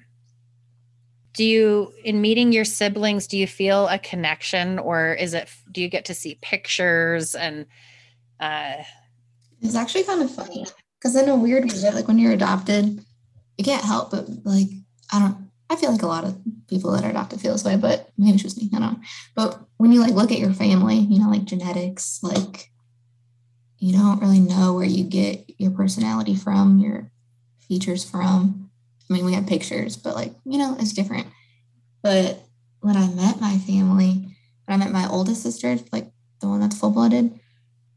Do 1.33 1.43
you 1.43 1.93
in 2.03 2.21
meeting 2.21 2.51
your 2.51 2.65
siblings 2.65 3.27
do 3.27 3.37
you 3.37 3.47
feel 3.47 3.87
a 3.87 3.99
connection 3.99 4.79
or 4.79 5.13
is 5.13 5.33
it 5.33 5.49
do 5.71 5.81
you 5.81 5.89
get 5.89 6.05
to 6.05 6.13
see 6.13 6.37
pictures 6.41 7.35
and 7.35 7.65
uh 8.39 8.83
It's 9.61 9.75
actually 9.75 10.03
kind 10.03 10.21
of 10.21 10.29
funny 10.33 10.65
because 11.03 11.15
in 11.15 11.27
a 11.27 11.35
weird 11.35 11.65
way, 11.65 11.91
like 11.91 12.07
when 12.07 12.17
you're 12.17 12.31
adopted, 12.31 13.03
you 13.57 13.63
can't 13.63 13.83
help 13.83 14.11
but 14.11 14.27
like 14.45 14.67
I 15.11 15.19
don't 15.19 15.37
I 15.69 15.75
feel 15.75 15.91
like 15.91 16.01
a 16.01 16.07
lot 16.07 16.23
of 16.23 16.37
people 16.67 16.91
that 16.91 17.03
are 17.03 17.09
adopted 17.09 17.41
feel 17.41 17.53
this 17.53 17.63
way, 17.63 17.75
but 17.77 18.09
maybe 18.17 18.33
it's 18.33 18.43
just 18.43 18.61
me. 18.61 18.69
I 18.75 18.79
don't 18.79 18.93
know. 18.93 18.99
But 19.35 19.59
when 19.77 19.91
you 19.91 20.01
like 20.01 20.13
look 20.13 20.31
at 20.31 20.39
your 20.39 20.53
family, 20.53 20.97
you 20.97 21.19
know, 21.19 21.29
like 21.29 21.45
genetics, 21.45 22.19
like 22.21 22.69
you 23.79 23.93
don't 23.93 24.21
really 24.21 24.39
know 24.39 24.73
where 24.73 24.85
you 24.85 25.03
get 25.03 25.49
your 25.57 25.71
personality 25.71 26.35
from, 26.35 26.79
your 26.79 27.11
features 27.59 28.03
from. 28.03 28.69
I 29.09 29.13
mean, 29.13 29.25
we 29.25 29.33
have 29.33 29.47
pictures, 29.47 29.97
but 29.97 30.15
like, 30.15 30.33
you 30.45 30.57
know, 30.57 30.77
it's 30.79 30.93
different. 30.93 31.27
But 32.01 32.39
when 32.81 32.95
I 32.95 33.07
met 33.09 33.41
my 33.41 33.57
family, 33.57 34.35
when 34.65 34.75
I 34.75 34.77
met 34.77 34.91
my 34.91 35.07
oldest 35.07 35.41
sister, 35.41 35.77
like 35.91 36.11
the 36.39 36.47
one 36.47 36.59
that's 36.59 36.79
full 36.79 36.91
blooded, 36.91 37.39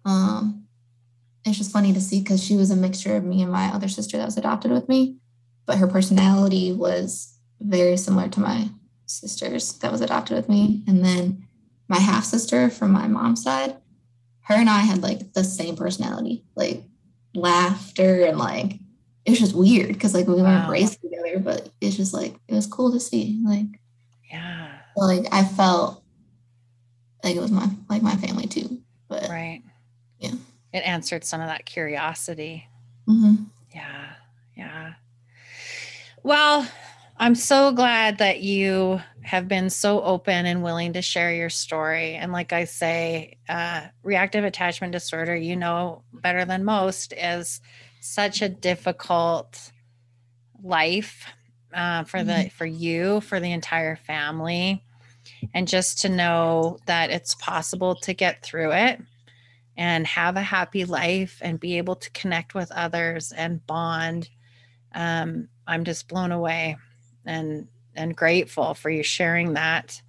um, 0.04 0.65
it's 1.46 1.58
just 1.58 1.72
funny 1.72 1.92
to 1.92 2.00
see 2.00 2.20
because 2.20 2.42
she 2.42 2.56
was 2.56 2.70
a 2.70 2.76
mixture 2.76 3.16
of 3.16 3.24
me 3.24 3.42
and 3.42 3.52
my 3.52 3.66
other 3.66 3.88
sister 3.88 4.16
that 4.16 4.24
was 4.24 4.36
adopted 4.36 4.70
with 4.70 4.88
me, 4.88 5.16
but 5.66 5.78
her 5.78 5.86
personality 5.86 6.72
was 6.72 7.38
very 7.60 7.96
similar 7.96 8.28
to 8.28 8.40
my 8.40 8.68
sisters 9.06 9.74
that 9.78 9.92
was 9.92 10.00
adopted 10.00 10.36
with 10.36 10.48
me. 10.48 10.82
And 10.86 11.04
then 11.04 11.46
my 11.88 11.98
half 11.98 12.24
sister 12.24 12.68
from 12.68 12.90
my 12.92 13.06
mom's 13.06 13.42
side, 13.42 13.76
her 14.42 14.54
and 14.54 14.68
I 14.68 14.80
had 14.80 15.02
like 15.02 15.32
the 15.32 15.44
same 15.44 15.76
personality, 15.76 16.44
like 16.54 16.82
laughter 17.34 18.24
and 18.24 18.38
like 18.38 18.78
it 19.24 19.30
was 19.30 19.40
just 19.40 19.54
weird 19.54 19.88
because 19.88 20.14
like 20.14 20.26
we 20.26 20.34
weren't 20.34 20.68
raised 20.68 21.00
together, 21.00 21.38
but 21.40 21.68
it's 21.80 21.96
just 21.96 22.14
like 22.14 22.34
it 22.48 22.54
was 22.54 22.66
cool 22.66 22.92
to 22.92 23.00
see. 23.00 23.40
Like 23.44 23.80
yeah. 24.30 24.78
like 24.96 25.26
I 25.32 25.44
felt 25.44 26.02
like 27.24 27.34
it 27.34 27.40
was 27.40 27.50
my 27.50 27.68
like 27.88 28.02
my 28.02 28.14
family 28.16 28.46
too. 28.46 28.80
But 29.08 29.28
right. 29.28 29.62
It 30.72 30.78
answered 30.80 31.24
some 31.24 31.40
of 31.40 31.48
that 31.48 31.64
curiosity. 31.66 32.68
Mm-hmm. 33.08 33.44
Yeah. 33.74 34.12
Yeah. 34.56 34.94
Well, 36.22 36.66
I'm 37.18 37.34
so 37.34 37.72
glad 37.72 38.18
that 38.18 38.40
you 38.40 39.00
have 39.22 39.48
been 39.48 39.70
so 39.70 40.02
open 40.02 40.44
and 40.46 40.62
willing 40.62 40.92
to 40.94 41.02
share 41.02 41.32
your 41.32 41.48
story. 41.48 42.14
And 42.14 42.32
like 42.32 42.52
I 42.52 42.64
say, 42.64 43.38
uh, 43.48 43.82
reactive 44.02 44.44
attachment 44.44 44.92
disorder, 44.92 45.34
you 45.34 45.56
know 45.56 46.02
better 46.12 46.44
than 46.44 46.64
most, 46.64 47.12
is 47.12 47.60
such 48.00 48.42
a 48.42 48.48
difficult 48.48 49.72
life 50.62 51.26
uh, 51.72 52.04
for 52.04 52.22
the 52.22 52.32
mm-hmm. 52.32 52.48
for 52.48 52.66
you, 52.66 53.20
for 53.22 53.40
the 53.40 53.52
entire 53.52 53.96
family, 53.96 54.84
and 55.54 55.66
just 55.66 56.02
to 56.02 56.08
know 56.08 56.78
that 56.86 57.10
it's 57.10 57.34
possible 57.34 57.94
to 57.96 58.14
get 58.14 58.42
through 58.42 58.72
it 58.72 59.00
and 59.76 60.06
have 60.06 60.36
a 60.36 60.42
happy 60.42 60.84
life 60.84 61.38
and 61.42 61.60
be 61.60 61.78
able 61.78 61.96
to 61.96 62.10
connect 62.10 62.54
with 62.54 62.72
others 62.72 63.32
and 63.32 63.66
bond. 63.66 64.30
Um, 64.94 65.48
I'm 65.66 65.84
just 65.84 66.08
blown 66.08 66.32
away 66.32 66.76
and 67.24 67.68
and 67.94 68.16
grateful 68.16 68.74
for 68.74 68.90
you 68.90 69.02
sharing 69.02 69.54
that. 69.54 70.00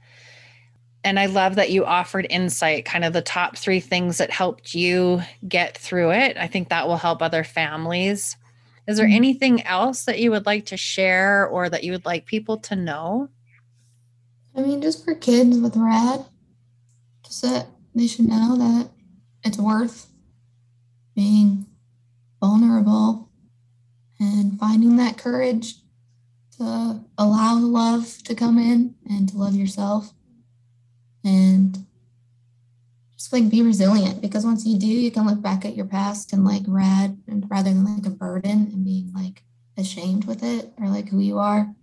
And 1.04 1.20
I 1.20 1.28
love 1.28 1.56
that 1.56 1.70
you 1.70 1.86
offered 1.86 2.28
insight, 2.30 2.84
kind 2.84 3.06
of 3.06 3.14
the 3.14 3.22
top 3.22 3.56
three 3.56 3.80
things 3.80 4.18
that 4.18 4.30
helped 4.30 4.74
you 4.74 5.22
get 5.48 5.78
through 5.78 6.12
it. 6.12 6.36
I 6.38 6.48
think 6.48 6.70
that 6.70 6.88
will 6.88 6.98
help 6.98 7.22
other 7.22 7.46
families. 7.46 8.36
Is 8.88 8.98
there 8.98 9.06
mm-hmm. 9.06 9.16
anything 9.16 9.64
else 9.64 10.06
that 10.06 10.20
you 10.20 10.32
would 10.32 10.46
like 10.46 10.66
to 10.68 10.78
share 10.78 11.48
or 11.48 11.70
that 11.70 11.84
you 11.84 11.94
would 11.94 12.06
like 12.06 12.26
people 12.26 12.58
to 12.60 12.76
know? 12.76 13.30
I 14.56 14.62
mean, 14.62 14.82
just 14.82 15.06
for 15.06 15.16
kids 15.16 15.58
with 15.60 15.78
RAD, 15.78 16.26
just 17.24 17.42
that 17.44 17.68
they 17.96 18.08
should 18.08 18.28
know 18.28 18.58
that 18.58 18.90
it's 19.48 19.58
worth 19.58 20.08
being 21.16 21.66
vulnerable 22.40 23.30
and 24.20 24.60
finding 24.60 24.98
that 24.98 25.18
courage 25.18 25.76
to 26.58 27.02
allow 27.18 27.58
love 27.58 28.18
to 28.24 28.36
come 28.36 28.58
in 28.58 28.96
and 29.10 29.30
to 29.30 29.38
love 29.38 29.56
yourself. 29.56 30.14
And 31.24 31.88
just 33.18 33.34
like 33.34 33.50
be 33.50 33.62
resilient 33.62 34.22
because 34.22 34.46
once 34.46 34.66
you 34.66 34.78
do 34.78 34.88
you 34.88 35.12
can 35.12 35.26
look 35.26 35.42
back 35.42 35.66
at 35.66 35.76
your 35.76 35.86
past 35.86 36.34
and 36.34 36.46
like 36.46 36.62
RAD 36.68 37.18
and 37.28 37.50
rather 37.50 37.70
than 37.70 37.84
like 37.84 38.06
a 38.06 38.12
burden 38.12 38.70
and 38.72 38.86
being 38.86 39.12
like 39.14 39.44
ashamed 39.78 40.26
with 40.26 40.44
it 40.44 40.72
or 40.80 40.88
like 40.88 41.10
who 41.10 41.20
you 41.20 41.40
are 41.40 41.74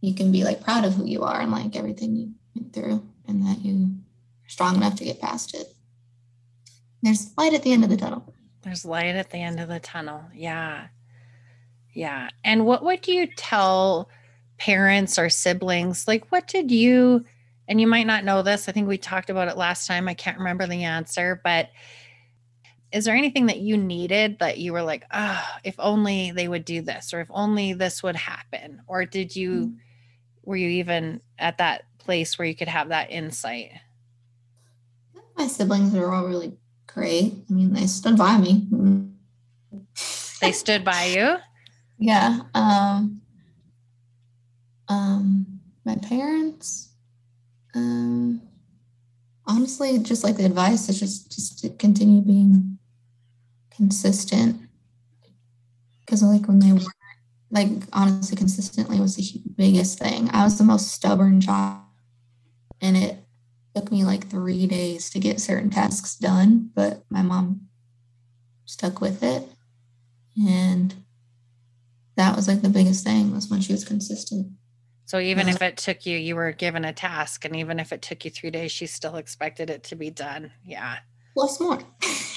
you 0.00 0.14
can 0.14 0.32
be 0.32 0.44
like 0.44 0.62
proud 0.62 0.84
of 0.84 0.94
who 0.94 1.04
you 1.04 1.22
are 1.22 1.40
and 1.40 1.52
like 1.52 1.76
everything 1.76 2.16
you 2.16 2.32
went 2.54 2.72
through 2.72 3.06
and 3.26 3.46
that 3.46 3.62
you 3.62 3.90
are 4.44 4.48
strong 4.48 4.76
enough 4.76 4.96
to 4.96 5.04
get 5.04 5.20
past 5.20 5.54
it 5.54 5.74
there's 7.02 7.32
light 7.36 7.54
at 7.54 7.62
the 7.62 7.72
end 7.72 7.84
of 7.84 7.90
the 7.90 7.96
tunnel. 7.96 8.34
There's 8.62 8.84
light 8.84 9.14
at 9.14 9.30
the 9.30 9.38
end 9.38 9.60
of 9.60 9.68
the 9.68 9.80
tunnel. 9.80 10.22
Yeah. 10.34 10.88
Yeah. 11.94 12.28
And 12.44 12.66
what 12.66 12.84
would 12.84 13.06
you 13.06 13.28
tell 13.36 14.08
parents 14.58 15.18
or 15.18 15.28
siblings? 15.28 16.08
Like 16.08 16.30
what 16.30 16.46
did 16.48 16.70
you 16.70 17.24
and 17.68 17.80
you 17.80 17.86
might 17.86 18.06
not 18.06 18.24
know 18.24 18.42
this 18.42 18.66
i 18.66 18.72
think 18.72 18.88
we 18.88 18.96
talked 18.96 19.28
about 19.28 19.46
it 19.46 19.58
last 19.58 19.86
time 19.86 20.08
i 20.08 20.14
can't 20.14 20.38
remember 20.38 20.66
the 20.66 20.84
answer 20.84 21.38
but 21.44 21.68
is 22.92 23.04
there 23.04 23.14
anything 23.14 23.44
that 23.44 23.58
you 23.58 23.76
needed 23.76 24.38
that 24.38 24.56
you 24.56 24.72
were 24.72 24.80
like 24.80 25.04
ah 25.10 25.46
oh, 25.54 25.60
if 25.64 25.74
only 25.78 26.30
they 26.30 26.48
would 26.48 26.64
do 26.64 26.80
this 26.80 27.12
or 27.12 27.20
if 27.20 27.28
only 27.28 27.74
this 27.74 28.02
would 28.02 28.16
happen 28.16 28.80
or 28.86 29.04
did 29.04 29.36
you 29.36 29.50
mm-hmm. 29.50 29.74
were 30.44 30.56
you 30.56 30.68
even 30.70 31.20
at 31.38 31.58
that 31.58 31.82
place 32.08 32.38
where 32.38 32.48
you 32.48 32.56
could 32.56 32.68
have 32.68 32.88
that 32.88 33.10
insight? 33.10 33.70
My 35.36 35.46
siblings 35.46 35.94
are 35.94 36.10
all 36.10 36.26
really 36.26 36.56
great 36.88 37.34
i 37.48 37.52
mean 37.52 37.72
they 37.72 37.86
stood 37.86 38.16
by 38.16 38.36
me 38.38 38.66
they 40.40 40.52
stood 40.52 40.84
by 40.84 41.04
you 41.04 41.36
yeah 41.98 42.40
um 42.54 43.20
um, 44.88 45.60
my 45.84 45.96
parents, 45.96 46.90
um, 47.74 48.40
honestly, 49.46 49.98
just 49.98 50.24
like 50.24 50.36
the 50.36 50.46
advice 50.46 50.88
is 50.88 50.98
just 50.98 51.32
just 51.32 51.58
to 51.60 51.70
continue 51.70 52.20
being 52.22 52.78
consistent. 53.70 54.60
Because 56.00 56.22
like 56.22 56.48
when 56.48 56.58
they 56.58 56.72
were 56.72 56.80
like 57.50 57.68
honestly 57.92 58.36
consistently 58.36 59.00
was 59.00 59.16
the 59.16 59.40
biggest 59.56 59.98
thing. 59.98 60.30
I 60.32 60.44
was 60.44 60.58
the 60.58 60.64
most 60.64 60.88
stubborn 60.88 61.40
child, 61.40 61.82
and 62.80 62.96
it 62.96 63.24
took 63.78 63.92
me 63.92 64.04
like 64.04 64.28
three 64.28 64.66
days 64.66 65.08
to 65.10 65.20
get 65.20 65.40
certain 65.40 65.70
tasks 65.70 66.16
done, 66.16 66.70
but 66.74 67.04
my 67.10 67.22
mom 67.22 67.68
stuck 68.64 69.00
with 69.00 69.22
it, 69.22 69.44
and 70.36 70.94
that 72.16 72.34
was 72.34 72.48
like 72.48 72.62
the 72.62 72.68
biggest 72.68 73.04
thing 73.04 73.32
was 73.32 73.48
when 73.48 73.60
she 73.60 73.72
was 73.72 73.84
consistent. 73.84 74.48
So 75.04 75.20
even 75.20 75.48
if 75.48 75.62
it 75.62 75.76
took 75.76 76.04
you, 76.04 76.18
you 76.18 76.34
were 76.34 76.52
given 76.52 76.84
a 76.84 76.92
task, 76.92 77.44
and 77.44 77.54
even 77.56 77.78
if 77.78 77.92
it 77.92 78.02
took 78.02 78.24
you 78.24 78.30
three 78.30 78.50
days, 78.50 78.72
she 78.72 78.86
still 78.86 79.16
expected 79.16 79.70
it 79.70 79.84
to 79.84 79.96
be 79.96 80.10
done. 80.10 80.50
Yeah. 80.64 80.98
Plus 81.34 81.60
more. 81.60 81.78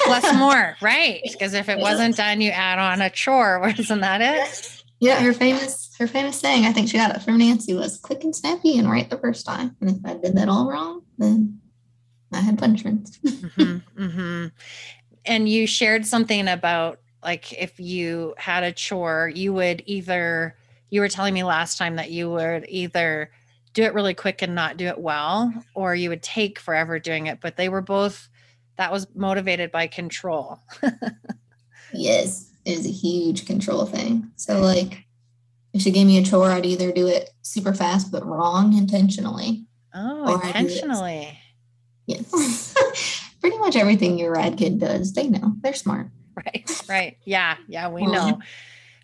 Plus 0.05 0.33
more, 0.37 0.77
right? 0.79 1.21
Because 1.23 1.53
if 1.53 1.69
it 1.69 1.79
wasn't 1.79 2.15
done, 2.15 2.39
you 2.39 2.51
add 2.51 2.77
on 2.77 3.01
a 3.01 3.09
chore. 3.09 3.59
Wasn't 3.77 4.01
that 4.01 4.21
it? 4.21 4.80
Yeah, 5.01 5.19
her 5.19 5.33
famous 5.33 5.93
her 5.97 6.07
famous 6.07 6.39
saying, 6.39 6.65
I 6.65 6.71
think 6.71 6.87
she 6.87 6.97
got 6.97 7.15
it 7.15 7.23
from 7.23 7.39
Nancy, 7.39 7.73
was 7.73 7.97
quick 7.97 8.23
and 8.23 8.35
snappy 8.35 8.77
and 8.77 8.89
right 8.89 9.09
the 9.09 9.17
first 9.17 9.45
time. 9.45 9.75
And 9.81 9.89
if 9.89 9.97
I 10.05 10.13
did 10.13 10.35
that 10.37 10.47
all 10.47 10.69
wrong, 10.69 11.01
then 11.17 11.59
I 12.31 12.39
had 12.39 12.59
punishments. 12.59 13.17
mm-hmm, 13.17 13.77
mm-hmm. 14.03 14.47
And 15.25 15.49
you 15.49 15.65
shared 15.65 16.05
something 16.05 16.47
about 16.47 16.99
like 17.23 17.51
if 17.53 17.79
you 17.79 18.35
had 18.37 18.63
a 18.63 18.71
chore, 18.71 19.31
you 19.33 19.53
would 19.53 19.81
either 19.87 20.55
you 20.91 21.01
were 21.01 21.09
telling 21.09 21.33
me 21.33 21.43
last 21.43 21.79
time 21.79 21.95
that 21.95 22.11
you 22.11 22.29
would 22.29 22.65
either 22.69 23.31
do 23.73 23.83
it 23.83 23.95
really 23.95 24.13
quick 24.13 24.43
and 24.43 24.53
not 24.53 24.77
do 24.77 24.85
it 24.85 24.99
well, 24.99 25.51
or 25.73 25.95
you 25.95 26.09
would 26.09 26.21
take 26.21 26.59
forever 26.59 26.99
doing 26.99 27.27
it. 27.27 27.39
But 27.41 27.55
they 27.55 27.69
were 27.69 27.81
both, 27.81 28.29
that 28.77 28.91
was 28.91 29.07
motivated 29.15 29.71
by 29.71 29.87
control. 29.87 30.59
yes, 31.93 32.50
is 32.65 32.85
a 32.85 32.91
huge 32.91 33.45
control 33.45 33.85
thing. 33.85 34.31
So, 34.35 34.59
like, 34.61 35.05
if 35.73 35.81
she 35.81 35.91
gave 35.91 36.07
me 36.07 36.17
a 36.17 36.23
chore, 36.23 36.51
I'd 36.51 36.65
either 36.65 36.91
do 36.91 37.07
it 37.07 37.29
super 37.41 37.73
fast 37.73 38.11
but 38.11 38.25
wrong 38.25 38.77
intentionally. 38.77 39.65
Oh, 39.93 40.39
intentionally. 40.39 41.37
Yes. 42.07 42.75
Pretty 43.41 43.57
much 43.57 43.75
everything 43.75 44.19
your 44.19 44.33
RAD 44.33 44.57
kid 44.57 44.79
does, 44.79 45.13
they 45.13 45.27
know. 45.27 45.53
They're 45.61 45.73
smart. 45.73 46.07
Right, 46.35 46.81
right. 46.87 47.17
Yeah, 47.25 47.57
yeah, 47.67 47.89
we 47.89 48.05
know. 48.05 48.39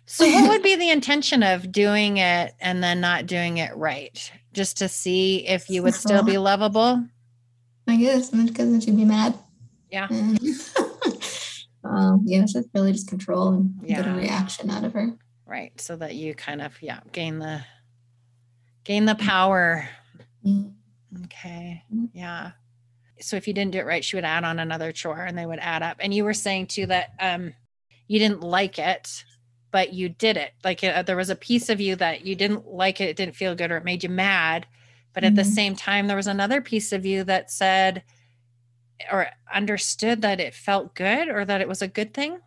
So, 0.06 0.26
what 0.26 0.48
would 0.48 0.62
be 0.62 0.76
the 0.76 0.90
intention 0.90 1.42
of 1.42 1.70
doing 1.70 2.16
it 2.16 2.54
and 2.60 2.82
then 2.82 3.00
not 3.00 3.26
doing 3.26 3.58
it 3.58 3.76
right? 3.76 4.32
Just 4.54 4.78
to 4.78 4.88
see 4.88 5.46
if 5.46 5.68
you 5.68 5.82
would 5.82 5.94
still 5.94 6.22
be 6.22 6.38
lovable? 6.38 7.04
I 7.86 7.96
guess, 7.96 8.30
because 8.30 8.70
then 8.70 8.80
she'd 8.80 8.96
be 8.96 9.04
mad. 9.04 9.34
Yeah. 9.90 10.08
um, 11.84 12.22
yeah, 12.24 12.44
so 12.46 12.60
it's 12.60 12.68
really 12.74 12.92
just 12.92 13.08
control 13.08 13.48
and 13.48 13.74
yeah. 13.82 14.02
get 14.02 14.06
a 14.10 14.14
reaction 14.14 14.70
out 14.70 14.84
of 14.84 14.92
her. 14.92 15.16
Right. 15.46 15.78
So 15.80 15.96
that 15.96 16.14
you 16.14 16.34
kind 16.34 16.60
of, 16.60 16.80
yeah, 16.82 17.00
gain 17.12 17.38
the 17.38 17.62
gain 18.84 19.06
the 19.06 19.14
power. 19.14 19.88
Mm-hmm. 20.44 21.24
Okay. 21.24 21.82
Mm-hmm. 21.92 22.06
Yeah. 22.12 22.52
So 23.20 23.36
if 23.36 23.48
you 23.48 23.54
didn't 23.54 23.72
do 23.72 23.78
it 23.78 23.86
right, 23.86 24.04
she 24.04 24.16
would 24.16 24.24
add 24.24 24.44
on 24.44 24.58
another 24.58 24.92
chore 24.92 25.24
and 25.24 25.36
they 25.36 25.46
would 25.46 25.58
add 25.58 25.82
up. 25.82 25.96
And 26.00 26.12
you 26.12 26.24
were 26.24 26.34
saying 26.34 26.66
too 26.66 26.86
that 26.86 27.12
um 27.20 27.54
you 28.06 28.18
didn't 28.18 28.42
like 28.42 28.78
it 28.78 29.24
but 29.70 29.92
you 29.92 30.08
did 30.08 30.36
it. 30.36 30.52
Like 30.64 30.82
uh, 30.82 31.02
there 31.02 31.16
was 31.16 31.30
a 31.30 31.36
piece 31.36 31.68
of 31.68 31.80
you 31.80 31.94
that 31.96 32.24
you 32.24 32.34
didn't 32.34 32.66
like 32.66 33.00
it, 33.00 33.10
it 33.10 33.16
didn't 33.16 33.36
feel 33.36 33.54
good, 33.54 33.70
or 33.70 33.76
it 33.76 33.84
made 33.84 34.02
you 34.02 34.08
mad. 34.08 34.66
But 35.12 35.24
at 35.24 35.34
the 35.34 35.42
Mhm. 35.42 35.54
same 35.54 35.76
time, 35.76 36.06
there 36.06 36.16
was 36.16 36.26
another 36.26 36.60
piece 36.60 36.92
of 36.92 37.04
you 37.04 37.24
that 37.24 37.50
said 37.50 38.02
or 39.12 39.28
understood 39.52 40.22
that 40.22 40.40
it 40.40 40.54
felt 40.54 40.94
good 40.94 41.28
or 41.28 41.44
that 41.44 41.60
it 41.60 41.68
was 41.68 41.82
a 41.82 41.88
good 41.88 42.14
thing. 42.14 42.38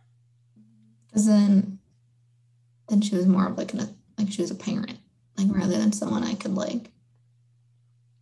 Because 1.06 1.26
then, 1.26 1.78
then 2.88 3.00
she 3.00 3.16
was 3.16 3.26
more 3.26 3.46
of 3.46 3.58
like 3.58 3.72
an 3.74 3.96
like 4.18 4.30
she 4.30 4.42
was 4.42 4.50
a 4.50 4.56
parent, 4.56 4.98
like 5.36 5.48
rather 5.50 5.78
than 5.78 5.92
someone 5.92 6.24
I 6.24 6.34
could 6.34 6.54
like 6.54 6.90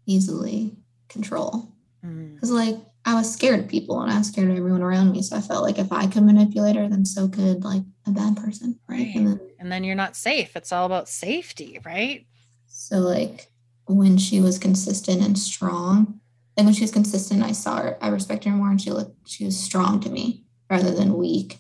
easily 0.07 0.77
control. 1.09 1.69
Mm. 2.05 2.35
Because 2.35 2.51
like 2.51 2.77
I 3.05 3.15
was 3.15 3.33
scared 3.33 3.61
of 3.61 3.69
people 3.69 4.01
and 4.01 4.13
I 4.13 4.19
was 4.19 4.29
scared 4.29 4.51
of 4.51 4.57
everyone 4.57 4.83
around 4.83 5.13
me. 5.13 5.23
So 5.23 5.37
I 5.37 5.41
felt 5.41 5.65
like 5.65 5.79
if 5.79 5.93
I 5.93 6.07
could 6.07 6.23
manipulate 6.23 6.77
her, 6.77 6.89
then 6.89 7.05
so 7.05 7.29
could 7.29 7.65
like 7.65 7.83
a 8.07 8.11
bad 8.11 8.37
person, 8.37 8.79
right? 8.89 8.99
Right. 8.99 9.15
And 9.15 9.27
then 9.27 9.41
And 9.59 9.73
then 9.73 9.85
you're 9.85 9.95
not 9.95 10.17
safe. 10.17 10.57
It's 10.57 10.73
all 10.73 10.87
about 10.87 11.09
safety, 11.09 11.81
right? 11.85 12.27
so 12.67 12.99
like 12.99 13.51
when 13.87 14.17
she 14.17 14.41
was 14.41 14.59
consistent 14.59 15.23
and 15.23 15.39
strong, 15.39 16.20
like 16.61 16.67
when 16.67 16.75
she 16.75 16.83
was 16.83 16.91
consistent, 16.91 17.43
I 17.43 17.53
saw 17.53 17.77
her, 17.81 17.99
I 18.03 18.09
respected 18.09 18.51
her 18.51 18.57
more, 18.57 18.71
and 18.71 18.81
she 18.81 18.91
looked 18.91 19.29
she 19.29 19.45
was 19.45 19.59
strong 19.59 20.01
to 20.01 20.11
me 20.11 20.45
rather 20.69 20.91
than 20.91 21.17
weak 21.17 21.59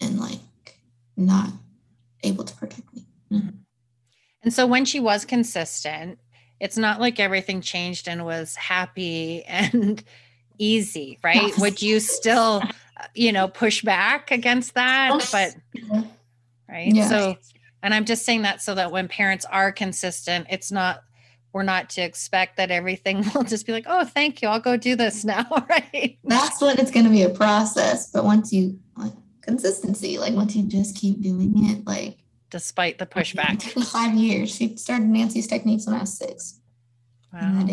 and 0.00 0.18
like 0.18 0.40
not 1.16 1.50
able 2.24 2.44
to 2.44 2.54
protect 2.56 2.92
me. 2.94 3.06
And 4.42 4.52
so 4.52 4.66
when 4.66 4.84
she 4.84 4.98
was 4.98 5.24
consistent, 5.24 6.18
it's 6.58 6.76
not 6.76 7.00
like 7.00 7.20
everything 7.20 7.60
changed 7.60 8.08
and 8.08 8.24
was 8.24 8.56
happy 8.56 9.44
and 9.46 10.02
easy, 10.58 11.18
right? 11.22 11.42
Yes. 11.42 11.60
Would 11.60 11.80
you 11.80 12.00
still, 12.00 12.62
uh, 12.96 13.06
you 13.14 13.32
know, 13.32 13.48
push 13.48 13.82
back 13.82 14.30
against 14.30 14.74
that? 14.74 15.28
But, 15.30 15.56
right. 16.68 16.92
Yeah. 16.92 17.08
So, 17.08 17.36
and 17.82 17.94
I'm 17.94 18.04
just 18.04 18.24
saying 18.24 18.42
that 18.42 18.62
so 18.62 18.74
that 18.74 18.90
when 18.90 19.08
parents 19.08 19.44
are 19.44 19.72
consistent, 19.72 20.46
it's 20.50 20.72
not, 20.72 21.04
we're 21.52 21.62
not 21.62 21.90
to 21.90 22.00
expect 22.02 22.56
that 22.56 22.70
everything 22.70 23.24
will 23.34 23.42
just 23.44 23.66
be 23.66 23.72
like, 23.72 23.84
oh, 23.86 24.04
thank 24.04 24.40
you. 24.42 24.48
I'll 24.48 24.60
go 24.60 24.76
do 24.76 24.96
this 24.96 25.24
now. 25.34 25.46
Right. 25.68 26.18
that's 26.24 26.60
when 26.60 26.78
it's 26.78 26.90
going 26.90 27.04
to 27.04 27.10
be 27.10 27.22
a 27.22 27.28
process. 27.30 28.10
But 28.10 28.24
once 28.24 28.52
you 28.52 28.78
like 28.96 29.12
consistency, 29.42 30.18
like 30.18 30.34
once 30.34 30.54
you 30.56 30.64
just 30.64 30.96
keep 30.96 31.20
doing 31.20 31.52
it, 31.70 31.86
like 31.86 32.16
Despite 32.50 32.98
the 32.98 33.06
pushback. 33.06 33.62
five 33.86 34.14
years. 34.14 34.54
She 34.54 34.76
started 34.76 35.06
Nancy's 35.08 35.46
techniques 35.46 35.86
when 35.86 35.94
I 35.96 36.00
was 36.00 36.16
six. 36.18 36.60
Wow. 37.32 37.66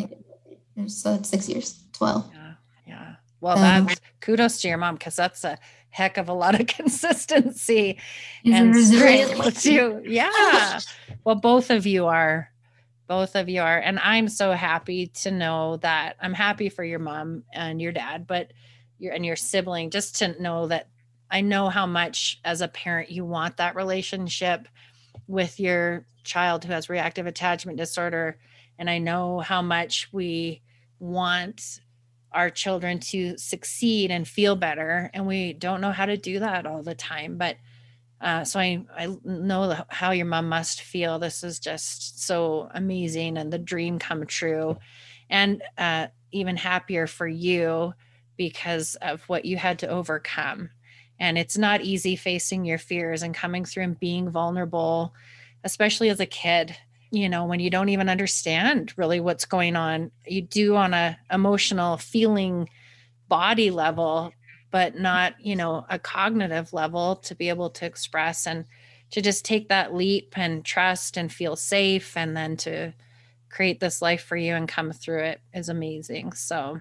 So 0.88 1.16
it's 1.16 1.28
six 1.30 1.50
years, 1.50 1.84
12. 1.94 2.32
Yeah. 2.34 2.54
Yeah. 2.88 3.16
Well, 3.42 3.58
Um, 3.58 3.86
that's 3.88 4.00
kudos 4.22 4.62
to 4.62 4.70
your 4.70 4.78
mom 4.78 4.96
because 4.96 5.18
that's 5.18 5.44
a 5.44 5.58
heck 5.90 6.18
of 6.18 6.30
a 6.30 6.34
lot 6.34 6.60
of 6.60 6.68
consistency 6.68 7.98
and 8.46 8.74
strength. 8.76 9.66
Yeah. 10.06 10.80
well, 11.26 11.36
both 11.36 11.70
of 11.72 11.86
you 11.86 12.06
are. 12.08 12.49
Both 13.10 13.36
of 13.36 13.50
you 13.50 13.62
are. 13.62 13.80
And 13.80 14.00
I'm 14.00 14.30
so 14.30 14.52
happy 14.54 15.08
to 15.08 15.32
know 15.32 15.78
that 15.78 16.16
I'm 16.22 16.34
happy 16.34 16.70
for 16.70 16.84
your 16.84 17.00
mom 17.00 17.44
and 17.52 17.82
your 17.82 17.92
dad, 17.92 18.28
but 18.28 18.54
your 19.00 19.14
and 19.14 19.26
your 19.26 19.36
sibling, 19.36 19.90
just 19.90 20.18
to 20.20 20.40
know 20.40 20.68
that 20.68 20.90
I 21.32 21.42
know 21.42 21.70
how 21.70 21.88
much 21.88 22.40
as 22.46 22.62
a 22.62 22.68
parent 22.68 23.10
you 23.10 23.26
want 23.26 23.58
that 23.58 23.76
relationship 23.76 24.68
with 25.28 25.60
your 25.60 26.06
child 26.24 26.64
who 26.64 26.72
has 26.72 26.88
reactive 26.88 27.26
attachment 27.26 27.80
disorder. 27.80 28.38
And 28.78 28.88
I 28.90 29.00
know 29.00 29.40
how 29.40 29.64
much 29.64 30.10
we 30.12 30.62
want 31.00 31.80
our 32.32 32.52
children 32.52 33.00
to 33.00 33.38
succeed 33.40 34.12
and 34.12 34.28
feel 34.28 34.56
better. 34.56 35.10
And 35.16 35.26
we 35.26 35.54
don't 35.54 35.82
know 35.82 35.92
how 35.92 36.06
to 36.06 36.16
do 36.16 36.38
that 36.40 36.68
all 36.68 36.84
the 36.84 36.94
time. 36.94 37.38
But 37.38 37.58
uh, 38.22 38.44
so 38.44 38.60
I, 38.60 38.84
I 38.96 39.08
know 39.24 39.84
how 39.88 40.12
your 40.12 40.26
mom 40.26 40.50
must 40.50 40.82
feel. 40.82 41.20
This 41.20 41.44
is 41.44 41.60
just 41.60 42.26
so 42.26 42.70
amazing 42.74 43.38
and 43.38 43.52
the 43.52 43.58
dream 43.58 44.00
come 44.00 44.26
true. 44.26 44.78
And 45.30 45.62
uh, 45.78 46.08
even 46.32 46.58
happier 46.58 47.08
for 47.08 47.28
you 47.28 47.94
because 48.36 48.96
of 48.96 49.22
what 49.24 49.46
you 49.46 49.58
had 49.58 49.80
to 49.80 49.88
overcome. 49.88 50.70
And 51.20 51.38
it's 51.38 51.58
not 51.58 51.82
easy 51.82 52.16
facing 52.16 52.66
your 52.66 52.78
fears 52.78 53.24
and 53.24 53.34
coming 53.34 53.66
through 53.66 53.84
and 53.84 54.00
being 54.00 54.30
vulnerable, 54.30 55.14
especially 55.64 56.10
as 56.10 56.20
a 56.20 56.26
kid 56.26 56.76
you 57.12 57.28
know 57.28 57.46
when 57.46 57.60
you 57.60 57.70
don't 57.70 57.90
even 57.90 58.10
understand 58.10 58.94
really 58.96 59.20
what's 59.20 59.46
going 59.46 59.76
on 59.76 60.12
you 60.28 60.42
do 60.42 60.76
on 60.76 60.94
a 60.94 61.18
emotional 61.32 61.98
feeling 61.98 62.70
body 63.28 63.72
level 63.72 64.32
but 64.72 64.98
not 64.98 65.34
you 65.40 65.56
know 65.56 65.86
a 65.90 66.00
cognitive 66.00 66.74
level 66.74 67.16
to 67.16 67.36
be 67.36 67.50
able 67.50 67.70
to 67.70 67.86
express 67.86 68.48
and 68.48 68.66
to 69.12 69.22
just 69.22 69.44
take 69.44 69.70
that 69.70 69.94
leap 69.94 70.38
and 70.38 70.64
trust 70.64 71.18
and 71.18 71.32
feel 71.32 71.56
safe 71.56 72.16
and 72.16 72.36
then 72.38 72.56
to 72.56 72.94
create 73.50 73.80
this 73.80 74.02
life 74.02 74.24
for 74.24 74.38
you 74.38 74.54
and 74.54 74.68
come 74.68 74.92
through 74.92 75.24
it 75.24 75.42
is 75.54 75.70
amazing 75.70 76.32
so 76.34 76.80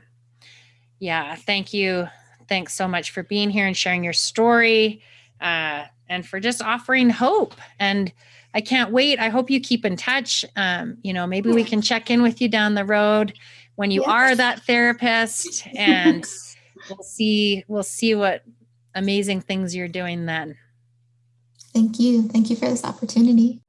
yeah 0.98 1.34
thank 1.34 1.72
you 1.72 2.06
thanks 2.48 2.74
so 2.74 2.86
much 2.86 3.10
for 3.10 3.22
being 3.22 3.50
here 3.50 3.66
and 3.66 3.76
sharing 3.76 4.04
your 4.04 4.12
story 4.12 5.02
uh, 5.40 5.84
and 6.08 6.26
for 6.26 6.40
just 6.40 6.62
offering 6.62 7.10
hope 7.10 7.54
and 7.78 8.12
I 8.54 8.60
can't 8.60 8.92
wait. 8.92 9.18
I 9.18 9.28
hope 9.28 9.50
you 9.50 9.60
keep 9.60 9.84
in 9.84 9.96
touch. 9.96 10.44
Um, 10.56 10.96
you 11.02 11.12
know, 11.12 11.26
maybe 11.26 11.50
we 11.50 11.64
can 11.64 11.82
check 11.82 12.10
in 12.10 12.22
with 12.22 12.40
you 12.40 12.48
down 12.48 12.74
the 12.74 12.84
road 12.84 13.34
when 13.76 13.90
you 13.90 14.00
Yes. 14.00 14.10
are 14.10 14.34
that 14.34 14.62
therapist 14.62 15.66
and 15.76 16.24
we'll 16.88 17.02
see 17.02 17.64
we'll 17.68 17.82
see 17.82 18.14
what 18.14 18.42
amazing 18.94 19.40
things 19.40 19.74
you're 19.74 19.88
doing 19.88 20.26
then. 20.26 20.56
Thank 21.72 22.00
you. 22.00 22.22
Thank 22.28 22.50
you 22.50 22.56
for 22.56 22.66
this 22.66 22.84
opportunity. 22.84 23.60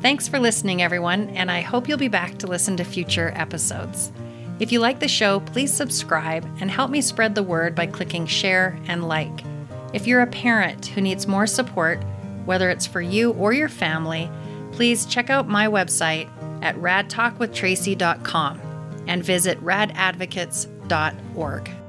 Thanks 0.00 0.26
for 0.26 0.38
listening 0.40 0.80
everyone, 0.80 1.28
and 1.30 1.50
I 1.50 1.60
hope 1.60 1.86
you'll 1.86 1.98
be 1.98 2.08
back 2.08 2.38
to 2.38 2.46
listen 2.46 2.76
to 2.78 2.84
future 2.84 3.32
episodes. 3.36 4.10
If 4.58 4.72
you 4.72 4.80
like 4.80 4.98
the 4.98 5.08
show, 5.08 5.40
please 5.40 5.72
subscribe 5.72 6.46
and 6.60 6.70
help 6.70 6.90
me 6.90 7.02
spread 7.02 7.34
the 7.34 7.42
word 7.42 7.74
by 7.74 7.86
clicking 7.86 8.26
share 8.26 8.78
and 8.86 9.06
like. 9.06 9.44
If 9.92 10.06
you're 10.06 10.22
a 10.22 10.26
parent 10.26 10.86
who 10.86 11.02
needs 11.02 11.26
more 11.26 11.46
support, 11.46 12.02
whether 12.46 12.70
it's 12.70 12.86
for 12.86 13.02
you 13.02 13.32
or 13.32 13.52
your 13.52 13.68
family, 13.68 14.30
please 14.72 15.04
check 15.04 15.28
out 15.28 15.48
my 15.48 15.66
website 15.66 16.30
at 16.62 16.76
radtalkwithtracy.com 16.76 18.69
and 19.06 19.24
visit 19.24 19.58
radadvocates.org. 19.64 21.79